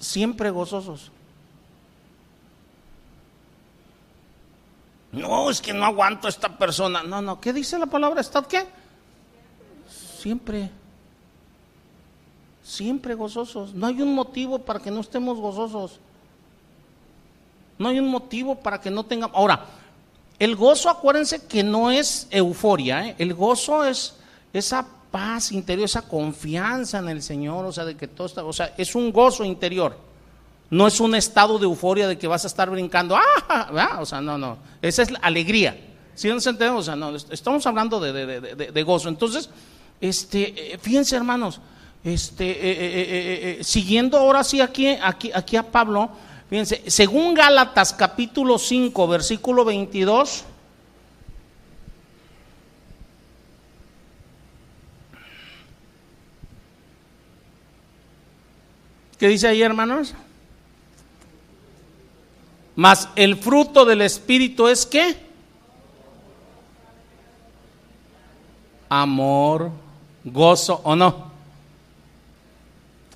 Siempre 0.00 0.50
gozosos. 0.50 1.10
No, 5.12 5.50
es 5.50 5.60
que 5.60 5.74
no 5.74 5.84
aguanto 5.84 6.26
a 6.26 6.30
esta 6.30 6.56
persona. 6.56 7.02
No, 7.02 7.20
no, 7.20 7.40
¿qué 7.40 7.52
dice 7.52 7.78
la 7.78 7.86
palabra? 7.86 8.20
¿Estad 8.20 8.46
qué? 8.46 8.66
Siempre 10.18 10.70
siempre 12.62 13.14
gozosos. 13.14 13.74
No 13.74 13.86
hay 13.86 14.00
un 14.00 14.14
motivo 14.14 14.58
para 14.58 14.80
que 14.80 14.90
no 14.90 15.00
estemos 15.00 15.38
gozosos. 15.38 16.00
No 17.82 17.88
hay 17.88 17.98
un 17.98 18.08
motivo 18.08 18.54
para 18.54 18.80
que 18.80 18.90
no 18.90 19.04
tengamos. 19.04 19.36
Ahora, 19.36 19.66
el 20.38 20.54
gozo, 20.54 20.88
acuérdense 20.88 21.46
que 21.46 21.64
no 21.64 21.90
es 21.90 22.28
euforia, 22.30 23.08
¿eh? 23.08 23.16
el 23.18 23.34
gozo 23.34 23.84
es 23.84 24.14
esa 24.52 24.86
paz 25.10 25.50
interior, 25.50 25.84
esa 25.84 26.02
confianza 26.02 26.98
en 26.98 27.08
el 27.08 27.22
Señor, 27.22 27.64
o 27.64 27.72
sea, 27.72 27.84
de 27.84 27.96
que 27.96 28.06
todo 28.06 28.28
está, 28.28 28.44
o 28.44 28.52
sea, 28.52 28.72
es 28.78 28.94
un 28.94 29.12
gozo 29.12 29.44
interior. 29.44 29.98
No 30.70 30.86
es 30.86 31.00
un 31.00 31.14
estado 31.14 31.58
de 31.58 31.64
euforia 31.64 32.06
de 32.06 32.16
que 32.16 32.26
vas 32.28 32.44
a 32.44 32.46
estar 32.46 32.70
brincando, 32.70 33.16
¡ah! 33.16 33.98
O 34.00 34.06
sea, 34.06 34.20
no, 34.20 34.38
no. 34.38 34.56
Esa 34.80 35.02
es 35.02 35.10
la 35.10 35.18
alegría. 35.18 35.78
¿Sí 36.14 36.28
nos 36.28 36.46
entendemos? 36.46 36.82
O 36.82 36.84
sea, 36.84 36.96
no, 36.96 37.14
estamos 37.14 37.66
hablando 37.66 38.00
de, 38.00 38.82
gozo. 38.84 39.08
Entonces, 39.08 39.50
este, 40.00 40.74
eh, 40.74 40.78
fíjense, 40.78 41.16
hermanos, 41.16 41.60
este, 42.04 43.58
eh, 43.58 43.64
siguiendo 43.64 44.18
ahora 44.18 44.44
sí 44.44 44.60
aquí, 44.60 44.88
aquí, 44.88 45.30
aquí 45.34 45.56
a 45.56 45.70
Pablo, 45.70 46.10
Fíjense, 46.52 46.82
según 46.90 47.32
Gálatas 47.32 47.94
capítulo 47.94 48.58
5, 48.58 49.08
versículo 49.08 49.64
22, 49.64 50.44
¿Qué 59.18 59.28
dice 59.28 59.48
ahí, 59.48 59.62
hermanos? 59.62 60.12
Mas 62.76 63.08
el 63.16 63.38
fruto 63.38 63.86
del 63.86 64.02
Espíritu 64.02 64.68
es 64.68 64.84
qué? 64.84 65.16
Amor, 68.90 69.70
gozo 70.22 70.82
o 70.84 70.94
no. 70.94 71.32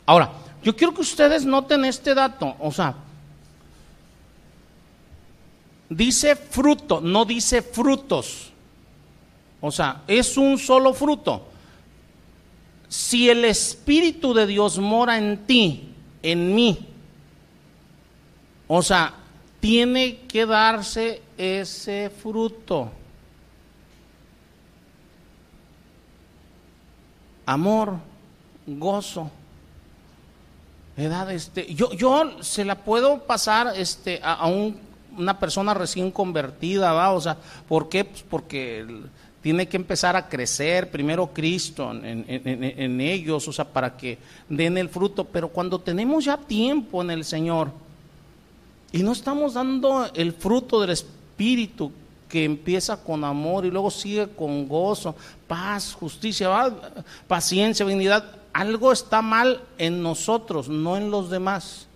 Ahora, 0.06 0.32
yo 0.62 0.74
quiero 0.74 0.94
que 0.94 1.02
ustedes 1.02 1.44
noten 1.44 1.84
este 1.84 2.14
dato, 2.14 2.56
o 2.60 2.72
sea, 2.72 2.94
Dice 5.88 6.34
fruto, 6.34 7.00
no 7.00 7.24
dice 7.24 7.62
frutos. 7.62 8.50
O 9.60 9.70
sea, 9.70 10.02
es 10.06 10.36
un 10.36 10.58
solo 10.58 10.92
fruto. 10.92 11.46
Si 12.88 13.28
el 13.28 13.44
Espíritu 13.44 14.34
de 14.34 14.46
Dios 14.46 14.78
mora 14.78 15.18
en 15.18 15.46
ti, 15.46 15.88
en 16.22 16.54
mí, 16.54 16.86
o 18.68 18.82
sea, 18.82 19.14
tiene 19.60 20.18
que 20.28 20.46
darse 20.46 21.22
ese 21.36 22.10
fruto. 22.10 22.90
Amor, 27.44 27.98
gozo. 28.66 29.30
Este, 30.96 31.72
yo, 31.74 31.92
yo 31.92 32.42
se 32.42 32.64
la 32.64 32.74
puedo 32.76 33.22
pasar 33.24 33.72
este, 33.76 34.20
a 34.22 34.46
un 34.46 34.80
una 35.16 35.38
persona 35.38 35.74
recién 35.74 36.10
convertida, 36.10 36.92
¿va? 36.92 37.12
O 37.12 37.20
sea, 37.20 37.36
¿por 37.68 37.88
qué? 37.88 38.04
Pues 38.04 38.24
porque 38.28 38.86
tiene 39.46 39.68
que 39.68 39.76
empezar 39.76 40.16
a 40.16 40.28
crecer 40.28 40.90
primero 40.90 41.28
Cristo 41.32 41.92
en, 41.92 43.00
ellos, 43.00 43.46
o 43.46 43.52
sea, 43.52 43.64
para 43.64 43.96
que 43.96 44.18
den 44.48 44.76
el 44.76 44.88
fruto. 44.88 45.24
Pero 45.24 45.48
cuando 45.50 45.78
tenemos 45.78 46.24
ya 46.24 46.36
tiempo 46.36 47.00
en 47.00 47.12
el 47.12 47.24
Señor 47.24 47.70
y 48.90 49.04
no 49.04 49.12
estamos 49.12 49.54
dando 49.54 50.10
el 50.14 50.32
fruto 50.32 50.80
del 50.80 50.90
Espíritu 50.90 51.92
que 52.28 52.44
empieza 52.44 53.02
con 53.02 53.22
amor 53.22 53.64
y 53.64 53.70
luego 53.70 53.88
sigue 53.88 54.26
con 54.28 54.66
gozo, 54.66 55.14
paz, 55.46 55.94
justicia, 55.94 56.50
paciencia, 57.28 57.86
dignidad, 57.86 58.24
algo 58.52 58.90
está 58.90 59.22
mal 59.22 59.62
en 59.78 60.02
nosotros, 60.02 60.68
no 60.68 60.96
en 60.96 61.10
los 61.10 61.30
demás, 61.30 61.86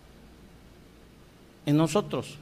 en 1.67 1.77
nosotros. 1.77 2.39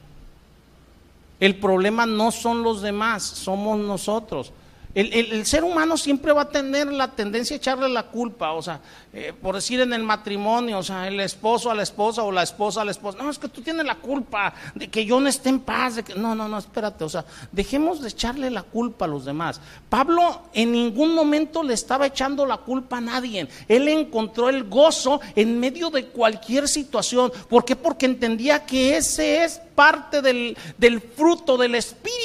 El 1.39 1.57
problema 1.57 2.05
no 2.05 2.31
son 2.31 2.63
los 2.63 2.81
demás, 2.81 3.23
somos 3.23 3.79
nosotros. 3.79 4.51
El, 4.95 5.45
ser 5.45 5.63
humano 5.63 5.97
siempre 5.97 6.33
va 6.33 6.43
a 6.43 6.49
tener 6.49 6.91
la 6.91 7.11
tendencia 7.11 7.55
a 7.55 7.57
echarle 7.57 7.89
la 7.89 8.07
culpa, 8.07 8.53
o 8.53 8.61
sea, 8.61 8.81
eh, 9.13 9.33
por 9.39 9.53
decir 9.53 9.79
en 9.81 9.93
el 9.93 10.01
matrimonio, 10.01 10.79
o 10.79 10.83
sea, 10.83 11.07
el 11.07 11.19
esposo 11.19 11.69
a 11.69 11.75
la 11.75 11.83
esposa 11.83 12.23
o 12.23 12.31
la 12.31 12.41
esposa 12.41 12.81
a 12.81 12.85
la 12.85 12.91
esposa, 12.91 13.19
no, 13.21 13.29
es 13.29 13.37
que 13.37 13.49
tú 13.49 13.61
tienes 13.61 13.85
la 13.85 13.95
culpa 13.95 14.51
de 14.73 14.87
que 14.87 15.05
yo 15.05 15.19
no 15.19 15.29
esté 15.29 15.49
en 15.49 15.59
paz, 15.59 15.97
de 15.97 16.03
que, 16.03 16.15
no, 16.15 16.33
no, 16.33 16.47
no, 16.47 16.57
espérate, 16.57 17.03
o 17.03 17.09
sea, 17.09 17.23
dejemos 17.51 18.01
de 18.01 18.09
echarle 18.09 18.49
la 18.49 18.63
culpa 18.63 19.05
a 19.05 19.07
los 19.07 19.25
demás. 19.25 19.61
Pablo 19.89 20.41
en 20.53 20.71
ningún 20.71 21.13
momento 21.13 21.61
le 21.61 21.75
estaba 21.75 22.07
echando 22.07 22.47
la 22.47 22.57
culpa 22.57 22.97
a 22.97 23.01
nadie, 23.01 23.47
él 23.67 23.87
encontró 23.89 24.49
el 24.49 24.63
gozo 24.63 25.21
en 25.35 25.59
medio 25.59 25.91
de 25.91 26.07
cualquier 26.07 26.67
situación, 26.67 27.31
¿por 27.47 27.63
qué? 27.63 27.75
Porque 27.75 28.07
entendía 28.07 28.65
que 28.65 28.97
ese 28.97 29.43
es 29.43 29.61
parte 29.75 30.21
del, 30.23 30.57
del 30.77 30.99
fruto 30.99 31.57
del 31.57 31.75
Espíritu. 31.75 32.18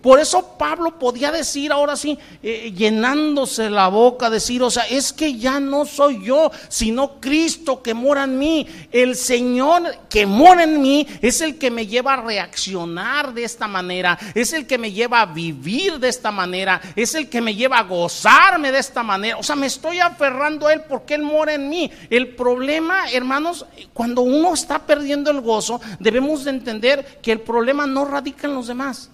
Por 0.00 0.20
eso 0.20 0.56
Pablo 0.58 0.98
podía 0.98 1.30
decir 1.30 1.72
ahora 1.72 1.96
sí, 1.96 2.18
eh, 2.42 2.72
llenándose 2.76 3.70
la 3.70 3.88
boca, 3.88 4.30
decir, 4.30 4.62
o 4.62 4.70
sea, 4.70 4.84
es 4.84 5.12
que 5.12 5.38
ya 5.38 5.60
no 5.60 5.84
soy 5.84 6.24
yo, 6.24 6.50
sino 6.68 7.20
Cristo 7.20 7.82
que 7.82 7.94
mora 7.94 8.24
en 8.24 8.38
mí. 8.38 8.66
El 8.90 9.16
Señor 9.16 9.96
que 10.08 10.26
mora 10.26 10.64
en 10.64 10.80
mí 10.80 11.06
es 11.20 11.40
el 11.40 11.58
que 11.58 11.70
me 11.70 11.86
lleva 11.86 12.14
a 12.14 12.22
reaccionar 12.22 13.34
de 13.34 13.44
esta 13.44 13.68
manera, 13.68 14.18
es 14.34 14.52
el 14.52 14.66
que 14.66 14.78
me 14.78 14.92
lleva 14.92 15.20
a 15.20 15.26
vivir 15.26 15.98
de 15.98 16.08
esta 16.08 16.30
manera, 16.30 16.80
es 16.96 17.14
el 17.14 17.28
que 17.28 17.40
me 17.40 17.54
lleva 17.54 17.78
a 17.78 17.84
gozarme 17.84 18.72
de 18.72 18.78
esta 18.78 19.02
manera. 19.02 19.38
O 19.38 19.42
sea, 19.42 19.56
me 19.56 19.66
estoy 19.66 20.00
aferrando 20.00 20.66
a 20.66 20.72
Él 20.72 20.82
porque 20.88 21.14
Él 21.14 21.22
mora 21.22 21.54
en 21.54 21.68
mí. 21.68 21.90
El 22.10 22.34
problema, 22.34 23.10
hermanos, 23.12 23.66
cuando 23.92 24.22
uno 24.22 24.54
está 24.54 24.80
perdiendo 24.80 25.30
el 25.30 25.40
gozo, 25.40 25.80
debemos 25.98 26.44
de 26.44 26.50
entender 26.50 27.20
que 27.22 27.32
el 27.32 27.40
problema 27.40 27.86
no 27.86 28.04
radica 28.04 28.46
en 28.46 28.54
los 28.54 28.66
demás. 28.66 29.10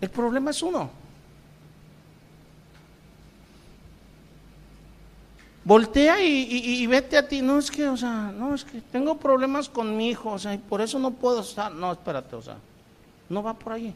El 0.00 0.10
problema 0.10 0.50
es 0.50 0.62
uno. 0.62 0.90
Voltea 5.64 6.20
y, 6.22 6.86
vete 6.86 7.18
a 7.18 7.28
ti. 7.28 7.42
No 7.42 7.58
es 7.58 7.70
que, 7.70 7.88
o 7.88 7.96
sea, 7.96 8.32
no 8.32 8.54
es 8.54 8.64
que 8.64 8.80
tengo 8.80 9.18
problemas 9.18 9.68
con 9.68 9.96
mi 9.96 10.08
hijo, 10.08 10.30
o 10.30 10.38
sea, 10.38 10.54
y 10.54 10.58
por 10.58 10.80
eso 10.80 10.98
no 10.98 11.10
puedo 11.10 11.40
estar. 11.40 11.70
No, 11.72 11.92
espérate, 11.92 12.34
o 12.34 12.42
sea, 12.42 12.56
no 13.28 13.42
va 13.42 13.54
por 13.54 13.74
ahí. 13.74 13.94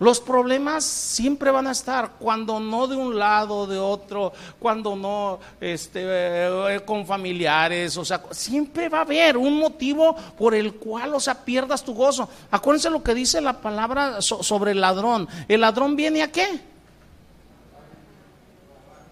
Los 0.00 0.18
problemas 0.18 0.84
siempre 0.84 1.52
van 1.52 1.68
a 1.68 1.70
estar, 1.70 2.12
cuando 2.18 2.58
no 2.58 2.88
de 2.88 2.96
un 2.96 3.16
lado, 3.16 3.64
de 3.66 3.78
otro, 3.78 4.32
cuando 4.58 4.96
no 4.96 5.38
este, 5.60 6.00
eh, 6.04 6.80
con 6.84 7.06
familiares, 7.06 7.96
o 7.96 8.04
sea, 8.04 8.20
siempre 8.32 8.88
va 8.88 8.98
a 8.98 9.02
haber 9.02 9.36
un 9.36 9.56
motivo 9.56 10.16
por 10.36 10.52
el 10.54 10.74
cual, 10.74 11.14
o 11.14 11.20
sea, 11.20 11.44
pierdas 11.44 11.84
tu 11.84 11.94
gozo. 11.94 12.28
Acuérdense 12.50 12.90
lo 12.90 13.04
que 13.04 13.14
dice 13.14 13.40
la 13.40 13.60
palabra 13.60 14.20
sobre 14.20 14.72
el 14.72 14.80
ladrón. 14.80 15.28
El 15.46 15.60
ladrón 15.60 15.94
viene 15.94 16.22
a 16.22 16.32
qué? 16.32 16.60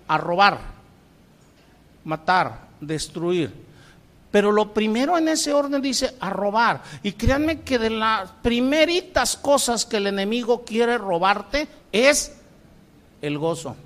A 0.09 0.19
robar, 0.19 0.59
matar, 2.03 2.59
destruir. 2.81 3.72
Pero 4.33 4.51
lo 4.51 4.73
primero 4.73 5.17
en 5.19 5.29
ese 5.29 5.53
orden 5.53 5.81
dice 5.83 6.17
a 6.19 6.31
robar. 6.31 6.83
Y 7.03 7.13
créanme 7.13 7.61
que 7.61 7.79
de 7.79 7.91
las 7.91 8.31
primeritas 8.43 9.37
cosas 9.37 9.85
que 9.85 9.99
el 9.99 10.09
enemigo 10.09 10.65
quiere 10.65 10.99
robarte 10.99 11.69
es 11.93 12.35
el 13.21 13.39
gozo. 13.39 13.77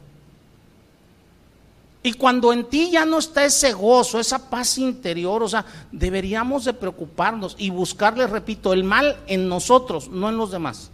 Y 2.04 2.12
cuando 2.12 2.52
en 2.52 2.66
ti 2.66 2.92
ya 2.92 3.04
no 3.04 3.18
está 3.18 3.44
ese 3.44 3.72
gozo, 3.72 4.20
esa 4.20 4.48
paz 4.48 4.78
interior, 4.78 5.42
o 5.42 5.48
sea, 5.48 5.66
deberíamos 5.90 6.64
de 6.64 6.72
preocuparnos 6.72 7.56
y 7.58 7.70
buscarle, 7.70 8.28
repito, 8.28 8.72
el 8.72 8.84
mal 8.84 9.16
en 9.26 9.48
nosotros, 9.48 10.08
no 10.08 10.28
en 10.28 10.36
los 10.36 10.52
demás. 10.52 10.92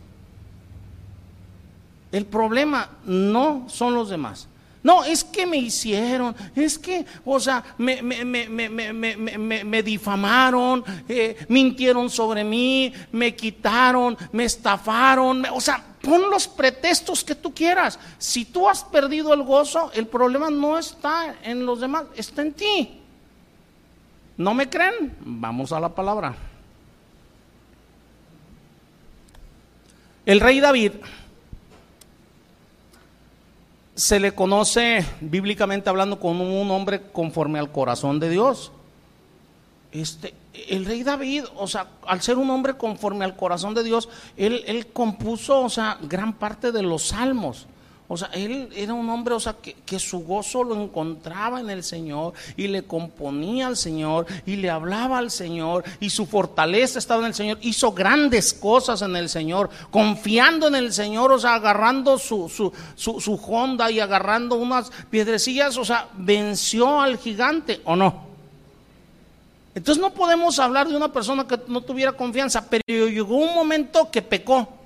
El 2.11 2.25
problema 2.25 2.89
no 3.05 3.67
son 3.69 3.95
los 3.95 4.09
demás. 4.09 4.49
No, 4.83 5.05
es 5.05 5.23
que 5.23 5.47
me 5.47 5.57
hicieron, 5.59 6.35
es 6.57 6.77
que, 6.77 7.07
o 7.25 7.39
sea, 7.39 7.63
me, 7.79 8.03
me, 8.03 8.25
me, 8.25 9.65
me 9.65 9.83
difamaron, 9.83 10.85
eh, 11.09 11.37
mintieron 11.49 12.11
sobre 12.11 12.43
mí, 12.43 12.93
me 13.13 13.37
quitaron, 13.37 14.19
me 14.33 14.45
estafaron, 14.45 15.45
o 15.53 15.61
sea, 15.61 15.85
pon 16.03 16.29
los 16.29 16.49
pretextos 16.49 17.23
que 17.23 17.37
tú 17.37 17.55
quieras. 17.55 17.99
Si 18.19 18.45
tú 18.45 18.69
has 18.69 18.83
perdido 18.83 19.33
el 19.33 19.45
gozo, 19.45 19.93
el 19.95 20.09
problema 20.09 20.51
no 20.51 20.77
está 20.77 21.37
en 21.45 21.65
los 21.65 21.81
demás, 21.81 22.05
está 22.17 22.43
en 22.43 22.53
ti. 22.53 23.01
¿No 24.37 24.53
me 24.53 24.69
creen? 24.69 25.17
Vamos 25.21 25.73
a 25.73 25.79
la 25.79 25.91
palabra. 25.91 26.35
El 30.27 30.41
rey 30.41 30.61
David 30.61 30.93
se 34.03 34.19
le 34.19 34.35
conoce 34.35 35.07
bíblicamente 35.21 35.89
hablando 35.89 36.19
como 36.19 36.61
un 36.61 36.73
hombre 36.73 37.03
conforme 37.13 37.61
al 37.61 37.71
corazón 37.71 38.19
de 38.19 38.31
Dios. 38.31 38.73
Este, 39.93 40.35
el 40.69 40.87
rey 40.87 41.05
David, 41.05 41.45
o 41.55 41.69
sea, 41.69 41.87
al 42.05 42.21
ser 42.21 42.37
un 42.37 42.51
hombre 42.51 42.77
conforme 42.77 43.25
al 43.25 43.37
corazón 43.37 43.75
de 43.75 43.85
Dios, 43.85 44.09
él, 44.37 44.89
compuso, 44.93 45.61
o 45.61 45.71
sea, 45.71 45.99
gran 46.03 46.33
parte 46.33 46.73
de 46.73 46.83
los 46.83 47.05
salmos. 47.05 47.69
O 48.13 48.17
sea, 48.19 48.29
él 48.35 48.69
era 48.77 48.93
un 48.93 49.09
hombre, 49.09 49.35
o 49.35 49.41
sea, 49.41 49.57
que, 49.63 49.99
su 49.99 50.19
gozo 50.19 50.63
lo 50.65 50.79
encontraba 50.83 51.61
en 51.61 51.71
el 51.71 51.83
Señor 51.83 52.35
y 52.59 52.69
le 52.69 52.83
componía 52.83 53.69
al 53.69 53.79
Señor 53.79 54.27
y 54.45 54.57
le 54.57 54.69
hablaba 54.69 55.17
al 55.17 55.31
Señor 55.31 55.83
y 55.99 56.11
su 56.11 56.27
fortaleza 56.27 56.99
estaba 56.99 57.23
en 57.23 57.29
el 57.29 57.35
Señor. 57.35 57.57
Hizo 57.63 57.93
grandes 57.93 58.53
cosas 58.53 59.01
en 59.01 59.17
el 59.17 59.31
Señor, 59.31 59.71
confiando 59.91 60.69
en 60.69 60.75
el 60.75 60.93
Señor, 60.93 61.33
o 61.33 61.39
sea, 61.39 61.55
agarrando 61.55 62.19
su, 62.19 62.51
su, 62.51 62.71
su, 62.97 63.19
su 63.19 63.35
Honda 63.37 63.91
y 63.91 63.99
agarrando 63.99 64.57
unas 64.57 64.93
piedrecillas, 65.09 65.79
o 65.79 65.85
sea, 65.87 66.09
venció 66.13 67.01
al 67.01 67.17
gigante 67.17 67.81
o 67.85 67.97
no. 67.97 68.27
Entonces 69.75 70.03
no 70.03 70.13
podemos 70.13 70.59
hablar 70.59 70.87
de 70.87 70.95
una 70.95 71.11
persona 71.11 71.47
que 71.47 71.59
no 71.67 71.81
tuviera 71.81 72.13
confianza, 72.13 72.69
pero 72.69 73.09
llegó 73.09 73.37
un 73.37 73.55
momento 73.55 74.11
que 74.11 74.21
pecó. 74.21 74.82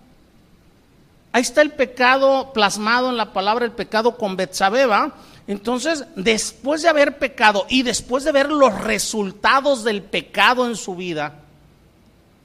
Ahí 1.36 1.42
está 1.42 1.60
el 1.60 1.72
pecado 1.72 2.50
plasmado 2.54 3.10
en 3.10 3.18
la 3.18 3.34
palabra, 3.34 3.66
el 3.66 3.72
pecado 3.72 4.16
con 4.16 4.36
Betsabeba. 4.36 5.12
Entonces, 5.46 6.06
después 6.16 6.80
de 6.80 6.88
haber 6.88 7.18
pecado 7.18 7.66
y 7.68 7.82
después 7.82 8.24
de 8.24 8.32
ver 8.32 8.50
los 8.50 8.80
resultados 8.80 9.84
del 9.84 10.02
pecado 10.02 10.66
en 10.66 10.76
su 10.76 10.96
vida, 10.96 11.40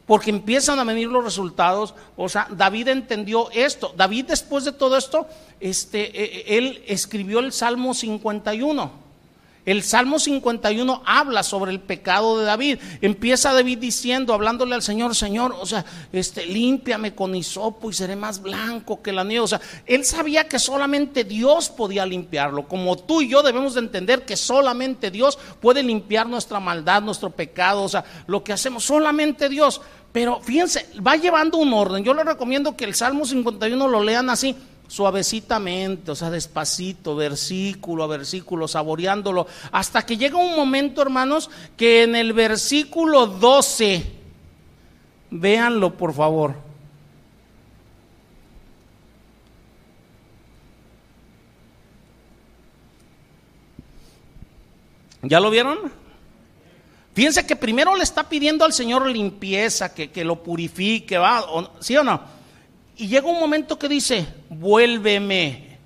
porque 0.06 0.30
empiezan 0.30 0.78
a 0.78 0.84
venir 0.84 1.08
los 1.08 1.24
resultados, 1.24 1.94
o 2.18 2.28
sea, 2.28 2.50
David 2.52 2.90
entendió 2.90 3.50
esto. 3.52 3.94
David 3.96 4.26
después 4.26 4.66
de 4.66 4.74
todo 4.74 4.98
esto, 4.98 5.26
este, 5.62 6.02
e, 6.02 6.54
e, 6.54 6.58
él 6.58 6.84
escribió 6.86 7.40
el 7.40 7.54
Salmo 7.54 7.94
51. 7.94 8.92
El 9.66 9.84
Salmo 9.84 10.18
51 10.18 11.04
habla 11.06 11.44
sobre 11.44 11.72
el 11.72 11.80
pecado 11.80 12.40
de 12.40 12.46
David. 12.46 12.80
Empieza 13.02 13.54
David 13.54 13.78
diciendo, 13.78 14.34
hablándole 14.34 14.74
al 14.74 14.82
Señor, 14.82 15.16
Señor, 15.16 15.56
o 15.60 15.66
sea, 15.68 15.86
este, 16.12 16.48
límpiame 16.48 17.14
con 17.14 17.36
hisopo 17.36 17.90
y 17.90 17.94
seré 17.94 18.16
más 18.16 18.42
blanco 18.42 19.04
que 19.04 19.12
la 19.12 19.24
nieve. 19.24 19.44
O 19.44 19.48
sea, 19.48 19.62
él 19.86 20.04
sabía 20.04 20.48
que 20.48 20.58
solamente 20.58 21.24
Dios 21.24 21.70
podía 21.70 22.06
limpiarlo. 22.08 22.68
Como 22.68 22.98
tú 22.98 23.22
y 23.22 23.30
yo 23.30 23.44
debemos 23.44 23.76
de 23.76 23.82
entender 23.82 24.26
que 24.26 24.36
solamente 24.36 25.12
Dios 25.12 25.38
puede 25.60 25.84
limpiar 25.84 26.28
nuestra 26.28 26.60
maldad, 26.60 27.04
nuestro 27.04 27.30
pecado, 27.30 27.84
o 27.84 27.90
sea, 27.90 28.04
lo 28.26 28.44
que 28.44 28.54
hacemos, 28.54 28.84
solamente 28.84 29.48
Dios. 29.48 29.80
Pero 30.12 30.42
fíjense, 30.42 30.88
va 31.06 31.16
llevando 31.16 31.58
un 31.60 31.74
orden. 31.74 32.04
Yo 32.04 32.14
les 32.14 32.26
recomiendo 32.26 32.76
que 32.76 32.86
el 32.86 32.96
Salmo 32.96 33.26
51 33.26 33.88
lo 33.88 34.04
lean 34.04 34.30
así 34.30 34.56
suavecitamente, 34.92 36.12
o 36.12 36.16
sea, 36.16 36.30
despacito, 36.30 37.16
versículo 37.16 38.04
a 38.04 38.08
versículo, 38.08 38.68
saboreándolo, 38.68 39.48
hasta 39.72 40.06
que 40.06 40.18
llega 40.18 40.36
un 40.36 40.54
momento, 40.54 41.02
hermanos, 41.02 41.50
que 41.78 42.04
en 42.04 42.14
el 42.14 42.34
versículo 42.34 43.26
12, 43.26 44.04
véanlo 45.30 45.96
por 45.96 46.14
favor. 46.14 46.56
¿Ya 55.22 55.40
lo 55.40 55.50
vieron? 55.52 55.90
Fíjense 57.14 57.48
que 57.48 57.56
primero 57.56 57.96
le 57.96 58.04
está 58.04 58.28
pidiendo 58.28 58.66
al 58.66 58.74
Señor 58.74 59.10
limpieza, 59.10 59.94
que, 59.94 60.12
que 60.12 60.26
lo 60.26 60.44
purifique, 60.44 61.18
¿va? 61.18 61.46
¿sí 61.80 61.96
o 61.96 62.04
no? 62.04 62.41
Y 62.98 63.08
llega 63.08 63.28
un 63.28 63.40
momento 63.40 63.80
que 63.80 63.88
dice, 63.88 64.28
vuélveme 64.50 65.78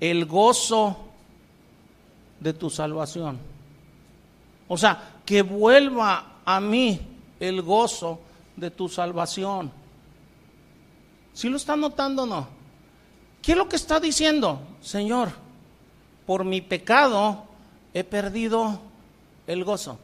el 0.00 0.26
gozo 0.26 0.96
de 2.40 2.52
tu 2.52 2.70
salvación. 2.70 3.38
O 4.68 4.76
sea, 4.76 5.20
que 5.24 5.42
vuelva 5.42 6.40
a 6.44 6.60
mí 6.60 7.00
el 7.40 7.62
gozo 7.62 8.20
de 8.56 8.70
tu 8.70 8.88
salvación. 8.88 9.70
¿Sí 11.32 11.48
lo 11.48 11.56
está 11.56 11.76
notando 11.76 12.24
o 12.24 12.26
no? 12.26 12.48
¿Qué 13.40 13.52
es 13.52 13.58
lo 13.58 13.68
que 13.68 13.76
está 13.76 14.00
diciendo? 14.00 14.60
Señor, 14.80 15.30
por 16.26 16.44
mi 16.44 16.60
pecado 16.60 17.44
he 17.94 18.04
perdido 18.04 18.80
el 19.46 19.64
gozo. 19.64 19.98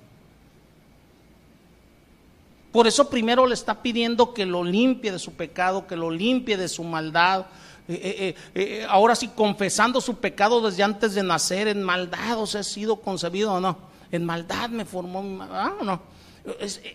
Por 2.75 2.89
eso 2.89 3.09
primero 3.09 3.47
le 3.47 3.55
está 3.55 3.83
pidiendo 3.83 4.35
que 4.35 4.45
lo 4.45 4.64
limpie 4.64 5.12
de 5.12 5.20
su 5.20 5.35
pecado, 5.35 5.87
que 5.87 5.95
lo 5.95 6.11
limpie 6.11 6.57
de 6.57 6.66
su 6.66 6.83
maldad. 6.83 7.47
Eh, 7.87 8.35
eh, 8.35 8.35
eh, 8.53 8.87
ahora 8.89 9.14
sí, 9.14 9.29
confesando 9.29 10.01
su 10.01 10.16
pecado 10.16 10.61
desde 10.61 10.83
antes 10.83 11.14
de 11.14 11.22
nacer, 11.22 11.68
en 11.68 11.85
maldad, 11.85 12.37
o 12.37 12.49
sea, 12.49 12.62
he 12.62 12.64
sido 12.64 12.97
concebido 12.97 13.53
o 13.53 13.61
no. 13.61 13.79
En 14.11 14.25
maldad 14.25 14.70
me 14.70 14.85
formó 14.85 15.22
mi 15.22 15.39
ah, 15.41 15.75
no. 15.85 16.03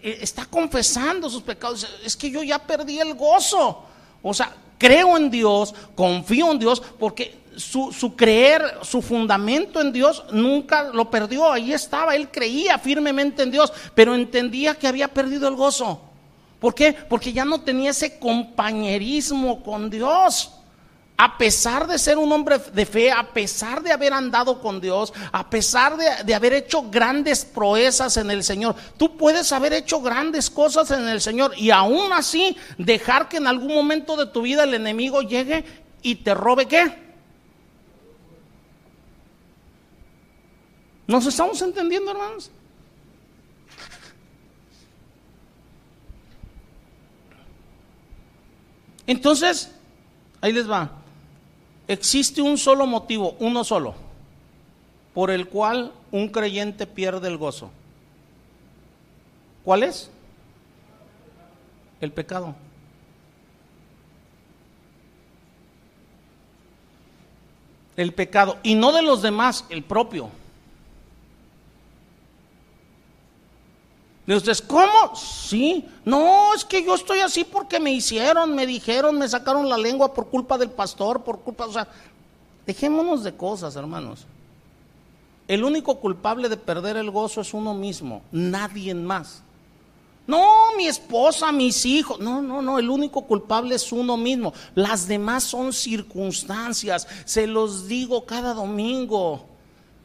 está 0.04 0.46
confesando 0.48 1.30
sus 1.30 1.44
pecados. 1.44 1.88
Es 2.04 2.18
que 2.18 2.30
yo 2.30 2.44
ya 2.44 2.60
perdí 2.60 3.00
el 3.00 3.14
gozo. 3.14 3.86
O 4.22 4.34
sea, 4.34 4.54
creo 4.78 5.16
en 5.16 5.32
Dios, 5.32 5.74
confío 5.96 6.52
en 6.52 6.60
Dios, 6.60 6.84
porque 7.00 7.39
su, 7.60 8.16
creer, 8.16 8.80
su 8.82 9.02
fundamento 9.02 9.82
en 9.82 9.92
Dios 9.92 10.24
nunca 10.32 10.84
lo 10.94 11.10
perdió, 11.12 11.52
ahí 11.52 11.74
estaba, 11.74 12.16
él 12.16 12.30
creía 12.32 12.78
firmemente 12.78 13.44
en 13.44 13.52
Dios, 13.52 13.72
pero 13.94 14.16
entendía 14.16 14.76
que 14.76 14.88
había 14.88 15.10
perdido 15.10 15.48
el 15.48 15.56
gozo. 15.56 16.02
¿Por 16.60 16.74
qué? 16.74 16.94
Porque 16.94 17.32
ya 17.32 17.46
no 17.46 17.62
tenía 17.62 17.92
ese 17.92 18.20
compañerismo 18.20 19.64
con 19.64 19.90
Dios. 19.90 20.52
A 21.22 21.38
pesar 21.38 21.86
de 21.86 22.00
ser 22.00 22.18
un 22.18 22.32
hombre 22.32 22.60
de 22.74 22.86
fe, 22.86 23.12
a 23.12 23.34
pesar 23.34 23.84
de 23.84 23.92
haber 23.92 24.14
andado 24.14 24.62
con 24.62 24.80
Dios, 24.80 25.12
a 25.34 25.50
pesar 25.50 25.98
de, 25.98 26.06
de, 26.24 26.34
haber 26.34 26.54
hecho 26.54 26.90
grandes 26.90 27.44
proezas 27.44 28.16
en 28.16 28.32
el 28.32 28.42
Señor, 28.42 28.74
tú 28.98 29.18
puedes 29.18 29.52
haber 29.52 29.74
hecho 29.74 30.00
grandes 30.00 30.50
cosas 30.50 30.92
en 30.92 31.06
el 31.10 31.20
Señor 31.20 31.52
y 31.58 31.72
aún 31.72 32.14
así 32.14 32.56
dejar 32.78 33.28
que 33.28 33.36
en 33.36 33.48
algún 33.48 33.74
momento 33.74 34.16
de 34.16 34.28
tu 34.28 34.44
vida 34.44 34.64
el 34.64 34.74
enemigo 34.74 35.22
llegue 35.22 35.66
y 36.02 36.16
te 36.16 36.34
robe 36.34 36.68
qué? 36.68 37.09
¿Nos 41.10 41.26
estamos 41.26 41.60
entendiendo, 41.64 42.12
hermanos? 42.12 42.52
Entonces, 49.08 49.72
ahí 50.40 50.54
les 50.54 50.70
va. 50.70 50.92
Existe 51.88 52.44
un 52.44 52.60
solo 52.60 52.86
motivo, 52.86 53.36
uno 53.40 53.64
solo, 53.64 53.96
por 55.16 55.32
el 55.32 55.48
cual 55.48 55.94
un 56.12 56.28
creyente 56.30 56.86
pierde 56.86 57.28
el 57.28 57.38
gozo. 57.38 57.72
¿Cuál 59.64 59.82
es? 59.82 60.12
El 62.02 62.12
pecado. 62.12 62.54
El 67.98 68.14
pecado. 68.14 68.60
Y 68.62 68.76
no 68.76 68.92
de 68.92 69.02
los 69.02 69.24
demás, 69.24 69.66
el 69.70 69.84
propio. 69.84 70.30
Ustedes, 74.36 74.62
¿cómo? 74.62 75.16
Sí, 75.16 75.86
no, 76.06 76.54
es 76.54 76.64
que 76.64 76.84
yo 76.84 76.96
estoy 76.96 77.20
así 77.20 77.44
porque 77.44 77.80
me 77.80 77.92
hicieron, 77.92 78.54
me 78.54 78.68
dijeron, 78.68 79.18
me 79.18 79.28
sacaron 79.28 79.68
la 79.68 79.78
lengua 79.78 80.14
por 80.14 80.28
culpa 80.28 80.58
del 80.58 80.70
pastor, 80.70 81.24
por 81.24 81.40
culpa, 81.40 81.66
o 81.66 81.74
sea, 81.74 81.88
dejémonos 82.66 83.24
de 83.24 83.36
cosas, 83.36 83.76
hermanos. 83.76 84.26
El 85.48 85.64
único 85.64 85.96
culpable 85.96 86.48
de 86.48 86.58
perder 86.58 86.98
el 86.98 87.10
gozo 87.10 87.42
es 87.42 87.56
uno 87.56 87.74
mismo, 87.74 88.22
nadie 88.32 88.94
más. 88.94 89.42
No, 90.30 90.76
mi 90.78 90.86
esposa, 90.86 91.52
mis 91.52 91.88
hijos. 91.88 92.20
No, 92.20 92.40
no, 92.40 92.62
no, 92.62 92.78
el 92.78 92.88
único 92.88 93.24
culpable 93.24 93.74
es 93.74 93.92
uno 93.92 94.16
mismo. 94.16 94.54
Las 94.76 95.08
demás 95.08 95.44
son 95.44 95.74
circunstancias. 95.74 97.08
Se 97.26 97.48
los 97.48 97.88
digo 97.88 98.28
cada 98.28 98.54
domingo. 98.54 99.49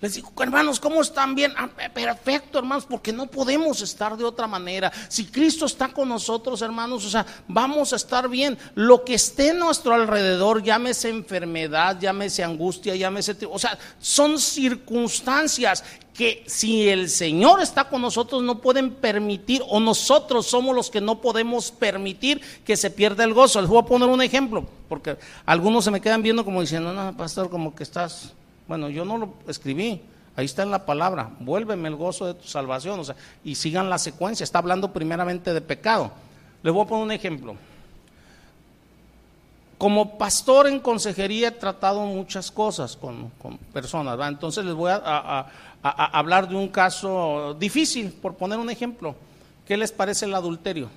Les 0.05 0.17
digo, 0.17 0.31
hermanos, 0.39 0.81
¿cómo 0.81 1.01
están 1.01 1.35
bien? 1.35 1.55
Ah, 1.57 1.67
perfecto, 1.67 2.59
hermanos, 2.59 2.85
porque 2.87 3.11
no 3.11 3.27
podemos 3.27 3.81
estar 3.81 4.19
de 4.19 4.25
otra 4.25 4.47
manera. 4.47 4.93
Si 5.09 5.25
Cristo 5.25 5.65
está 5.65 5.89
con 5.89 6.11
nosotros, 6.11 6.61
hermanos, 6.61 7.07
o 7.07 7.09
sea, 7.09 7.25
vamos 7.49 7.95
a 7.95 7.97
estar 7.97 8.29
bien. 8.29 8.59
Lo 8.75 9.03
que 9.03 9.15
esté 9.15 9.53
a 9.53 9.55
nuestro 9.55 9.95
alrededor, 9.95 10.63
llámese 10.63 11.09
enfermedad, 11.09 11.99
llámese 11.99 12.45
angustia, 12.45 12.95
llámese... 12.95 13.35
O 13.51 13.59
sea, 13.59 13.79
son 13.99 14.39
circunstancias 14.39 15.83
que 16.13 16.45
si 16.47 16.87
el 16.87 17.09
Señor 17.09 17.63
está 17.63 17.89
con 17.89 18.03
nosotros 18.03 18.43
no 18.43 18.61
pueden 18.61 18.97
permitir, 18.97 19.63
o 19.71 19.81
nosotros 19.81 20.45
somos 20.45 20.77
los 20.77 20.91
que 20.91 21.01
no 21.01 21.23
podemos 21.23 21.71
permitir 21.71 22.43
que 22.67 22.77
se 22.77 22.91
pierda 22.91 23.25
el 23.25 23.33
gozo. 23.33 23.59
Les 23.59 23.71
voy 23.71 23.79
a 23.79 23.87
poner 23.87 24.11
un 24.11 24.21
ejemplo, 24.21 24.67
porque 24.87 25.17
algunos 25.47 25.83
se 25.83 25.91
me 25.91 26.03
quedan 26.03 26.23
viendo 26.23 26.45
como 26.45 26.61
diciendo, 26.61 26.93
no, 26.93 27.17
pastor, 27.17 27.49
como 27.49 27.75
que 27.75 27.85
estás 27.85 28.35
bueno, 28.67 28.89
yo 28.89 29.05
no 29.05 29.19
lo 29.19 29.35
escribí, 29.47 30.01
ahí 30.37 30.45
está 30.45 30.63
en 30.63 30.71
la 30.71 30.87
palabra, 30.87 31.31
vuélveme 31.41 31.89
el 31.89 31.97
gozo 31.97 32.27
de 32.27 32.35
tu 32.35 32.47
salvación, 32.47 33.01
o 33.01 33.05
sea, 33.05 33.17
y 33.45 33.55
sigan 33.55 33.91
la 33.91 33.99
secuencia, 33.99 34.45
está 34.45 34.59
hablando 34.59 34.93
primeramente 34.93 35.53
de 35.53 35.61
pecado. 35.61 36.13
Les 36.63 36.73
voy 36.73 36.85
a 36.85 36.89
poner 36.89 37.05
un 37.05 37.13
ejemplo. 37.13 37.57
Como 39.77 40.17
pastor 40.17 40.67
en 40.67 40.81
consejería 40.81 41.49
he 41.49 41.51
tratado 41.51 42.01
muchas 42.07 42.51
cosas 42.51 42.97
con, 42.97 43.31
personas, 43.73 44.19
entonces 44.29 44.65
les 44.65 44.75
voy 44.75 44.91
a, 44.93 45.47
hablar 45.83 46.49
de 46.49 46.55
un 46.55 46.69
caso 46.69 47.55
difícil, 47.59 48.11
por 48.13 48.35
poner 48.35 48.59
un 48.59 48.71
ejemplo. 48.71 49.15
¿Qué 49.67 49.77
les 49.77 49.93
parece 49.93 50.25
el 50.25 50.35
adulterio? 50.35 50.89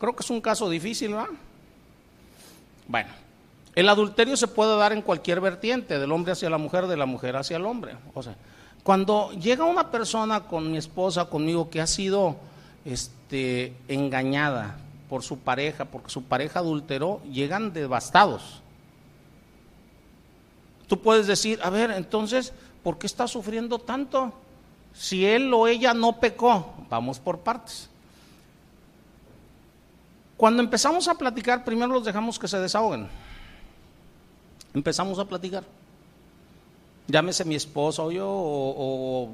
Creo 0.00 0.14
que 0.14 0.22
es 0.22 0.30
un 0.30 0.40
caso 0.40 0.68
difícil, 0.68 1.12
¿verdad? 1.12 1.28
Bueno, 2.86 3.10
el 3.78 3.88
adulterio 3.88 4.36
se 4.36 4.48
puede 4.48 4.76
dar 4.76 4.92
en 4.92 5.02
cualquier 5.02 5.40
vertiente, 5.40 6.00
del 6.00 6.10
hombre 6.10 6.32
hacia 6.32 6.50
la 6.50 6.58
mujer, 6.58 6.88
de 6.88 6.96
la 6.96 7.06
mujer 7.06 7.36
hacia 7.36 7.58
el 7.58 7.64
hombre. 7.64 7.96
O 8.12 8.24
sea, 8.24 8.34
cuando 8.82 9.30
llega 9.34 9.64
una 9.66 9.92
persona 9.92 10.40
con 10.40 10.72
mi 10.72 10.78
esposa, 10.78 11.26
conmigo, 11.26 11.70
que 11.70 11.80
ha 11.80 11.86
sido 11.86 12.34
este, 12.84 13.72
engañada 13.86 14.78
por 15.08 15.22
su 15.22 15.38
pareja, 15.38 15.84
porque 15.84 16.10
su 16.10 16.24
pareja 16.24 16.58
adulteró, 16.58 17.22
llegan 17.30 17.72
devastados. 17.72 18.62
Tú 20.88 21.00
puedes 21.00 21.28
decir, 21.28 21.60
a 21.62 21.70
ver, 21.70 21.92
entonces, 21.92 22.52
¿por 22.82 22.98
qué 22.98 23.06
está 23.06 23.28
sufriendo 23.28 23.78
tanto? 23.78 24.32
Si 24.92 25.24
él 25.24 25.54
o 25.54 25.68
ella 25.68 25.94
no 25.94 26.18
pecó, 26.18 26.74
vamos 26.90 27.20
por 27.20 27.38
partes. 27.38 27.88
Cuando 30.36 30.64
empezamos 30.64 31.06
a 31.06 31.14
platicar, 31.14 31.64
primero 31.64 31.92
los 31.92 32.04
dejamos 32.04 32.40
que 32.40 32.48
se 32.48 32.58
desahoguen. 32.58 33.27
Empezamos 34.74 35.18
a 35.18 35.24
platicar. 35.24 35.64
Llámese 37.06 37.44
mi 37.44 37.54
esposa 37.54 38.02
o 38.02 38.12
yo, 38.12 38.28
o, 38.28 39.30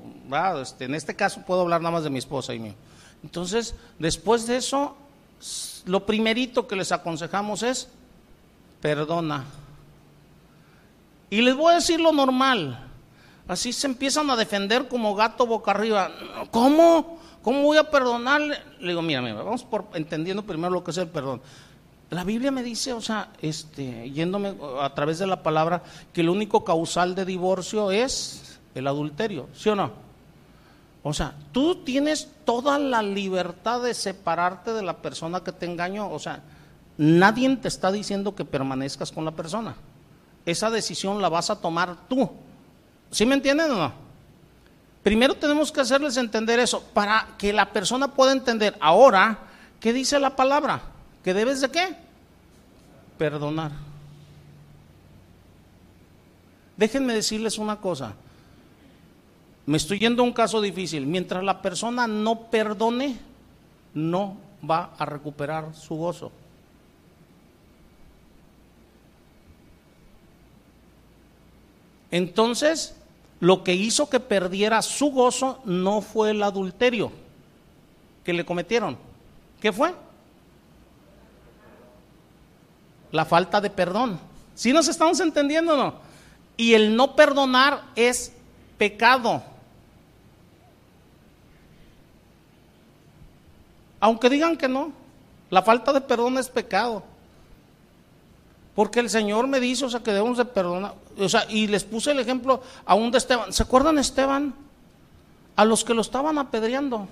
este, 0.62 0.84
en 0.84 0.94
este 0.94 1.16
caso 1.16 1.42
puedo 1.44 1.62
hablar 1.62 1.80
nada 1.80 1.92
más 1.92 2.04
de 2.04 2.10
mi 2.10 2.18
esposa 2.18 2.54
y 2.54 2.60
mío. 2.60 2.74
Entonces, 3.24 3.74
después 3.98 4.46
de 4.46 4.56
eso, 4.56 4.96
lo 5.86 6.06
primerito 6.06 6.68
que 6.68 6.76
les 6.76 6.92
aconsejamos 6.92 7.62
es, 7.62 7.88
perdona. 8.80 9.44
Y 11.30 11.42
les 11.42 11.56
voy 11.56 11.72
a 11.72 11.76
decir 11.76 12.00
lo 12.00 12.12
normal. 12.12 12.78
Así 13.48 13.72
se 13.72 13.88
empiezan 13.88 14.30
a 14.30 14.36
defender 14.36 14.86
como 14.88 15.14
gato 15.14 15.46
boca 15.46 15.72
arriba. 15.72 16.10
¿Cómo? 16.50 17.18
¿Cómo 17.42 17.62
voy 17.62 17.76
a 17.76 17.90
perdonarle? 17.90 18.56
Le 18.80 18.88
digo, 18.88 19.02
mira, 19.02 19.20
mira, 19.20 19.42
vamos 19.42 19.64
por 19.64 19.86
entendiendo 19.94 20.44
primero 20.44 20.72
lo 20.72 20.84
que 20.84 20.92
es 20.92 20.98
el 20.98 21.08
perdón. 21.08 21.42
La 22.14 22.22
Biblia 22.22 22.52
me 22.52 22.62
dice, 22.62 22.92
o 22.92 23.00
sea, 23.00 23.30
este, 23.42 24.08
yéndome 24.10 24.54
a 24.80 24.94
través 24.94 25.18
de 25.18 25.26
la 25.26 25.42
palabra, 25.42 25.82
que 26.12 26.20
el 26.20 26.28
único 26.28 26.64
causal 26.64 27.16
de 27.16 27.24
divorcio 27.24 27.90
es 27.90 28.60
el 28.76 28.86
adulterio, 28.86 29.48
¿sí 29.52 29.68
o 29.68 29.74
no? 29.74 29.90
O 31.02 31.12
sea, 31.12 31.34
tú 31.50 31.84
tienes 31.84 32.28
toda 32.44 32.78
la 32.78 33.02
libertad 33.02 33.82
de 33.82 33.94
separarte 33.94 34.72
de 34.72 34.82
la 34.82 34.98
persona 34.98 35.42
que 35.42 35.50
te 35.52 35.66
engañó. 35.66 36.10
O 36.10 36.18
sea, 36.18 36.40
nadie 36.96 37.56
te 37.56 37.68
está 37.68 37.90
diciendo 37.90 38.34
que 38.34 38.44
permanezcas 38.44 39.10
con 39.10 39.24
la 39.24 39.32
persona. 39.32 39.74
Esa 40.46 40.70
decisión 40.70 41.20
la 41.20 41.28
vas 41.28 41.50
a 41.50 41.60
tomar 41.60 42.08
tú. 42.08 42.30
¿Sí 43.10 43.26
me 43.26 43.34
entienden 43.34 43.72
o 43.72 43.74
no? 43.74 43.92
Primero 45.02 45.34
tenemos 45.34 45.72
que 45.72 45.80
hacerles 45.80 46.16
entender 46.16 46.60
eso 46.60 46.82
para 46.94 47.28
que 47.36 47.52
la 47.52 47.72
persona 47.72 48.08
pueda 48.08 48.32
entender 48.32 48.74
ahora 48.80 49.40
qué 49.80 49.92
dice 49.92 50.18
la 50.18 50.36
palabra. 50.36 50.80
¿Que 51.24 51.34
debes 51.34 51.60
de 51.60 51.70
qué? 51.70 52.03
Perdonar. 53.18 53.72
Déjenme 56.76 57.14
decirles 57.14 57.58
una 57.58 57.80
cosa. 57.80 58.14
Me 59.66 59.76
estoy 59.76 59.98
yendo 59.98 60.22
a 60.22 60.26
un 60.26 60.32
caso 60.32 60.60
difícil. 60.60 61.06
Mientras 61.06 61.42
la 61.42 61.62
persona 61.62 62.06
no 62.06 62.50
perdone, 62.50 63.18
no 63.94 64.36
va 64.68 64.94
a 64.98 65.06
recuperar 65.06 65.74
su 65.74 65.94
gozo. 65.94 66.32
Entonces, 72.10 72.96
lo 73.40 73.64
que 73.64 73.74
hizo 73.74 74.08
que 74.08 74.20
perdiera 74.20 74.82
su 74.82 75.10
gozo 75.10 75.60
no 75.64 76.00
fue 76.00 76.30
el 76.30 76.42
adulterio 76.42 77.10
que 78.22 78.32
le 78.32 78.44
cometieron. 78.44 78.96
¿Qué 79.60 79.72
fue? 79.72 79.94
La 83.14 83.24
falta 83.24 83.60
de 83.60 83.70
perdón. 83.70 84.18
¿Sí 84.56 84.72
nos 84.72 84.88
estamos 84.88 85.20
entendiendo 85.20 85.74
o 85.74 85.76
no? 85.76 85.94
Y 86.56 86.74
el 86.74 86.96
no 86.96 87.14
perdonar 87.14 87.84
es 87.94 88.32
pecado. 88.76 89.40
Aunque 94.00 94.28
digan 94.28 94.56
que 94.56 94.66
no, 94.66 94.92
la 95.48 95.62
falta 95.62 95.92
de 95.92 96.00
perdón 96.00 96.38
es 96.38 96.48
pecado. 96.48 97.04
Porque 98.74 98.98
el 98.98 99.08
Señor 99.08 99.46
me 99.46 99.60
dice, 99.60 99.84
o 99.84 99.90
sea, 99.90 100.02
que 100.02 100.12
debemos 100.12 100.36
de 100.36 100.46
perdonar. 100.46 100.94
O 101.16 101.28
sea, 101.28 101.46
y 101.48 101.68
les 101.68 101.84
puse 101.84 102.10
el 102.10 102.18
ejemplo 102.18 102.64
aún 102.84 103.12
de 103.12 103.18
Esteban. 103.18 103.52
¿Se 103.52 103.62
acuerdan 103.62 103.96
Esteban? 103.96 104.52
A 105.54 105.64
los 105.64 105.84
que 105.84 105.94
lo 105.94 106.00
estaban 106.00 106.36
apedreando. 106.36 107.06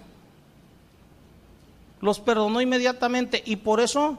Los 2.00 2.18
perdonó 2.18 2.61
inmediatamente 2.61 3.40
y 3.46 3.55
por 3.55 3.78
eso 3.78 4.18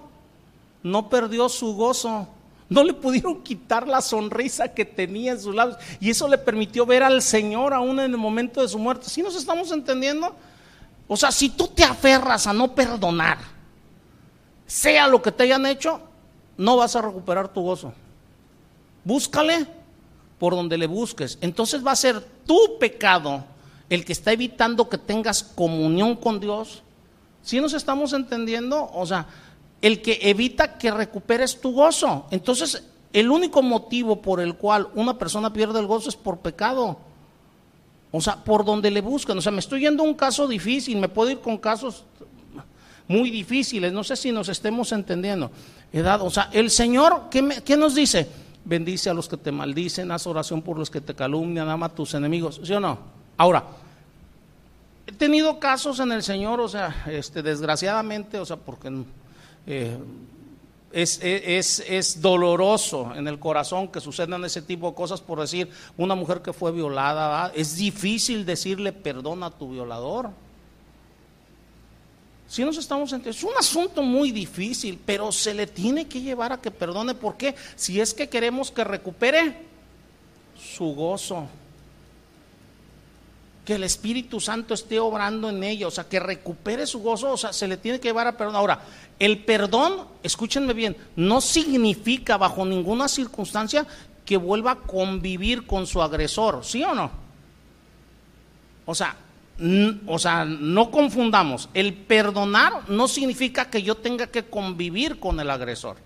no 0.84 1.09
perdió 1.09 1.49
su 1.49 1.75
gozo, 1.75 2.27
no 2.69 2.84
le 2.84 2.93
pudieron 2.93 3.41
quitar 3.41 3.88
la 3.88 4.01
sonrisa 4.01 4.73
que 4.73 4.86
tenía 4.86 5.31
en 5.31 5.39
sus 5.41 5.55
labios. 5.55 5.77
Y 5.99 6.09
eso 6.09 6.27
le 6.27 6.38
permitió 6.38 6.86
ver 6.86 7.03
al 7.03 7.21
Señor 7.21 7.73
aún 7.73 7.99
en 7.99 8.11
el 8.11 8.17
momento 8.17 8.61
de 8.61 8.67
su 8.67 8.77
muerte. 8.77 9.09
¿Sí 9.09 9.21
nos 9.21 9.36
estamos 9.36 9.71
entendiendo? 9.71 10.36
O 11.07 11.17
sea, 11.17 11.31
si 11.31 11.49
tú 11.49 11.67
te 11.67 11.84
aferras 11.84 12.47
a 12.47 12.53
no 12.53 12.73
perdonar, 12.73 13.38
sea 14.65 15.07
lo 15.07 15.21
que 15.21 15.31
te 15.31 15.43
hayan 15.43 15.65
hecho, 15.65 16.01
no 16.57 16.77
vas 16.77 16.95
a 16.95 17.01
recuperar 17.01 17.47
tu 17.47 17.61
gozo. 17.61 17.93
Búscale 19.03 19.67
por 20.39 20.55
donde 20.55 20.77
le 20.77 20.88
busques. 20.88 21.38
Entonces 21.41 21.86
va 21.86 21.91
a 21.91 21.95
ser 21.95 22.21
tu 22.45 22.77
pecado 22.79 23.45
el 23.89 24.03
que 24.05 24.13
está 24.13 24.31
evitando 24.31 24.89
que 24.89 24.97
tengas 24.97 25.43
comunión 25.43 26.15
con 26.15 26.39
Dios. 26.39 26.81
¿Sí 27.43 27.59
nos 27.59 27.73
estamos 27.73 28.13
entendiendo? 28.13 28.89
O 28.93 29.05
sea, 29.05 29.27
el 29.84 30.01
que 30.01 30.17
evita 30.21 30.77
que 30.77 30.89
recuperes 30.89 31.59
tu 31.59 31.73
gozo. 31.73 32.25
Entonces, 32.31 32.84
el 33.11 33.29
único 33.29 33.61
motivo 33.61 34.21
por 34.21 34.39
el 34.39 34.55
cual 34.55 34.88
una 34.95 35.17
persona 35.19 35.51
pierde 35.51 35.81
el 35.81 35.88
gozo 35.88 36.07
es 36.07 36.15
por 36.15 36.39
pecado. 36.39 36.97
O 38.09 38.21
sea, 38.21 38.41
por 38.41 38.63
donde 38.63 38.89
le 38.89 39.01
buscan. 39.01 39.38
O 39.38 39.41
sea, 39.41 39.51
me 39.51 39.59
estoy 39.59 39.81
yendo 39.81 40.03
a 40.03 40.05
un 40.05 40.13
caso 40.13 40.47
difícil, 40.47 40.97
me 40.99 41.09
puedo 41.09 41.31
ir 41.31 41.39
con 41.39 41.57
casos 41.57 42.05
muy 43.09 43.29
difíciles. 43.29 43.91
No 43.91 44.05
sé 44.05 44.15
si 44.15 44.31
nos 44.31 44.47
estemos 44.47 44.89
entendiendo. 44.93 45.51
Edad, 45.91 46.21
o 46.21 46.29
sea, 46.29 46.49
el 46.53 46.69
Señor, 46.69 47.23
¿qué, 47.29 47.61
¿qué, 47.65 47.75
nos 47.75 47.93
dice? 47.93 48.29
Bendice 48.63 49.09
a 49.09 49.13
los 49.13 49.27
que 49.27 49.36
te 49.36 49.51
maldicen, 49.51 50.13
haz 50.13 50.25
oración 50.27 50.61
por 50.61 50.79
los 50.79 50.89
que 50.89 51.01
te 51.01 51.13
calumnian, 51.13 51.67
ama 51.67 51.88
a 51.88 51.89
tus 51.89 52.13
enemigos. 52.13 52.61
¿Sí 52.63 52.71
o 52.71 52.79
no? 52.79 52.99
Ahora, 53.36 53.65
he 55.05 55.11
tenido 55.11 55.59
casos 55.59 55.99
en 55.99 56.13
el 56.13 56.23
Señor, 56.23 56.61
o 56.61 56.69
sea, 56.69 57.03
este, 57.07 57.43
desgraciadamente, 57.43 58.39
o 58.39 58.45
sea, 58.45 58.55
porque 58.55 58.89
eh, 59.66 59.97
es, 60.91 61.20
es, 61.24 61.84
es, 61.88 62.22
doloroso 62.22 63.14
en 63.16 63.28
el 63.28 63.39
corazón 63.39 63.88
que 63.88 63.99
sucedan 63.99 64.45
ese 64.45 64.61
tipo 64.61 64.89
de 64.89 64.95
cosas 64.95 65.22
por 65.22 65.39
decir 65.39 65.70
una 65.97 66.14
mujer 66.14 66.41
que 66.41 66.53
fue 66.53 66.72
violada, 66.72 67.51
es 67.55 67.76
difícil 67.76 68.45
decirle 68.45 68.93
perdón 68.93 69.43
a 69.43 69.49
tu 69.49 69.72
violador. 69.72 70.30
Si 72.47 72.64
nos 72.64 72.78
estamos 72.78 73.11
entendiendo, 73.11 73.38
es 73.38 73.43
un 73.43 73.57
asunto 73.57 74.03
muy 74.03 74.32
difícil, 74.32 74.99
pero 75.03 75.32
se 75.32 75.55
le 75.55 75.66
tiene 75.66 76.07
que 76.07 76.22
llevar 76.22 76.53
a 76.53 76.61
que 76.61 76.70
perdone. 76.70 77.16
¿Por 77.16 77.36
qué? 77.36 77.55
Si 77.76 77.99
es 77.99 78.14
que 78.14 78.30
queremos 78.30 78.70
que 78.70 78.84
recupere 78.84 79.57
su 80.55 80.93
gozo 80.93 81.47
que 83.66 83.76
el 83.76 83.84
Espíritu 83.84 84.39
Santo 84.39 84.74
esté 84.74 84.99
obrando 84.99 85.49
en 85.49 85.64
ella, 85.64 85.88
o 85.88 85.91
sea, 85.91 86.03
que 86.03 86.20
recupere 86.20 86.86
su 86.86 86.99
gozo, 86.99 87.32
o 87.32 87.38
sea, 87.38 87.53
se 87.53 87.68
le 87.68 87.78
tiene 87.78 87.99
que 87.99 88.09
llevar 88.09 88.28
a 88.28 88.38
perdón. 88.38 88.55
Ahora, 88.55 88.82
el 89.20 89.43
perdón, 89.43 90.07
escúchenme 90.22 90.74
bien, 90.74 90.97
no 91.16 91.39
significa 91.39 92.38
bajo 92.38 92.66
ninguna 92.66 93.07
circunstancia 93.07 93.88
que 94.26 94.38
vuelva 94.38 94.72
a 94.72 94.80
convivir 94.80 95.66
con 95.66 95.88
su 95.88 96.01
agresor, 96.01 96.66
¿sí 96.66 96.84
o 96.84 96.93
no? 96.93 97.11
O 98.86 98.93
sea, 98.93 99.16
o 100.07 100.20
sea, 100.20 100.43
no 100.45 100.91
confundamos, 100.91 101.70
el 101.74 101.93
perdonar 101.93 102.89
no 102.89 103.07
significa 103.07 103.70
que 103.70 103.82
yo 103.82 103.95
tenga 103.95 104.28
que 104.28 104.43
convivir 104.43 105.20
con 105.20 105.39
el 105.39 105.49
agresor. 105.49 105.97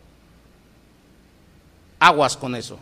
Aguas 1.99 2.37
con 2.37 2.55
eso. 2.55 2.77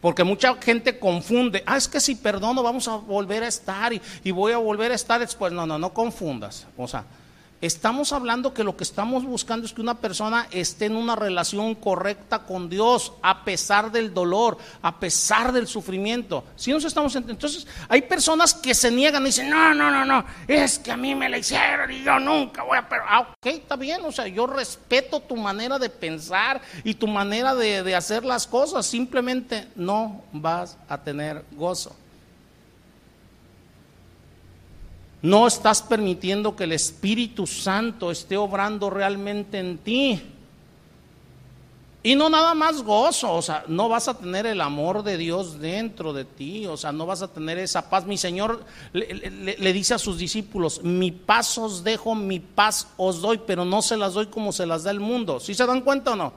Porque 0.00 0.22
mucha 0.22 0.54
gente 0.56 0.98
confunde, 0.98 1.62
ah, 1.66 1.76
es 1.76 1.88
que 1.88 2.00
si 2.00 2.14
perdono 2.14 2.62
vamos 2.62 2.86
a 2.86 2.96
volver 2.96 3.42
a 3.42 3.48
estar 3.48 3.92
y, 3.92 4.30
voy 4.30 4.52
a 4.52 4.58
volver 4.58 4.92
a 4.92 4.94
estar 4.94 5.18
después. 5.18 5.52
No, 5.52 5.66
no, 5.66 5.78
no 5.78 5.92
confundas. 5.92 6.66
O 6.76 6.86
sea, 6.86 7.04
Estamos 7.60 8.12
hablando 8.12 8.54
que 8.54 8.62
lo 8.62 8.76
que 8.76 8.84
estamos 8.84 9.24
buscando 9.24 9.66
es 9.66 9.72
que 9.72 9.80
una 9.80 9.98
persona 9.98 10.46
esté 10.52 10.86
en 10.86 10.94
una 10.94 11.16
relación 11.16 11.74
correcta 11.74 12.44
con 12.44 12.68
Dios 12.68 13.12
a 13.20 13.44
pesar 13.44 13.90
del 13.90 14.14
dolor, 14.14 14.58
a 14.80 15.00
pesar 15.00 15.50
del 15.50 15.66
sufrimiento. 15.66 16.44
Si 16.54 16.70
nos 16.70 16.84
estamos 16.84 17.16
entonces 17.16 17.66
hay 17.88 18.02
personas 18.02 18.54
que 18.54 18.74
se 18.74 18.92
niegan 18.92 19.22
y 19.22 19.26
dicen, 19.26 19.50
"No, 19.50 19.74
no, 19.74 19.90
no, 19.90 20.04
no, 20.04 20.24
es 20.46 20.78
que 20.78 20.92
a 20.92 20.96
mí 20.96 21.16
me 21.16 21.28
la 21.28 21.38
hicieron 21.38 21.90
y 21.90 22.04
yo 22.04 22.20
nunca 22.20 22.62
voy 22.62 22.78
a 22.78 22.86
ah, 23.08 23.20
ok, 23.20 23.46
está 23.46 23.74
bien, 23.74 24.02
o 24.04 24.12
sea, 24.12 24.28
yo 24.28 24.46
respeto 24.46 25.18
tu 25.18 25.36
manera 25.36 25.80
de 25.80 25.90
pensar 25.90 26.60
y 26.84 26.94
tu 26.94 27.08
manera 27.08 27.56
de, 27.56 27.82
de 27.82 27.96
hacer 27.96 28.24
las 28.24 28.46
cosas, 28.46 28.86
simplemente 28.86 29.66
no 29.74 30.22
vas 30.32 30.76
a 30.88 30.98
tener 30.98 31.44
gozo. 31.52 31.96
No 35.20 35.46
estás 35.46 35.82
permitiendo 35.82 36.54
que 36.54 36.64
el 36.64 36.72
Espíritu 36.72 37.46
Santo 37.46 38.10
esté 38.10 38.36
obrando 38.36 38.88
realmente 38.88 39.58
en 39.58 39.78
ti. 39.78 40.22
Y 42.02 42.14
no 42.14 42.30
nada 42.30 42.54
más 42.54 42.82
gozo, 42.82 43.34
o 43.34 43.42
sea, 43.42 43.64
no 43.66 43.88
vas 43.88 44.06
a 44.06 44.14
tener 44.14 44.46
el 44.46 44.60
amor 44.60 45.02
de 45.02 45.16
Dios 45.16 45.58
dentro 45.58 46.12
de 46.12 46.24
ti, 46.24 46.64
o 46.66 46.76
sea, 46.76 46.92
no 46.92 47.06
vas 47.06 47.22
a 47.22 47.28
tener 47.28 47.58
esa 47.58 47.90
paz. 47.90 48.06
Mi 48.06 48.16
Señor 48.16 48.64
le, 48.92 49.72
dice 49.72 49.94
a 49.94 49.98
sus 49.98 50.16
discípulos, 50.16 50.82
mi 50.84 51.10
paz 51.10 51.58
os 51.58 51.82
dejo, 51.82 52.14
mi 52.14 52.38
paz 52.38 52.86
os 52.96 53.20
doy, 53.20 53.40
pero 53.44 53.64
no 53.64 53.82
se 53.82 53.96
las 53.96 54.14
doy 54.14 54.28
como 54.28 54.52
se 54.52 54.64
las 54.64 54.84
da 54.84 54.92
el 54.92 55.00
mundo. 55.00 55.40
¿Sí 55.40 55.54
se 55.54 55.66
dan 55.66 55.80
cuenta 55.80 56.12
o 56.12 56.16
no? 56.16 56.32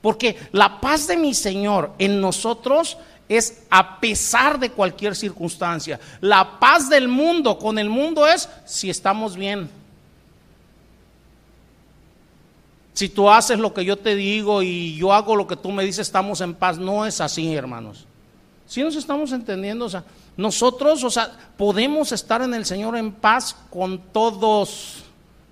Porque 0.00 0.38
la 0.52 0.80
paz 0.80 1.08
de 1.08 1.16
mi 1.16 1.34
Señor 1.34 1.92
en 1.98 2.20
nosotros 2.20 2.96
es 3.30 3.62
a 3.70 4.00
pesar 4.00 4.58
de 4.58 4.70
cualquier 4.70 5.14
circunstancia. 5.14 6.00
La 6.20 6.58
paz 6.58 6.90
del 6.90 7.06
mundo 7.06 7.58
con 7.58 7.78
el 7.78 7.88
mundo 7.88 8.26
es 8.26 8.48
si 8.66 8.90
estamos 8.90 9.36
bien. 9.36 9.70
Si 12.92 13.08
tú 13.08 13.30
haces 13.30 13.60
lo 13.60 13.72
que 13.72 13.84
yo 13.84 13.96
te 13.96 14.16
digo 14.16 14.62
y 14.62 14.96
yo 14.96 15.12
hago 15.12 15.36
lo 15.36 15.46
que 15.46 15.54
tú 15.54 15.70
me 15.70 15.84
dices, 15.84 16.08
estamos 16.08 16.40
en 16.40 16.54
paz. 16.54 16.76
No 16.76 17.06
es 17.06 17.20
así, 17.20 17.54
hermanos. 17.54 18.04
Si 18.66 18.82
nos 18.82 18.96
estamos 18.96 19.30
entendiendo, 19.30 19.84
o 19.84 19.88
sea, 19.88 20.02
nosotros, 20.36 21.04
o 21.04 21.10
sea, 21.10 21.30
podemos 21.56 22.10
estar 22.10 22.42
en 22.42 22.52
el 22.52 22.66
Señor 22.66 22.96
en 22.96 23.12
paz 23.12 23.54
con 23.70 23.98
todos, 24.12 25.04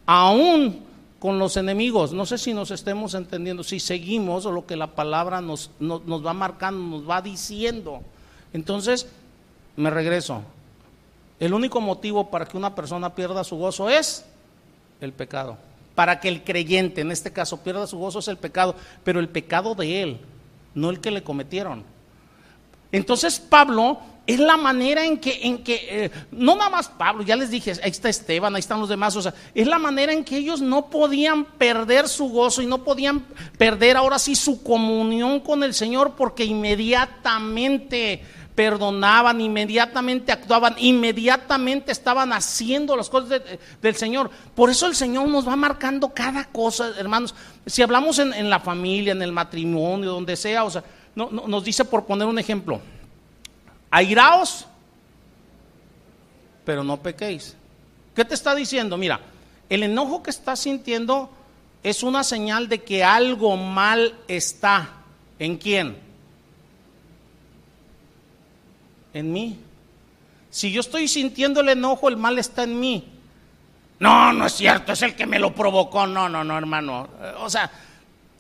aún 0.05 0.88
con 1.18 1.38
los 1.38 1.56
enemigos. 1.56 2.12
No 2.12 2.26
sé 2.26 2.38
si 2.38 2.54
nos 2.54 2.70
estemos 2.70 3.14
entendiendo, 3.14 3.64
si 3.64 3.80
seguimos 3.80 4.44
lo 4.44 4.66
que 4.66 4.76
la 4.76 4.88
palabra 4.94 5.40
nos, 5.40 5.70
nos, 5.80 6.24
va 6.24 6.32
marcando, 6.32 6.98
nos 6.98 7.08
va 7.08 7.20
diciendo. 7.22 8.00
Entonces, 8.52 9.08
me 9.76 9.90
regreso. 9.90 10.42
El 11.40 11.54
único 11.54 11.80
motivo 11.80 12.30
para 12.30 12.46
que 12.46 12.56
una 12.56 12.74
persona 12.74 13.14
pierda 13.14 13.44
su 13.44 13.56
gozo 13.56 13.88
es 13.88 14.24
el 15.00 15.12
pecado. 15.12 15.56
Para 15.94 16.20
que 16.20 16.28
el 16.28 16.44
creyente, 16.44 17.00
en 17.00 17.10
este 17.10 17.32
caso, 17.32 17.58
pierda 17.58 17.86
su 17.86 17.98
gozo 17.98 18.20
es 18.20 18.28
el 18.28 18.36
pecado, 18.36 18.74
pero 19.04 19.20
el 19.20 19.28
pecado 19.28 19.74
de 19.74 20.02
él, 20.02 20.20
no 20.74 20.90
el 20.90 21.00
que 21.00 21.10
le 21.10 21.22
cometieron. 21.22 21.84
Entonces 22.92 23.38
Pablo 23.38 23.98
es 24.29 24.39
la 24.39 24.59
manera 24.59 25.07
en 25.07 25.16
que, 25.16 25.41
en 25.43 25.64
que 25.64 25.89
eh, 25.89 26.11
no 26.33 26.55
nada 26.55 26.68
más 26.68 26.87
Pablo, 26.87 27.22
ya 27.22 27.35
les 27.35 27.51
dije, 27.51 27.72
ahí 27.83 27.91
está 27.91 28.11
Esteban, 28.11 28.55
ahí 28.55 28.61
están 28.61 28.79
los 28.79 28.91
demás, 28.91 29.16
o 29.16 29.22
sea, 29.22 29.33
es 29.55 29.66
la 29.66 29.79
manera 29.79 30.12
en 30.12 30.22
que 30.22 30.37
ellos 30.37 30.61
no 30.61 30.91
podían 30.91 31.47
perder 31.47 32.11
su 32.11 32.29
gozo 32.29 32.61
y 32.61 32.66
no 32.66 32.85
podían 32.85 33.20
perder 33.57 33.97
ahora 33.97 34.18
sí 34.18 34.37
su 34.37 34.62
comunión 34.62 35.41
con 35.41 35.64
el 35.64 35.72
Señor 35.72 36.12
porque 36.14 36.45
inmediatamente 36.45 38.22
perdonaban, 38.55 39.41
inmediatamente 39.41 40.31
actuaban, 40.31 40.74
inmediatamente 40.76 41.91
estaban 41.91 42.35
haciendo 42.35 42.97
las 42.97 43.09
cosas 43.09 43.41
del 43.81 43.97
Señor. 43.97 44.31
Por 44.55 44.68
eso 44.68 44.87
el 44.87 44.95
Señor 44.95 45.26
nos 45.29 45.49
va 45.49 45.57
marcando 45.57 46.12
cada 46.12 46.45
cosa, 46.45 46.93
hermanos. 46.99 47.35
Si 47.64 47.81
hablamos 47.81 48.18
en, 48.18 48.51
la 48.51 48.61
familia, 48.61 49.12
en 49.12 49.22
el 49.22 49.33
matrimonio, 49.33 50.11
donde 50.11 50.37
sea, 50.37 50.64
o 50.64 50.70
sea, 50.70 50.85
nos 51.14 51.64
dice 51.64 51.87
por 51.87 52.05
poner 52.05 52.26
un 52.26 52.39
ejemplo 52.39 52.83
airaos, 53.91 54.66
pero 56.64 56.84
no 56.84 57.01
pequéis. 57.03 57.57
¿Qué 58.14 58.24
te 58.24 58.34
está 58.34 58.55
diciendo? 58.55 58.97
Mira, 58.97 59.20
el 59.68 59.82
enojo 59.82 60.22
que 60.22 60.30
estás 60.30 60.61
sintiendo 60.61 61.30
es 61.82 62.03
una 62.03 62.24
señal 62.24 62.68
de 62.68 62.82
que 62.82 63.05
algo 63.05 63.57
mal 63.57 64.14
está. 64.26 64.95
¿En 65.39 65.57
quién? 65.57 65.97
En 69.14 69.32
mí. 69.32 69.59
Si 70.51 70.72
yo 70.72 70.80
estoy 70.80 71.09
sintiendo 71.09 71.61
el 71.61 71.68
enojo, 71.68 72.09
el 72.09 72.16
mal 72.16 72.39
está 72.39 72.64
en 72.64 72.80
mí. 72.80 73.09
No, 74.01 74.32
no 74.32 74.47
es 74.47 74.53
cierto, 74.55 74.93
es 74.93 75.03
el 75.03 75.14
que 75.14 75.26
me 75.26 75.39
lo 75.39 75.55
provocó. 75.55 76.07
No, 76.07 76.28
no, 76.28 76.45
no, 76.45 76.57
hermano. 76.57 77.09
O 77.41 77.51
sea, 77.51 77.70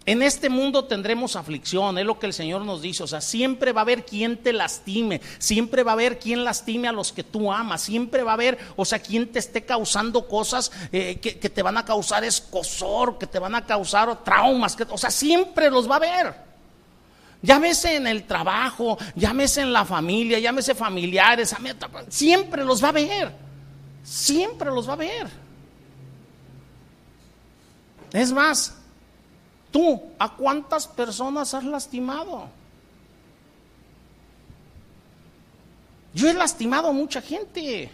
en 0.08 0.22
este 0.22 0.48
mundo 0.48 0.86
tendremos 0.86 1.36
aflicción, 1.36 1.98
es 1.98 2.06
lo 2.06 2.18
que 2.18 2.24
el 2.24 2.32
Señor 2.32 2.64
nos 2.64 2.80
dice. 2.80 3.02
O 3.02 3.06
sea, 3.06 3.20
siempre 3.20 3.72
va 3.72 3.82
a 3.82 3.84
haber 3.84 4.06
quien 4.06 4.38
te 4.38 4.54
lastime, 4.54 5.20
siempre 5.38 5.82
va 5.82 5.90
a 5.90 5.94
haber 5.94 6.18
quien 6.18 6.44
lastime 6.44 6.88
a 6.88 6.92
los 6.92 7.12
que 7.12 7.22
tú 7.22 7.52
amas, 7.52 7.82
siempre 7.82 8.22
va 8.22 8.30
a 8.30 8.34
haber, 8.34 8.56
o 8.76 8.86
sea, 8.86 9.00
quien 9.00 9.30
te 9.30 9.38
esté 9.38 9.66
causando 9.66 10.26
cosas 10.26 10.72
eh, 10.92 11.18
que, 11.20 11.50
te 11.50 11.62
van 11.62 11.76
a 11.76 11.84
causar 11.84 12.24
escosor, 12.24 13.18
que 13.18 13.26
te 13.26 13.38
van 13.38 13.54
a 13.54 13.66
causar 13.66 14.24
traumas, 14.24 14.74
que, 14.74 14.84
o 14.88 14.96
sea, 14.96 15.10
siempre 15.10 15.70
los 15.70 15.86
va 15.86 15.96
a 15.96 15.98
haber. 15.98 16.34
Llámese 17.42 17.96
en 17.96 18.06
el 18.06 18.24
trabajo, 18.24 18.96
llámese 19.14 19.60
en 19.60 19.74
la 19.74 19.84
familia, 19.84 20.38
llámese 20.38 20.74
familiares, 20.74 21.54
siempre 22.08 22.64
los 22.64 22.82
va 22.82 22.88
a 22.88 22.92
ver. 22.92 23.32
Siempre 24.02 24.70
los 24.70 24.88
va 24.88 24.94
a 24.94 24.96
ver. 24.96 25.28
Es 28.14 28.32
más, 28.32 28.74
Tú, 29.78 30.02
¿a 30.18 30.34
cuántas 30.34 30.88
personas 30.88 31.54
has 31.54 31.62
lastimado? 31.62 32.48
Yo 36.12 36.28
he 36.28 36.34
lastimado 36.34 36.88
a 36.88 36.92
mucha 36.92 37.22
gente. 37.22 37.88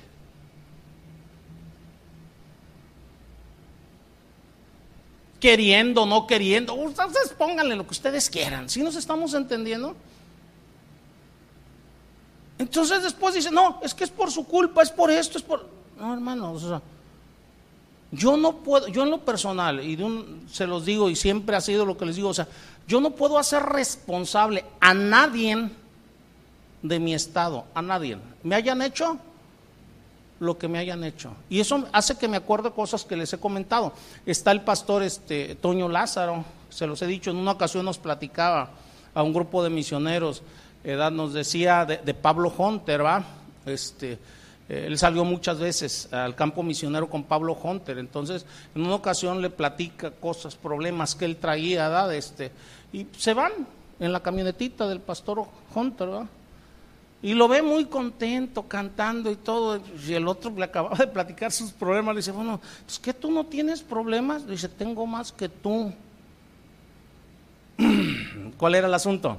Queriendo, 5.39 6.07
no 6.07 6.26
queriendo. 6.26 6.72
Ustedes 6.72 7.35
pónganle 7.37 7.76
lo 7.76 7.85
que 7.85 7.93
ustedes 7.93 8.30
quieran. 8.30 8.70
Si 8.70 8.82
nos 8.82 8.97
estamos 8.97 9.35
entendiendo? 9.35 9.95
Entonces 12.57 13.03
después 13.03 13.35
dice, 13.35 13.51
no, 13.51 13.78
es 13.82 13.93
que 13.93 14.05
es 14.05 14.11
por 14.11 14.30
su 14.30 14.47
culpa, 14.47 14.82
es 14.82 14.91
por 14.91 15.11
esto, 15.11 15.37
es 15.37 15.45
por... 15.45 15.68
No, 15.99 16.14
hermanos, 16.14 16.64
o 16.64 16.68
sea, 16.70 16.82
yo 18.15 18.37
no 18.37 18.57
puedo, 18.59 18.89
yo 18.89 19.03
en 19.03 19.11
lo 19.11 19.19
personal, 19.19 19.83
y 19.83 19.99
se 20.51 20.67
los 20.67 20.85
digo 20.85 21.11
y 21.11 21.17
siempre 21.17 21.57
ha 21.57 21.61
sido 21.61 21.85
lo 21.85 21.97
que 21.97 22.07
les 22.07 22.17
digo, 22.17 22.29
o 22.29 22.35
sea, 22.35 22.49
yo 22.87 23.01
no 23.01 23.11
puedo 23.11 23.39
hacer 23.39 23.62
responsable 23.62 24.65
a 24.81 24.95
nadie 24.95 25.71
de 26.83 27.01
mi 27.01 27.15
estado, 27.15 27.65
a 27.75 27.83
nadie. 27.83 28.19
Me 28.43 28.55
hayan 28.55 28.83
hecho 28.83 29.19
lo 30.41 30.59
que 30.59 30.69
me 30.69 30.79
hayan 30.79 31.03
hecho. 31.05 31.33
Y 31.49 31.61
eso 31.61 31.87
hace 31.93 32.17
que 32.17 32.29
me 32.29 32.37
acuerde 32.37 32.71
cosas 32.71 33.05
que 33.05 33.17
les 33.17 33.33
he 33.33 33.39
comentado. 33.39 33.93
Está 34.27 34.53
el 34.53 34.61
pastor 34.61 35.03
este, 35.03 35.55
Toño 35.55 35.89
Lázaro, 35.89 36.45
se 36.69 36.87
los 36.87 37.01
he 37.03 37.07
dicho, 37.07 37.31
en 37.31 37.37
una 37.37 37.53
ocasión 37.53 37.85
nos 37.85 37.99
platicaba 37.99 38.71
a 39.15 39.23
un 39.23 39.33
grupo 39.33 39.62
de 39.62 39.71
misioneros, 39.71 40.43
nos 40.85 41.33
decía 41.33 41.85
de, 41.87 41.99
de 41.99 42.15
Pablo 42.15 42.53
Hunter, 42.57 43.05
¿va? 43.05 43.25
Este, 43.65 44.12
eh, 44.12 44.19
él 44.69 44.97
salió 44.97 45.25
muchas 45.25 45.59
veces 45.59 46.11
al 46.12 46.35
campo 46.35 46.62
misionero 46.62 47.09
con 47.11 47.25
Pablo 47.25 47.59
Hunter, 47.61 47.99
entonces 47.99 48.47
en 48.75 48.83
una 48.83 48.95
ocasión 48.95 49.43
le 49.43 49.51
platica 49.51 50.11
cosas, 50.11 50.57
problemas 50.57 51.15
que 51.15 51.27
él 51.27 51.37
traía, 51.37 51.89
¿verdad? 51.89 52.15
Este, 52.15 52.51
y 52.93 53.07
se 53.17 53.35
van 53.35 53.53
en 54.01 54.12
la 54.12 54.21
camionetita 54.21 54.89
del 54.89 55.01
pastor 55.01 55.45
Hunter, 55.75 56.09
¿verdad? 56.09 56.27
Y 57.23 57.33
lo 57.33 57.49
ve 57.49 57.62
muy 57.62 57.87
contento, 57.87 58.69
cantando 58.69 59.31
y 59.31 59.37
todo. 59.37 59.81
Y 60.07 60.12
el 60.12 60.29
otro 60.29 60.53
le 60.55 60.65
acababa 60.65 60.95
de 60.95 61.07
platicar 61.07 61.51
sus 61.51 61.73
problemas. 61.73 62.15
Le 62.15 62.19
dice, 62.19 62.33
bueno, 62.33 62.61
es 62.87 62.99
que 62.99 63.15
tú 63.15 63.31
no 63.31 63.47
tienes 63.47 63.81
problemas. 63.81 64.43
Le 64.43 64.53
dice, 64.53 64.69
tengo 64.69 65.07
más 65.07 65.33
que 65.33 65.49
tú. 65.49 65.91
¿Cuál 68.59 68.75
era 68.75 68.89
el 68.89 68.93
asunto? 68.93 69.39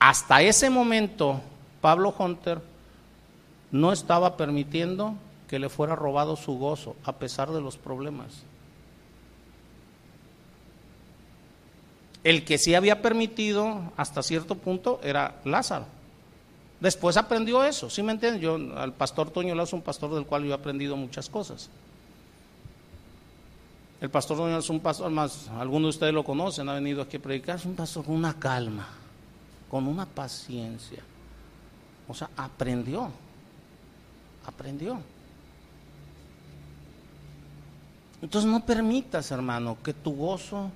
Hasta 0.00 0.42
ese 0.42 0.68
momento, 0.68 1.40
Pablo 1.80 2.12
Hunter 2.18 2.60
no 3.72 3.92
estaba 3.92 4.36
permitiendo 4.36 5.14
que 5.48 5.58
le 5.58 5.68
fuera 5.68 5.96
robado 5.96 6.36
su 6.36 6.58
gozo 6.58 6.96
a 7.04 7.16
pesar 7.16 7.50
de 7.50 7.60
los 7.60 7.76
problemas. 7.76 8.42
El 12.22 12.44
que 12.44 12.58
sí 12.58 12.74
había 12.74 13.00
permitido 13.00 13.92
hasta 13.96 14.22
cierto 14.22 14.54
punto 14.54 15.00
era 15.02 15.40
Lázaro. 15.44 15.86
Después 16.80 17.16
aprendió 17.16 17.64
eso, 17.64 17.90
¿sí 17.90 18.02
me 18.02 18.12
entienden? 18.12 18.40
Yo 18.40 18.54
al 18.76 18.92
pastor 18.92 19.30
Toño 19.30 19.54
Lázaro 19.54 19.64
es 19.64 19.72
un 19.74 19.82
pastor 19.82 20.14
del 20.14 20.24
cual 20.24 20.44
yo 20.44 20.50
he 20.50 20.54
aprendido 20.54 20.96
muchas 20.96 21.28
cosas. 21.28 21.68
El 24.00 24.08
pastor 24.08 24.38
Toño 24.38 24.58
es 24.58 24.70
un 24.70 24.80
pastor 24.80 25.10
más, 25.10 25.48
algunos 25.48 25.82
de 25.82 25.96
ustedes 25.96 26.14
lo 26.14 26.24
conocen, 26.24 26.68
ha 26.68 26.74
venido 26.74 27.02
aquí 27.02 27.18
a 27.18 27.20
predicar, 27.20 27.56
es 27.56 27.66
un 27.66 27.74
pastor 27.74 28.04
con 28.04 28.14
una 28.14 28.38
calma, 28.38 28.88
con 29.70 29.86
una 29.86 30.06
paciencia. 30.06 31.02
O 32.08 32.14
sea, 32.14 32.30
aprendió 32.36 33.10
aprendió. 34.46 34.98
Entonces 38.22 38.50
no 38.50 38.64
permitas, 38.64 39.30
hermano, 39.30 39.78
que 39.82 39.94
tu 39.94 40.14
gozo 40.14 40.70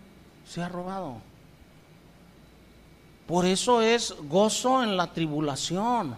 sea 0.49 0.69
robado. 0.69 1.17
Por 3.27 3.47
eso 3.47 3.81
es 3.81 4.15
gozo 4.29 4.83
en 4.83 4.97
la 4.97 5.13
tribulación, 5.13 6.15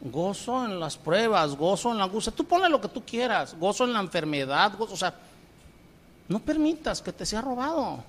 gozo 0.00 0.64
en 0.64 0.80
las 0.80 0.96
pruebas, 0.96 1.56
gozo 1.56 1.92
en 1.92 1.98
la 1.98 2.04
angustia. 2.04 2.32
Tú 2.32 2.44
ponle 2.44 2.68
lo 2.68 2.80
que 2.80 2.88
tú 2.88 3.02
quieras, 3.04 3.56
gozo 3.58 3.84
en 3.84 3.92
la 3.92 4.00
enfermedad, 4.00 4.76
gozo, 4.76 4.94
o 4.94 4.96
sea, 4.96 5.14
no 6.28 6.40
permitas 6.40 7.00
que 7.02 7.12
te 7.12 7.26
sea 7.26 7.40
robado. 7.40 8.02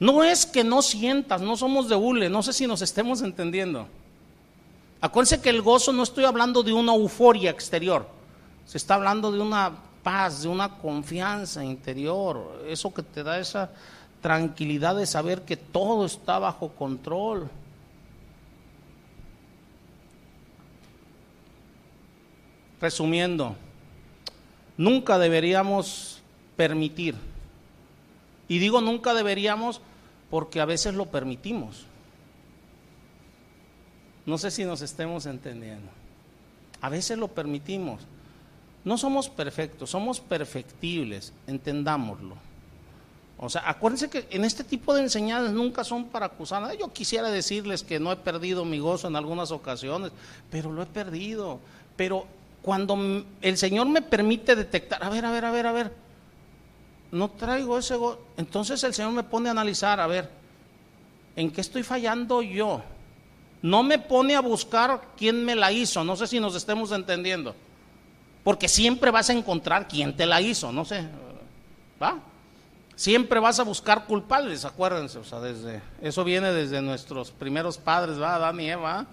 No 0.00 0.22
es 0.22 0.46
que 0.46 0.62
no 0.62 0.80
sientas, 0.80 1.40
no 1.40 1.56
somos 1.56 1.88
de 1.88 1.96
hule, 1.96 2.28
no 2.28 2.42
sé 2.42 2.52
si 2.52 2.66
nos 2.66 2.82
estemos 2.82 3.20
entendiendo. 3.22 3.88
Acuérdense 5.00 5.40
que 5.40 5.50
el 5.50 5.62
gozo 5.62 5.92
no 5.92 6.02
estoy 6.02 6.24
hablando 6.24 6.62
de 6.62 6.72
una 6.72 6.94
euforia 6.94 7.50
exterior, 7.50 8.06
se 8.66 8.78
está 8.78 8.94
hablando 8.94 9.30
de 9.30 9.40
una 9.40 9.72
paz, 10.02 10.42
de 10.42 10.48
una 10.48 10.78
confianza 10.78 11.64
interior, 11.64 12.64
eso 12.66 12.92
que 12.92 13.02
te 13.02 13.22
da 13.22 13.38
esa 13.38 13.70
tranquilidad 14.20 14.96
de 14.96 15.06
saber 15.06 15.42
que 15.42 15.56
todo 15.56 16.04
está 16.04 16.40
bajo 16.40 16.70
control. 16.70 17.48
Resumiendo, 22.80 23.54
nunca 24.76 25.18
deberíamos 25.18 26.20
permitir, 26.56 27.14
y 28.48 28.58
digo 28.58 28.80
nunca 28.80 29.14
deberíamos 29.14 29.80
porque 30.30 30.60
a 30.60 30.64
veces 30.64 30.94
lo 30.94 31.06
permitimos. 31.06 31.87
No 34.28 34.36
sé 34.36 34.50
si 34.50 34.62
nos 34.66 34.82
estemos 34.82 35.24
entendiendo. 35.24 35.90
A 36.82 36.90
veces 36.90 37.16
lo 37.16 37.28
permitimos. 37.28 38.02
No 38.84 38.98
somos 38.98 39.30
perfectos, 39.30 39.88
somos 39.88 40.20
perfectibles, 40.20 41.32
entendámoslo. 41.46 42.36
O 43.38 43.48
sea, 43.48 43.62
acuérdense 43.66 44.10
que 44.10 44.26
en 44.28 44.44
este 44.44 44.64
tipo 44.64 44.92
de 44.92 45.00
enseñanzas 45.00 45.54
nunca 45.54 45.82
son 45.82 46.08
para 46.08 46.26
acusar. 46.26 46.76
Yo 46.76 46.92
quisiera 46.92 47.30
decirles 47.30 47.82
que 47.82 47.98
no 47.98 48.12
he 48.12 48.16
perdido 48.16 48.66
mi 48.66 48.78
gozo 48.80 49.08
en 49.08 49.16
algunas 49.16 49.50
ocasiones, 49.50 50.12
pero 50.50 50.70
lo 50.72 50.82
he 50.82 50.86
perdido. 50.86 51.58
Pero 51.96 52.26
cuando 52.60 53.24
el 53.40 53.56
Señor 53.56 53.88
me 53.88 54.02
permite 54.02 54.54
detectar, 54.54 55.02
a 55.02 55.08
ver, 55.08 55.24
a 55.24 55.30
ver, 55.30 55.46
a 55.46 55.50
ver, 55.50 55.66
a 55.66 55.72
ver, 55.72 55.92
no 57.12 57.30
traigo 57.30 57.78
ese 57.78 57.96
gozo, 57.96 58.20
entonces 58.36 58.84
el 58.84 58.92
Señor 58.92 59.12
me 59.12 59.22
pone 59.22 59.48
a 59.48 59.52
analizar, 59.52 59.98
a 60.00 60.06
ver, 60.06 60.28
¿en 61.34 61.50
qué 61.50 61.62
estoy 61.62 61.82
fallando 61.82 62.42
yo? 62.42 62.82
No 63.60 63.82
me 63.82 63.98
pone 63.98 64.36
a 64.36 64.40
buscar 64.40 65.00
quién 65.16 65.44
me 65.44 65.56
la 65.56 65.72
hizo, 65.72 66.04
no 66.04 66.16
sé 66.16 66.26
si 66.26 66.38
nos 66.38 66.54
estemos 66.54 66.92
entendiendo. 66.92 67.54
Porque 68.44 68.68
siempre 68.68 69.10
vas 69.10 69.30
a 69.30 69.32
encontrar 69.32 69.88
quién 69.88 70.16
te 70.16 70.26
la 70.26 70.40
hizo, 70.40 70.72
no 70.72 70.84
sé. 70.84 71.06
¿Va? 72.00 72.18
Siempre 72.94 73.40
vas 73.40 73.60
a 73.60 73.64
buscar 73.64 74.06
culpables, 74.06 74.64
acuérdense, 74.64 75.18
o 75.18 75.24
sea, 75.24 75.40
desde 75.40 75.80
eso 76.02 76.24
viene 76.24 76.52
desde 76.52 76.82
nuestros 76.82 77.30
primeros 77.30 77.78
padres, 77.78 78.20
¿va? 78.20 78.34
Adán 78.34 78.60
y 78.60 78.70
Eva. 78.70 79.06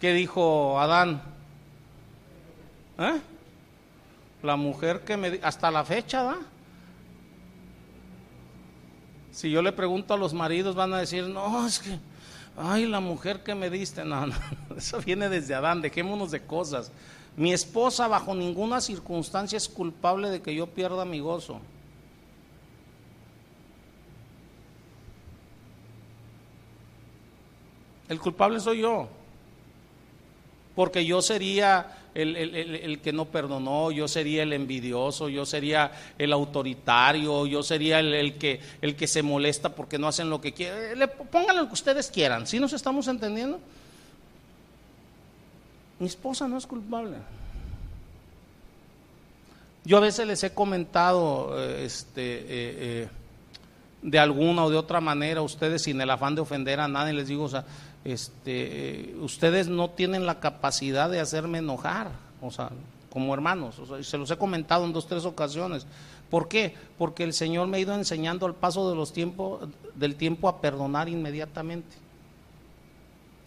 ¿Qué 0.00 0.12
dijo 0.14 0.80
Adán? 0.80 1.20
¿Eh? 2.98 3.20
La 4.42 4.56
mujer 4.56 5.00
que 5.00 5.16
me 5.16 5.40
hasta 5.42 5.70
la 5.70 5.84
fecha, 5.84 6.22
¿va? 6.22 6.38
Si 9.32 9.50
yo 9.50 9.60
le 9.60 9.72
pregunto 9.72 10.14
a 10.14 10.16
los 10.16 10.32
maridos 10.32 10.74
van 10.74 10.94
a 10.94 10.98
decir, 10.98 11.24
"No, 11.24 11.66
es 11.66 11.80
que 11.80 11.98
ay, 12.58 12.86
la 12.86 13.00
mujer 13.00 13.42
que 13.42 13.54
me 13.54 13.70
diste, 13.70 14.04
no, 14.04 14.26
no, 14.26 14.34
eso 14.76 15.00
viene 15.00 15.28
desde 15.28 15.54
Adán, 15.54 15.80
dejémonos 15.80 16.30
de 16.30 16.42
cosas. 16.42 16.90
Mi 17.36 17.52
esposa 17.52 18.08
bajo 18.08 18.34
ninguna 18.34 18.80
circunstancia 18.80 19.56
es 19.56 19.68
culpable 19.68 20.28
de 20.28 20.42
que 20.42 20.54
yo 20.54 20.66
pierda 20.66 21.04
mi 21.04 21.20
gozo. 21.20 21.60
El 28.08 28.18
culpable 28.18 28.58
soy 28.58 28.80
yo, 28.80 29.08
porque 30.74 31.04
yo 31.04 31.20
sería 31.20 31.98
el, 32.22 33.00
que 33.00 33.12
no 33.12 33.26
perdonó, 33.26 33.90
yo 33.90 34.08
sería 34.08 34.42
el 34.42 34.52
envidioso, 34.52 35.28
yo 35.28 35.46
sería 35.46 35.92
el 36.18 36.32
autoritario, 36.32 37.46
yo 37.46 37.62
sería 37.62 38.00
el, 38.00 38.34
que, 38.38 38.60
el 38.82 38.96
que 38.96 39.06
se 39.06 39.22
molesta 39.22 39.74
porque 39.74 39.98
no 39.98 40.08
hacen 40.08 40.30
lo 40.30 40.40
que 40.40 40.52
quieren. 40.52 40.98
Le, 40.98 41.08
pónganle 41.08 41.62
lo 41.62 41.68
que 41.68 41.74
ustedes 41.74 42.10
quieran, 42.10 42.46
¿sí 42.46 42.58
nos 42.58 42.72
estamos 42.72 43.08
entendiendo? 43.08 43.60
Mi 45.98 46.06
esposa 46.06 46.46
no 46.46 46.58
es 46.58 46.66
culpable. 46.66 47.16
Yo 49.84 49.96
a 49.96 50.00
veces 50.00 50.26
les 50.26 50.42
he 50.44 50.52
comentado 50.52 51.58
eh, 51.58 51.84
este, 51.86 52.40
eh, 52.40 52.46
eh, 52.50 53.08
de 54.02 54.18
alguna 54.18 54.64
o 54.64 54.70
de 54.70 54.76
otra 54.76 55.00
manera, 55.00 55.40
ustedes 55.42 55.82
sin 55.82 56.00
el 56.00 56.10
afán 56.10 56.34
de 56.34 56.42
ofender 56.42 56.78
a 56.78 56.88
nadie, 56.88 57.12
les 57.12 57.28
digo, 57.28 57.44
o 57.44 57.48
sea, 57.48 57.64
este, 58.04 59.14
ustedes 59.20 59.68
no 59.68 59.90
tienen 59.90 60.26
la 60.26 60.40
capacidad 60.40 61.10
de 61.10 61.20
hacerme 61.20 61.58
enojar, 61.58 62.10
o 62.40 62.50
sea, 62.50 62.70
como 63.10 63.34
hermanos, 63.34 63.80
se 64.02 64.18
los 64.18 64.30
he 64.30 64.36
comentado 64.36 64.84
en 64.84 64.92
dos, 64.92 65.06
tres 65.06 65.24
ocasiones. 65.24 65.86
¿Por 66.30 66.46
qué? 66.46 66.74
Porque 66.98 67.24
el 67.24 67.32
Señor 67.32 67.66
me 67.68 67.78
ha 67.78 67.80
ido 67.80 67.94
enseñando 67.94 68.44
al 68.46 68.54
paso 68.54 68.88
de 68.90 68.94
los 68.94 69.12
tiempos, 69.12 69.68
del 69.94 70.14
tiempo 70.14 70.48
a 70.48 70.60
perdonar 70.60 71.08
inmediatamente. 71.08 71.96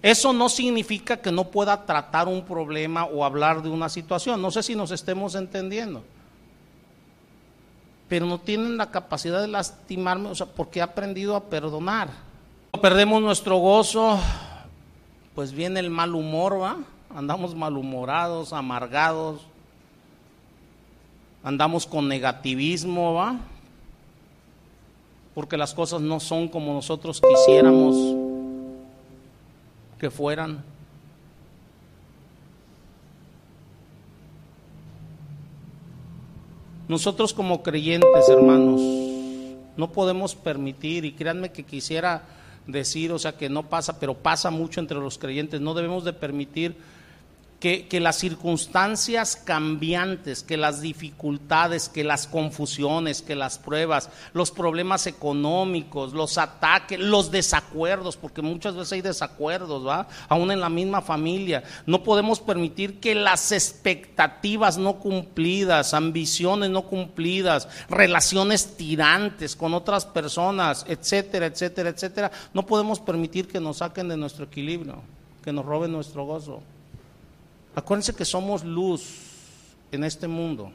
Eso 0.01 0.33
no 0.33 0.49
significa 0.49 1.17
que 1.17 1.31
no 1.31 1.51
pueda 1.51 1.85
tratar 1.85 2.27
un 2.27 2.43
problema 2.43 3.05
o 3.05 3.23
hablar 3.23 3.61
de 3.61 3.69
una 3.69 3.87
situación. 3.87 4.41
No 4.41 4.49
sé 4.49 4.63
si 4.63 4.75
nos 4.75 4.89
estemos 4.89 5.35
entendiendo. 5.35 6.03
pero 8.09 8.25
no 8.25 8.39
tienen 8.39 8.75
la 8.75 8.91
capacidad 8.91 9.39
de 9.39 9.47
lastimarme, 9.47 10.27
o 10.27 10.35
sea, 10.35 10.45
porque 10.45 10.79
he 10.79 10.81
aprendido 10.81 11.33
a 11.33 11.45
perdonar. 11.45 12.09
Perdemos 12.79 13.21
nuestro 13.21 13.57
gozo, 13.57 14.17
pues 15.35 15.51
viene 15.51 15.79
el 15.81 15.89
mal 15.89 16.15
humor, 16.15 16.59
¿va? 16.59 16.77
Andamos 17.13 17.53
malhumorados, 17.53 18.53
amargados, 18.53 19.41
andamos 21.43 21.85
con 21.85 22.07
negativismo, 22.07 23.13
¿va? 23.13 23.35
Porque 25.35 25.57
las 25.57 25.73
cosas 25.73 26.01
no 26.01 26.19
son 26.19 26.47
como 26.47 26.73
nosotros 26.73 27.21
quisiéramos 27.21 27.95
que 29.99 30.09
fueran. 30.09 30.63
Nosotros 36.87 37.31
como 37.33 37.61
creyentes, 37.61 38.27
hermanos, 38.27 38.81
no 39.77 39.91
podemos 39.91 40.33
permitir, 40.35 41.05
y 41.05 41.11
créanme 41.11 41.51
que 41.51 41.63
quisiera 41.63 42.23
decir, 42.67 43.11
o 43.11 43.19
sea, 43.19 43.37
que 43.37 43.49
no 43.49 43.63
pasa, 43.63 43.99
pero 43.99 44.13
pasa 44.13 44.51
mucho 44.51 44.79
entre 44.79 44.97
los 44.97 45.17
creyentes, 45.17 45.61
no 45.61 45.73
debemos 45.73 46.03
de 46.03 46.13
permitir 46.13 46.75
que, 47.61 47.99
las 47.99 48.17
circunstancias 48.17 49.35
cambiantes, 49.35 50.41
que 50.41 50.57
las 50.57 50.81
dificultades, 50.81 51.89
que 51.89 52.03
las 52.03 52.25
confusiones, 52.25 53.21
que 53.21 53.35
las 53.35 53.59
pruebas, 53.59 54.09
los 54.33 54.49
problemas 54.49 55.05
económicos, 55.05 56.13
los 56.13 56.39
ataques, 56.39 56.99
los 56.99 57.29
desacuerdos, 57.29 58.17
porque 58.17 58.41
muchas 58.41 58.75
veces 58.75 58.93
hay 58.93 59.01
desacuerdos, 59.01 59.85
¿va? 59.85 60.07
Aún 60.27 60.49
en 60.49 60.59
la 60.59 60.69
misma 60.69 61.03
familia. 61.03 61.63
No 61.85 62.01
podemos 62.01 62.39
permitir 62.39 62.99
que 62.99 63.13
las 63.13 63.51
expectativas 63.51 64.79
no 64.79 64.95
cumplidas, 64.95 65.93
ambiciones 65.93 66.71
no 66.71 66.87
cumplidas, 66.87 67.67
relaciones 67.89 68.75
tirantes 68.75 69.55
con 69.55 69.75
otras 69.75 70.07
personas, 70.07 70.83
etcétera, 70.87 71.45
etcétera, 71.45 71.89
etcétera, 71.89 72.31
no 72.55 72.65
podemos 72.65 72.99
permitir 72.99 73.47
que 73.47 73.59
nos 73.59 73.77
saquen 73.77 74.09
de 74.09 74.17
nuestro 74.17 74.45
equilibrio, 74.45 75.03
que 75.43 75.53
nos 75.53 75.63
roben 75.63 75.91
nuestro 75.91 76.25
gozo. 76.25 76.63
Acuérdense 77.75 78.13
que 78.13 78.25
somos 78.25 78.63
luz 78.63 79.19
en 79.91 80.03
este 80.03 80.27
mundo. 80.27 80.71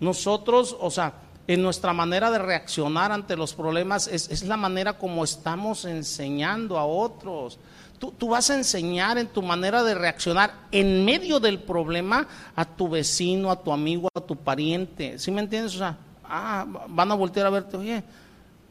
Nosotros, 0.00 0.76
o 0.80 0.90
sea, 0.90 1.14
en 1.46 1.62
nuestra 1.62 1.92
manera 1.92 2.30
de 2.30 2.38
reaccionar 2.38 3.12
ante 3.12 3.36
los 3.36 3.54
problemas 3.54 4.06
es, 4.08 4.42
la 4.44 4.56
manera 4.56 4.98
como 4.98 5.24
estamos 5.24 5.84
enseñando 5.84 6.78
a 6.78 6.86
otros. 6.86 7.58
Tú, 7.98 8.12
tú, 8.12 8.28
vas 8.28 8.50
a 8.50 8.54
enseñar 8.54 9.18
en 9.18 9.28
tu 9.28 9.42
manera 9.42 9.82
de 9.82 9.94
reaccionar 9.94 10.52
en 10.72 11.04
medio 11.04 11.40
del 11.40 11.60
problema 11.60 12.26
a 12.56 12.64
tu 12.64 12.88
vecino, 12.88 13.50
a 13.50 13.62
tu 13.62 13.72
amigo, 13.72 14.08
a 14.14 14.20
tu 14.20 14.36
pariente. 14.36 15.18
¿Sí 15.18 15.30
me 15.30 15.40
entiendes? 15.40 15.74
O 15.74 15.78
sea, 15.78 15.96
ah, 16.24 16.66
van 16.88 17.10
a 17.10 17.14
voltear 17.14 17.46
a 17.46 17.50
verte, 17.50 17.76
oye, 17.76 18.02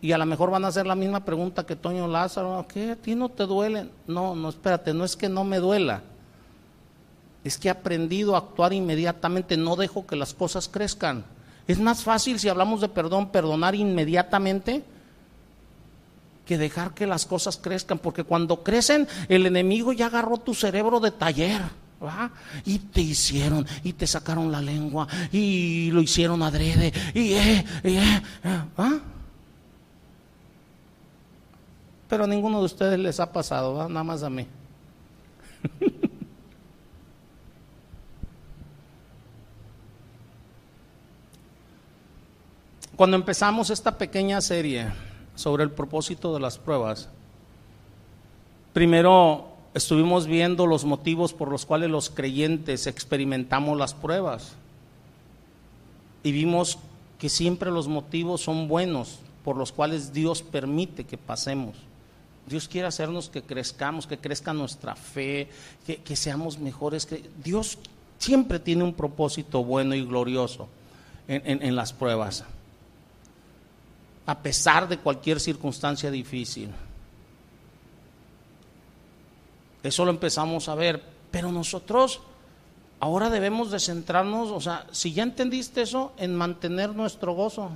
y 0.03 0.11
a 0.11 0.17
lo 0.17 0.25
mejor 0.25 0.51
van 0.51 0.65
a 0.65 0.67
hacer 0.67 0.85
la 0.85 0.95
misma 0.95 1.23
pregunta 1.23 1.65
que 1.65 1.77
Toño 1.77 2.09
Lázaro, 2.09 2.65
¿qué? 2.67 2.91
¿A 2.91 2.95
ti 2.97 3.15
no 3.15 3.29
te 3.29 3.45
duele? 3.45 3.87
No, 4.05 4.35
no, 4.35 4.49
espérate, 4.49 4.93
no 4.93 5.05
es 5.05 5.15
que 5.15 5.29
no 5.29 5.45
me 5.45 5.59
duela. 5.59 6.01
Es 7.45 7.57
que 7.57 7.69
he 7.69 7.71
aprendido 7.71 8.35
a 8.35 8.39
actuar 8.39 8.73
inmediatamente, 8.73 9.55
no 9.55 9.77
dejo 9.77 10.05
que 10.05 10.17
las 10.17 10.33
cosas 10.33 10.67
crezcan. 10.67 11.23
Es 11.69 11.79
más 11.79 12.03
fácil 12.03 12.37
si 12.37 12.49
hablamos 12.49 12.81
de 12.81 12.89
perdón, 12.89 13.29
perdonar 13.29 13.75
inmediatamente 13.75 14.83
que 16.45 16.57
dejar 16.57 16.93
que 16.93 17.07
las 17.07 17.25
cosas 17.25 17.55
crezcan, 17.55 17.97
porque 17.97 18.25
cuando 18.25 18.61
crecen 18.61 19.07
el 19.29 19.45
enemigo 19.45 19.93
ya 19.93 20.07
agarró 20.07 20.37
tu 20.37 20.53
cerebro 20.53 20.99
de 20.99 21.11
taller. 21.11 21.61
Y 22.65 22.79
te 22.79 22.99
hicieron, 22.99 23.65
y 23.85 23.93
te 23.93 24.05
sacaron 24.05 24.51
la 24.51 24.61
lengua, 24.61 25.07
y 25.31 25.91
lo 25.91 26.01
hicieron 26.01 26.43
adrede, 26.43 26.91
y 27.13 27.35
eh, 27.35 27.65
eh, 27.85 28.21
¿ah? 28.77 28.99
Pero 32.13 32.25
a 32.25 32.27
ninguno 32.27 32.59
de 32.59 32.65
ustedes 32.65 32.99
les 32.99 33.19
ha 33.19 33.33
pasado, 33.33 33.89
nada 33.89 34.03
más 34.03 34.21
a 34.21 34.29
mí. 34.29 34.45
Cuando 42.95 43.17
empezamos 43.17 43.71
esta 43.71 43.97
pequeña 43.97 44.39
serie 44.41 44.91
sobre 45.33 45.63
el 45.63 45.71
propósito 45.71 46.35
de 46.35 46.39
las 46.39 46.59
pruebas, 46.59 47.09
primero 48.73 49.47
estuvimos 49.73 50.27
viendo 50.27 50.67
los 50.67 50.85
motivos 50.85 51.33
por 51.33 51.49
los 51.49 51.65
cuales 51.65 51.89
los 51.89 52.11
creyentes 52.11 52.85
experimentamos 52.85 53.75
las 53.75 53.95
pruebas 53.95 54.53
y 56.21 56.31
vimos 56.31 56.77
que 57.17 57.29
siempre 57.29 57.71
los 57.71 57.87
motivos 57.87 58.41
son 58.41 58.67
buenos 58.67 59.17
por 59.43 59.57
los 59.57 59.71
cuales 59.71 60.13
Dios 60.13 60.43
permite 60.43 61.05
que 61.05 61.17
pasemos. 61.17 61.75
Dios 62.45 62.67
quiere 62.67 62.87
hacernos 62.87 63.29
que 63.29 63.41
crezcamos, 63.41 64.05
que 64.05 64.17
crezca 64.17 64.53
nuestra 64.53 64.95
fe, 64.95 65.49
que, 65.85 66.15
seamos 66.15 66.59
mejores. 66.59 67.05
Que 67.05 67.23
Dios 67.43 67.77
siempre 68.17 68.59
tiene 68.59 68.83
un 68.83 68.93
propósito 68.93 69.63
bueno 69.63 69.95
y 69.95 70.05
glorioso 70.05 70.67
en, 71.27 71.75
las 71.75 71.93
pruebas, 71.93 72.43
a 74.25 74.39
pesar 74.39 74.89
de 74.89 74.97
cualquier 74.97 75.39
circunstancia 75.39 76.11
difícil. 76.11 76.69
Eso 79.81 80.05
lo 80.05 80.11
empezamos 80.11 80.67
a 80.67 80.75
ver, 80.75 81.01
pero 81.31 81.51
nosotros 81.51 82.21
ahora 82.99 83.29
debemos 83.29 83.71
de 83.71 83.79
centrarnos, 83.79 84.49
o 84.49 84.61
sea, 84.61 84.85
si 84.91 85.13
ya 85.13 85.23
entendiste 85.23 85.81
eso, 85.81 86.13
en 86.17 86.35
mantener 86.35 86.93
nuestro 86.93 87.33
gozo. 87.33 87.71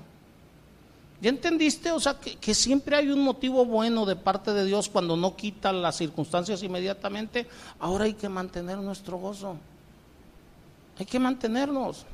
¿Ya 1.20 1.30
entendiste? 1.30 1.92
O 1.92 2.00
sea, 2.00 2.20
que, 2.20 2.54
siempre 2.54 2.96
hay 2.96 3.10
un 3.10 3.22
motivo 3.22 3.66
bueno 3.66 4.06
de 4.06 4.16
parte 4.16 4.54
de 4.54 4.66
Dios 4.66 4.88
cuando 4.88 5.18
no 5.18 5.36
quita 5.36 5.74
las 5.74 5.98
circunstancias 5.98 6.62
inmediatamente. 6.62 7.48
Ahora 7.80 8.06
hay 8.06 8.14
que 8.14 8.30
mantener 8.30 8.78
nuestro 8.78 9.18
gozo. 9.18 9.58
Hay 11.00 11.06
que 11.06 11.18
mantenernos. 11.18 12.06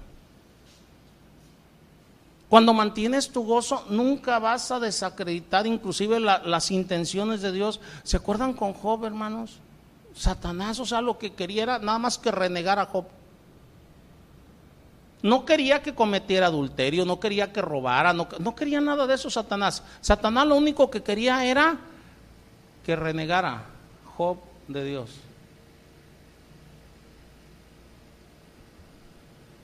Cuando 2.47 2.73
mantienes 2.73 3.29
tu 3.29 3.43
gozo, 3.43 3.83
nunca 3.89 4.39
vas 4.39 4.71
a 4.71 4.79
desacreditar 4.79 5.67
inclusive 5.67 6.19
las 6.19 6.71
intenciones 6.71 7.41
de 7.41 7.51
Dios. 7.51 7.81
¿Se 8.03 8.17
acuerdan 8.17 8.53
con 8.53 8.73
Job, 8.73 9.03
hermanos? 9.05 9.57
Satanás, 10.15 10.79
o 10.79 10.85
sea, 10.85 11.01
lo 11.01 11.17
que 11.17 11.33
quería 11.33 11.63
era 11.63 11.79
nada 11.79 11.97
más 11.97 12.17
que 12.17 12.31
renegar 12.31 12.79
a 12.79 12.85
Job. 12.85 13.05
No 15.23 15.45
quería 15.45 15.81
que 15.81 15.95
cometiera 15.95 16.47
adulterio, 16.47 17.05
no 17.05 17.17
quería 17.17 17.53
que 17.53 17.61
robara, 17.61 18.11
no, 18.11 18.27
quería 18.55 18.81
nada 18.81 19.07
de 19.07 19.15
eso 19.15 19.29
Satanás. 19.29 19.81
Satanás 20.01 20.45
lo 20.45 20.57
único 20.57 20.91
que 20.91 21.01
quería 21.01 21.45
era 21.45 21.77
que 22.85 22.93
renegara 22.97 23.63
Job 24.17 24.37
de 24.67 24.83
Dios. 24.83 25.09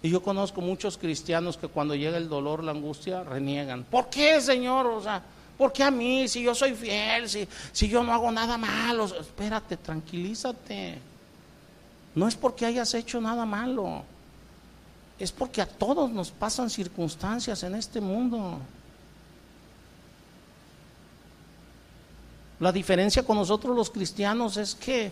Y 0.02 0.10
yo 0.10 0.24
conozco 0.24 0.62
muchos 0.62 0.98
cristianos 0.98 1.58
que 1.58 1.68
cuando 1.68 1.94
llega 1.94 2.16
el 2.16 2.30
dolor, 2.30 2.64
la 2.64 2.72
angustia, 2.72 3.26
reniegan. 3.26 3.84
¿Por 3.84 4.10
qué, 4.10 4.40
Señor? 4.40 4.86
O 4.86 5.04
sea, 5.04 5.22
¿por 5.58 5.74
qué 5.74 5.84
a 5.84 5.92
mí? 5.92 6.30
Si 6.30 6.42
yo 6.42 6.56
soy 6.56 6.74
fiel, 6.74 7.28
si, 7.28 7.46
si 7.74 7.90
yo 7.90 8.02
no 8.02 8.14
hago 8.14 8.32
nada 8.32 8.58
malo. 8.58 9.04
Espérate, 9.04 9.76
tranquilízate. 9.76 11.00
No 12.16 12.30
es 12.30 12.38
porque 12.38 12.66
hayas 12.66 12.94
hecho 12.94 13.20
nada 13.20 13.46
malo 13.46 14.06
es 15.20 15.32
porque 15.32 15.62
a 15.62 15.66
todos 15.66 16.10
nos 16.10 16.32
pasan 16.32 16.70
circunstancias 16.70 17.62
en 17.64 17.76
este 17.76 18.00
mundo. 18.00 18.58
La 22.60 22.72
diferencia 22.72 23.24
con 23.24 23.38
nosotros 23.38 23.76
los 23.76 23.90
cristianos 23.90 24.58
es 24.58 24.76
que 24.76 25.12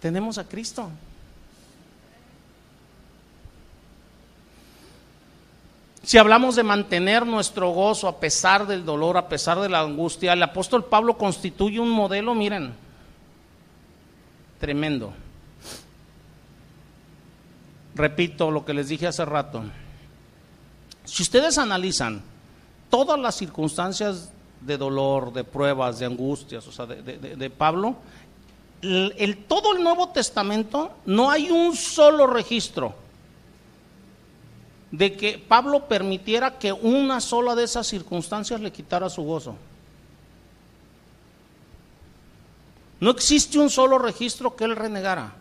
tenemos 0.00 0.36
a 0.38 0.44
Cristo. 0.44 0.90
Si 6.02 6.18
hablamos 6.18 6.56
de 6.56 6.62
mantener 6.62 7.24
nuestro 7.24 7.70
gozo 7.70 8.08
a 8.08 8.18
pesar 8.18 8.66
del 8.66 8.84
dolor, 8.84 9.16
a 9.16 9.28
pesar 9.28 9.60
de 9.60 9.68
la 9.68 9.80
angustia, 9.80 10.32
el 10.32 10.42
apóstol 10.42 10.84
Pablo 10.84 11.16
constituye 11.16 11.78
un 11.78 11.90
modelo, 11.90 12.34
miren, 12.34 12.74
tremendo. 14.58 15.14
Repito 17.94 18.50
lo 18.50 18.64
que 18.64 18.74
les 18.74 18.88
dije 18.88 19.06
hace 19.06 19.24
rato. 19.24 19.62
Si 21.04 21.22
ustedes 21.22 21.58
analizan 21.58 22.22
todas 22.88 23.18
las 23.18 23.34
circunstancias 23.36 24.32
de 24.60 24.78
dolor, 24.78 25.32
de 25.32 25.44
pruebas, 25.44 25.98
de 25.98 26.06
angustias, 26.06 26.66
o 26.66 26.72
sea, 26.72 26.86
de, 26.86 27.50
Pablo, 27.50 27.96
el, 28.80 29.44
todo 29.48 29.76
el 29.76 29.82
Nuevo 29.82 30.08
Testamento 30.08 30.92
no 31.06 31.30
hay 31.30 31.50
un 31.50 31.74
solo 31.76 32.26
registro 32.26 32.94
de 34.90 35.16
que 35.16 35.38
Pablo 35.38 35.88
permitiera 35.88 36.58
que 36.58 36.72
una 36.72 37.20
sola 37.20 37.54
de 37.54 37.64
esas 37.64 37.86
circunstancias 37.86 38.60
le 38.60 38.70
quitara 38.70 39.08
su 39.08 39.22
gozo. 39.22 39.56
No 43.00 43.10
existe 43.10 43.58
un 43.58 43.68
solo 43.68 43.98
registro 43.98 44.54
que 44.54 44.64
él 44.64 44.76
renegara. 44.76 45.32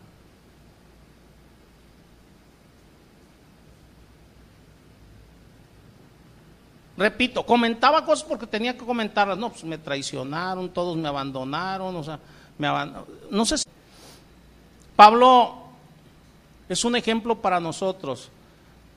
Repito, 7.01 7.45
comentaba 7.45 8.05
cosas 8.05 8.23
porque 8.23 8.47
tenía 8.47 8.77
que 8.77 8.85
comentarlas. 8.85 9.37
No, 9.37 9.49
pues 9.49 9.63
me 9.63 9.77
traicionaron, 9.77 10.69
todos 10.69 10.95
me 10.95 11.07
abandonaron, 11.07 11.95
o 11.95 12.03
sea, 12.03 12.19
me 12.57 12.67
abandonaron. 12.67 13.07
No 13.29 13.45
sé. 13.45 13.57
Si... 13.57 13.65
Pablo 14.95 15.55
es 16.69 16.85
un 16.85 16.95
ejemplo 16.95 17.41
para 17.41 17.59
nosotros 17.59 18.29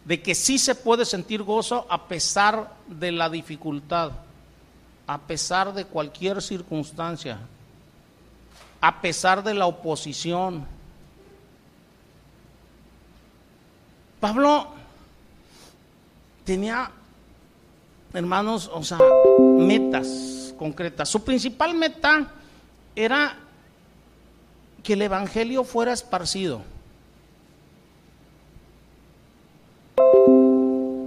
de 0.05 0.21
que 0.21 0.35
sí 0.35 0.59
se 0.59 0.75
puede 0.75 1.07
sentir 1.07 1.43
gozo 1.43 1.87
a 1.89 2.07
pesar 2.07 2.75
de 2.87 3.11
la 3.11 3.31
dificultad, 3.31 4.13
a 5.07 5.19
pesar 5.19 5.73
de 5.73 5.87
cualquier 5.87 6.43
circunstancia, 6.43 7.39
a 8.81 9.01
pesar 9.01 9.43
de 9.43 9.55
la 9.55 9.67
oposición. 9.67 10.67
Pablo 14.21 14.69
tenía, 16.45 16.91
hermanos, 18.15 18.71
o 18.73 18.83
sea, 18.83 18.99
metas 19.59 20.55
concretas. 20.57 21.09
Su 21.09 21.23
principal 21.23 21.75
meta 21.75 22.33
era 22.95 23.37
que 24.83 24.93
el 24.93 25.03
Evangelio 25.03 25.65
fuera 25.65 25.93
esparcido. 25.93 26.63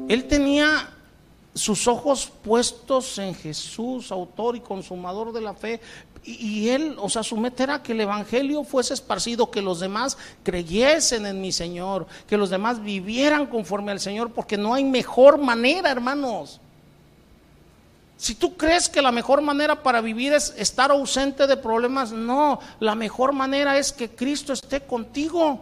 Él 0.10 0.26
tenía 0.28 0.90
sus 1.54 1.88
ojos 1.88 2.32
puestos 2.44 3.18
en 3.18 3.34
Jesús, 3.34 4.12
autor 4.12 4.56
y 4.56 4.60
consumador 4.60 5.34
de 5.34 5.42
la 5.42 5.54
fe, 5.54 5.82
y, 6.24 6.70
él, 6.70 6.98
o 7.00 7.10
sea, 7.10 7.24
su 7.24 7.38
meta 7.38 7.64
era 7.64 7.82
que 7.82 7.94
el 7.94 8.02
Evangelio 8.02 8.66
fuese 8.66 8.94
esparcido, 8.94 9.50
que 9.50 9.62
los 9.62 9.80
demás 9.80 10.18
creyesen 10.44 11.26
en 11.26 11.40
mi 11.40 11.54
Señor, 11.54 12.06
que 12.28 12.36
los 12.36 12.50
demás 12.50 12.84
vivieran 12.84 13.46
conforme 13.46 13.94
al 13.94 14.02
Señor, 14.02 14.32
porque 14.34 14.58
no 14.58 14.74
hay 14.74 14.84
mejor 14.84 15.38
manera, 15.38 15.90
hermanos. 15.90 16.60
Si 18.18 18.34
tú 18.34 18.58
crees 18.58 18.90
que 18.90 19.02
la 19.02 19.12
mejor 19.12 19.42
manera 19.42 19.84
para 19.84 20.02
vivir 20.02 20.34
es 20.34 20.54
estar 20.58 20.90
ausente 20.90 21.46
de 21.46 21.56
problemas, 21.56 22.12
no, 22.12 22.60
la 22.80 22.96
mejor 22.96 23.32
manera 23.32 23.78
es 23.78 23.94
que 23.94 24.10
Cristo 24.10 24.54
esté 24.54 24.82
contigo. 24.82 25.62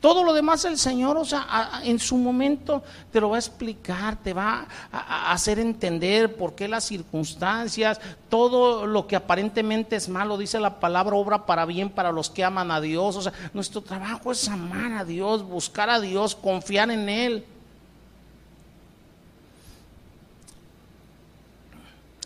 Todo 0.00 0.24
lo 0.24 0.32
demás 0.32 0.64
el 0.64 0.78
Señor, 0.78 1.16
o 1.16 1.24
sea, 1.24 1.80
en 1.84 2.00
su 2.00 2.16
momento 2.16 2.82
te 3.12 3.20
lo 3.20 3.28
va 3.28 3.36
a 3.36 3.38
explicar, 3.38 4.16
te 4.16 4.32
va 4.32 4.66
a, 4.90 5.30
hacer 5.30 5.60
entender 5.60 6.34
por 6.34 6.56
qué 6.56 6.66
las 6.66 6.82
circunstancias, 6.82 8.00
todo 8.28 8.86
lo 8.86 9.06
que 9.06 9.14
aparentemente 9.14 9.94
es 9.94 10.08
malo, 10.08 10.38
dice 10.38 10.58
la 10.58 10.80
palabra, 10.80 11.14
obra 11.14 11.46
para 11.46 11.66
bien 11.66 11.88
para 11.88 12.10
los 12.10 12.30
que 12.30 12.42
aman 12.42 12.72
a 12.72 12.80
Dios. 12.80 13.14
O 13.14 13.22
sea, 13.22 13.32
nuestro 13.54 13.82
trabajo 13.82 14.32
es 14.32 14.48
amar 14.48 14.92
a 14.94 15.04
Dios, 15.04 15.44
buscar 15.44 15.88
a 15.88 16.00
Dios, 16.00 16.34
confiar 16.34 16.90
en 16.90 17.08
Él. 17.08 17.46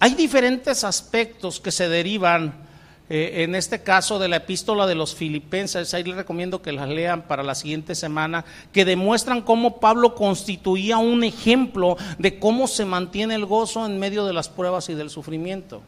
Hay 0.01 0.14
diferentes 0.14 0.85
aspectos 0.85 1.60
que 1.60 1.73
se 1.73 1.89
derivan 1.89 2.66
eh, 3.09 3.44
en 3.44 3.55
este 3.55 3.82
caso 3.82 4.18
de 4.18 4.27
la 4.27 4.36
epístola 4.36 4.86
de 4.86 4.97
los 4.97 5.14
filipenses, 5.14 5.94
ahí 5.94 6.02
les 6.02 6.16
recomiendo 6.16 6.60
que 6.60 6.73
las 6.73 6.89
lean 6.89 7.23
para 7.23 7.44
la 7.44 7.55
siguiente 7.55 7.94
semana, 7.94 8.44
que 8.73 8.85
demuestran 8.85 9.43
cómo 9.43 9.78
Pablo 9.78 10.16
constituía 10.16 10.98
un 10.98 11.23
ejemplo 11.23 11.97
de 12.18 12.40
cómo 12.40 12.66
se 12.66 12.85
mantiene 12.85 13.36
el 13.36 13.47
gozo 13.47 13.86
en 13.86 14.01
medio 14.01 14.24
de 14.27 14.32
las 14.32 14.48
pruebas 14.48 14.89
y 14.89 14.94
del 14.94 15.10
sufrimiento. 15.10 15.82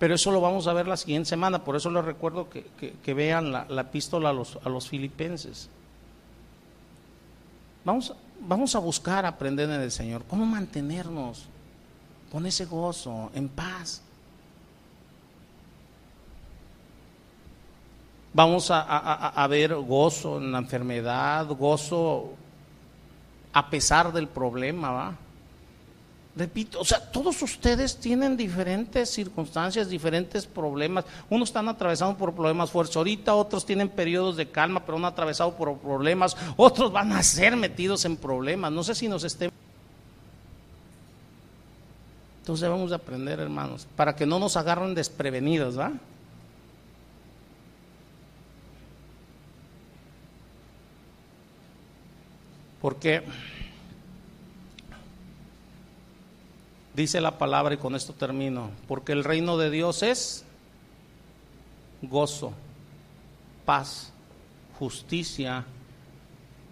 Pero 0.00 0.16
eso 0.16 0.32
lo 0.32 0.40
vamos 0.40 0.66
a 0.66 0.72
ver 0.72 0.88
la 0.88 0.96
siguiente 0.96 1.28
semana, 1.28 1.62
por 1.62 1.76
eso 1.76 1.88
les 1.88 2.04
recuerdo 2.04 2.48
que, 2.50 3.14
vean 3.14 3.52
la, 3.52 3.66
epístola 3.80 4.30
a 4.30 4.32
los, 4.32 4.88
filipenses. 4.88 5.70
Vamos, 7.84 8.12
vamos 8.40 8.74
a 8.74 8.80
buscar 8.80 9.24
aprender 9.24 9.70
en 9.70 9.80
el 9.80 9.92
Señor, 9.92 10.24
cómo 10.28 10.44
mantenernos 10.44 11.46
con 12.32 12.46
ese 12.46 12.64
gozo, 12.64 13.30
en 13.34 13.46
paz. 13.50 14.00
Vamos 18.32 18.70
a, 18.70 19.46
ver 19.50 19.74
gozo 19.74 20.38
en 20.38 20.50
la 20.50 20.58
enfermedad, 20.58 21.46
gozo 21.48 22.32
a 23.52 23.68
pesar 23.68 24.10
del 24.14 24.28
problema, 24.28 24.90
¿va? 24.90 25.14
Repito, 26.34 26.80
o 26.80 26.84
sea, 26.86 27.12
todos 27.12 27.42
ustedes 27.42 27.98
tienen 27.98 28.38
diferentes 28.38 29.10
circunstancias, 29.10 29.90
diferentes 29.90 30.46
problemas. 30.46 31.04
Unos 31.28 31.50
están 31.50 31.68
atravesados 31.68 32.16
por 32.16 32.34
problemas 32.34 32.70
fuertes 32.70 32.96
ahorita, 32.96 33.34
otros 33.34 33.66
tienen 33.66 33.90
periodos 33.90 34.38
de 34.38 34.48
calma, 34.48 34.86
pero 34.86 34.96
han 34.96 35.04
atravesado 35.04 35.54
por 35.54 35.76
problemas, 35.76 36.34
otros 36.56 36.90
van 36.90 37.12
a 37.12 37.22
ser 37.22 37.54
metidos 37.56 38.06
en 38.06 38.16
problemas. 38.16 38.72
No 38.72 38.82
sé 38.82 38.94
si 38.94 39.06
nos 39.06 39.22
estén... 39.22 39.52
Entonces 42.42 42.62
debemos 42.62 42.90
aprender, 42.90 43.38
hermanos, 43.38 43.86
para 43.94 44.16
que 44.16 44.26
no 44.26 44.40
nos 44.40 44.56
agarren 44.56 44.96
desprevenidos, 44.96 45.78
¿va? 45.78 45.92
Porque 52.80 53.22
dice 56.96 57.20
la 57.20 57.38
palabra, 57.38 57.74
y 57.74 57.76
con 57.76 57.94
esto 57.94 58.12
termino, 58.12 58.72
porque 58.88 59.12
el 59.12 59.22
reino 59.22 59.56
de 59.56 59.70
Dios 59.70 60.02
es 60.02 60.44
gozo, 62.02 62.52
paz, 63.64 64.12
justicia 64.80 65.64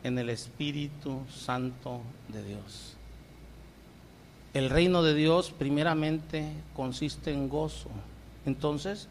en 0.03 0.19
el 0.19 0.31
Espíritu 0.31 1.21
Santo 1.33 2.01
de 2.27 2.43
Dios. 2.43 2.90
El 4.53 4.69
reino 4.69 5.03
de 5.03 5.15
Dios 5.15 5.53
primeramente 5.57 6.53
consiste 6.75 7.33
en 7.33 7.49
gozo. 7.49 7.89
Entonces, 8.47 9.09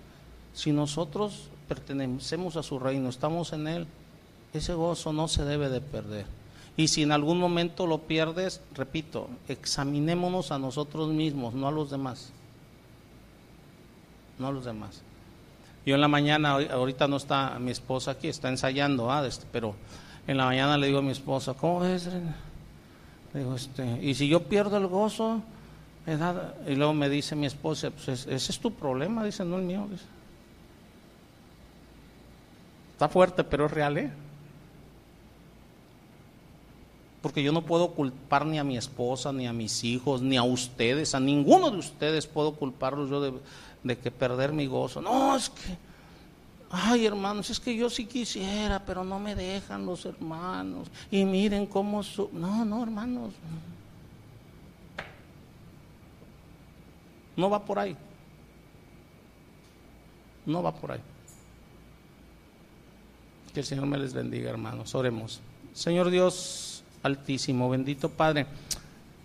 si 0.54 0.72
nosotros 0.72 1.50
pertenecemos 1.68 2.58
a 2.58 2.64
su 2.64 2.80
reino, 2.80 3.10
estamos 3.10 3.54
en 3.54 3.68
él, 3.68 3.88
ese 4.54 4.74
gozo 4.74 5.14
no 5.14 5.28
se 5.28 5.46
debe 5.46 5.70
de 5.70 5.80
perder. 5.80 6.26
Y 6.76 6.88
si 6.88 7.04
en 7.04 7.12
algún 7.12 7.40
momento 7.40 7.88
lo 7.88 8.00
pierdes, 8.00 8.62
repito, 8.74 9.30
examinémonos 9.48 10.52
a 10.52 10.60
nosotros 10.60 11.10
mismos, 11.10 11.54
no 11.54 11.68
a 11.68 11.72
los 11.72 11.90
demás. 11.90 12.32
No 14.38 14.48
a 14.48 14.52
los 14.52 14.66
demás. 14.66 15.02
Yo 15.86 15.96
en 15.96 16.02
la 16.02 16.08
mañana, 16.08 16.52
ahorita 16.52 17.08
no 17.08 17.18
está 17.18 17.58
mi 17.60 17.72
esposa 17.72 18.12
aquí, 18.12 18.28
está 18.28 18.50
ensayando, 18.50 19.12
¿ah? 19.12 19.26
Este, 19.26 19.46
pero 19.52 19.76
en 20.28 20.38
la 20.38 20.46
mañana 20.46 20.78
le 20.78 20.88
digo 20.88 21.00
a 21.00 21.02
mi 21.02 21.12
esposa, 21.12 21.54
¿cómo 21.54 21.80
ves? 21.80 22.10
Digo, 23.34 23.56
este, 23.56 24.00
y 24.02 24.16
si 24.16 24.28
yo 24.28 24.44
pierdo 24.44 24.78
el 24.78 24.88
gozo, 24.88 25.42
y 26.68 26.76
luego 26.76 26.94
me 26.94 27.10
dice 27.10 27.36
mi 27.36 27.46
esposa, 27.46 27.92
pues 27.92 28.26
ese 28.28 28.52
es 28.52 28.60
tu 28.60 28.74
problema, 28.74 29.24
dice, 29.24 29.46
no 29.46 29.58
el 29.58 29.64
mío. 29.64 29.88
Está 32.94 33.08
fuerte, 33.08 33.44
pero 33.44 33.68
es 33.68 33.72
real, 33.72 33.98
¿eh? 33.98 34.12
Porque 37.22 37.44
yo 37.44 37.52
no 37.52 37.66
puedo 37.66 37.92
culpar 37.92 38.46
ni 38.46 38.60
a 38.60 38.64
mi 38.64 38.78
esposa, 38.78 39.32
ni 39.34 39.46
a 39.46 39.54
mis 39.54 39.84
hijos, 39.84 40.22
ni 40.22 40.38
a 40.38 40.44
ustedes, 40.44 41.14
a 41.14 41.20
ninguno 41.20 41.70
de 41.70 41.78
ustedes 41.78 42.28
puedo 42.28 42.54
culparlos 42.54 43.10
yo 43.10 43.22
de, 43.84 43.98
que 43.98 44.10
perder 44.10 44.54
mi 44.54 44.68
gozo. 44.68 45.02
No, 45.02 45.36
es 45.36 45.50
que, 45.50 45.78
ay 46.70 47.06
hermanos, 47.06 47.50
es 47.50 47.60
que 47.60 47.76
yo 47.76 47.90
sí 47.90 48.06
quisiera, 48.06 48.84
pero 48.86 49.04
no 49.04 49.20
me 49.20 49.36
dejan 49.36 49.86
los 49.86 50.06
hermanos. 50.06 50.88
Y 51.12 51.26
miren 51.26 51.66
cómo... 51.66 52.04
Su... 52.04 52.30
No, 52.34 52.66
no, 52.66 52.84
hermanos. 52.84 53.34
No 57.36 57.50
va 57.50 57.64
por 57.64 57.80
ahí. 57.80 57.96
No 60.46 60.64
va 60.64 60.74
por 60.74 60.92
ahí. 60.92 61.02
Que 63.54 63.62
el 63.62 63.66
Señor 63.66 63.86
me 63.86 63.98
les 63.98 64.14
bendiga, 64.14 64.50
hermanos. 64.50 64.94
Oremos. 64.96 65.40
Señor 65.74 66.10
Dios, 66.10 66.84
Altísimo, 67.04 67.70
bendito 67.70 68.10
Padre. 68.10 68.46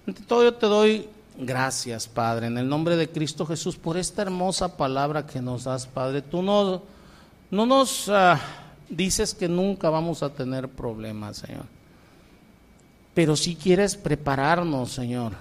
Ante 0.06 0.22
todo 0.22 0.44
yo 0.44 0.54
te 0.54 0.66
doy 0.66 1.08
gracias, 1.38 2.06
Padre, 2.06 2.46
en 2.46 2.58
el 2.58 2.68
nombre 2.68 2.96
de 2.96 3.08
Cristo 3.08 3.44
Jesús, 3.46 3.76
por 3.76 3.96
esta 3.96 4.22
hermosa 4.22 4.76
palabra 4.76 5.26
que 5.26 5.40
nos 5.40 5.64
das, 5.64 5.86
Padre. 5.86 6.22
Tú 6.22 6.42
no, 6.42 6.82
no 7.54 7.66
nos 7.66 8.08
ah, 8.08 8.40
dices 8.88 9.32
que 9.32 9.48
nunca 9.48 9.88
vamos 9.88 10.24
a 10.24 10.30
tener 10.30 10.68
problemas, 10.68 11.36
Señor. 11.36 11.66
Pero 13.14 13.36
si 13.36 13.54
quieres 13.54 13.96
prepararnos, 13.96 14.90
Señor, 14.90 15.32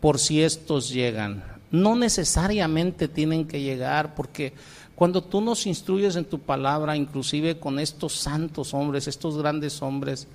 por 0.00 0.20
si 0.20 0.40
estos 0.40 0.88
llegan. 0.88 1.42
No 1.72 1.96
necesariamente 1.96 3.08
tienen 3.08 3.44
que 3.44 3.60
llegar, 3.60 4.14
porque 4.14 4.52
cuando 4.94 5.20
tú 5.20 5.40
nos 5.40 5.66
instruyes 5.66 6.14
en 6.14 6.24
tu 6.24 6.38
palabra, 6.38 6.96
inclusive 6.96 7.58
con 7.58 7.80
estos 7.80 8.12
santos 8.12 8.72
hombres, 8.72 9.08
estos 9.08 9.36
grandes 9.36 9.82
hombres, 9.82 10.28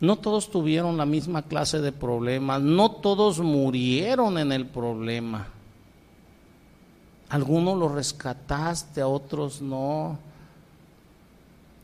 no 0.00 0.16
todos 0.16 0.50
tuvieron 0.50 0.96
la 0.96 1.06
misma 1.06 1.42
clase 1.42 1.80
de 1.80 1.92
problemas, 1.92 2.60
no 2.60 2.90
todos 2.90 3.38
murieron 3.38 4.36
en 4.36 4.50
el 4.50 4.66
problema. 4.66 5.53
Algunos 7.34 7.76
los 7.76 7.90
rescataste, 7.90 9.00
a 9.00 9.08
otros 9.08 9.60
no. 9.60 10.16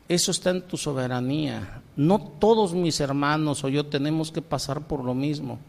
Eso 0.07 0.31
está 0.31 0.51
en 0.51 0.61
tu 0.61 0.77
soberanía. 0.77 1.81
No 1.97 2.19
todos 2.19 2.73
mis 2.73 3.01
hermanos 3.01 3.61
o 3.65 3.67
yo 3.67 3.85
tenemos 3.85 4.31
que 4.31 4.41
pasar 4.41 4.79
por 4.79 5.03
lo 5.03 5.13
mismo. 5.13 5.59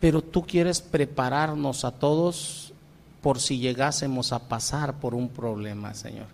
Pero 0.00 0.22
tú 0.22 0.46
quieres 0.46 0.80
prepararnos 0.80 1.84
a 1.84 1.90
todos 1.90 2.72
por 3.20 3.38
si 3.38 3.58
llegásemos 3.58 4.32
a 4.32 4.48
pasar 4.48 4.94
por 4.94 5.14
un 5.14 5.28
problema, 5.28 5.92
Señor. 5.92 6.28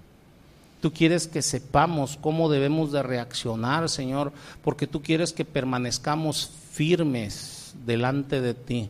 Tú 0.80 0.92
quieres 0.92 1.26
que 1.26 1.42
sepamos 1.42 2.16
cómo 2.20 2.48
debemos 2.48 2.92
de 2.92 3.02
reaccionar, 3.02 3.88
Señor, 3.88 4.32
porque 4.62 4.86
tú 4.86 5.02
quieres 5.02 5.32
que 5.32 5.44
permanezcamos 5.44 6.48
firmes 6.70 7.74
delante 7.84 8.40
de 8.40 8.54
ti, 8.54 8.88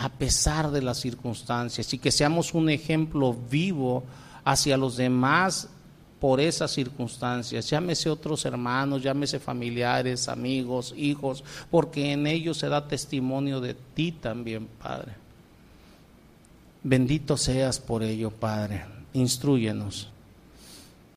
a 0.00 0.08
pesar 0.08 0.70
de 0.70 0.80
las 0.80 0.98
circunstancias, 0.98 1.92
y 1.92 1.98
que 1.98 2.10
seamos 2.10 2.54
un 2.54 2.70
ejemplo 2.70 3.36
vivo 3.50 4.02
hacia 4.44 4.78
los 4.78 4.96
demás 4.96 5.68
por 6.18 6.40
esas 6.40 6.70
circunstancias, 6.70 7.68
llámese 7.68 8.08
otros 8.08 8.46
hermanos, 8.46 9.02
llámese 9.02 9.38
familiares, 9.38 10.30
amigos, 10.30 10.94
hijos, 10.96 11.44
porque 11.70 12.12
en 12.12 12.26
ellos 12.26 12.56
se 12.56 12.70
da 12.70 12.88
testimonio 12.88 13.60
de 13.60 13.74
ti 13.74 14.12
también, 14.12 14.68
Padre. 14.82 15.12
Bendito 16.82 17.36
seas 17.36 17.78
por 17.78 18.02
ello, 18.02 18.30
Padre. 18.30 18.86
Instruyenos. 19.12 20.10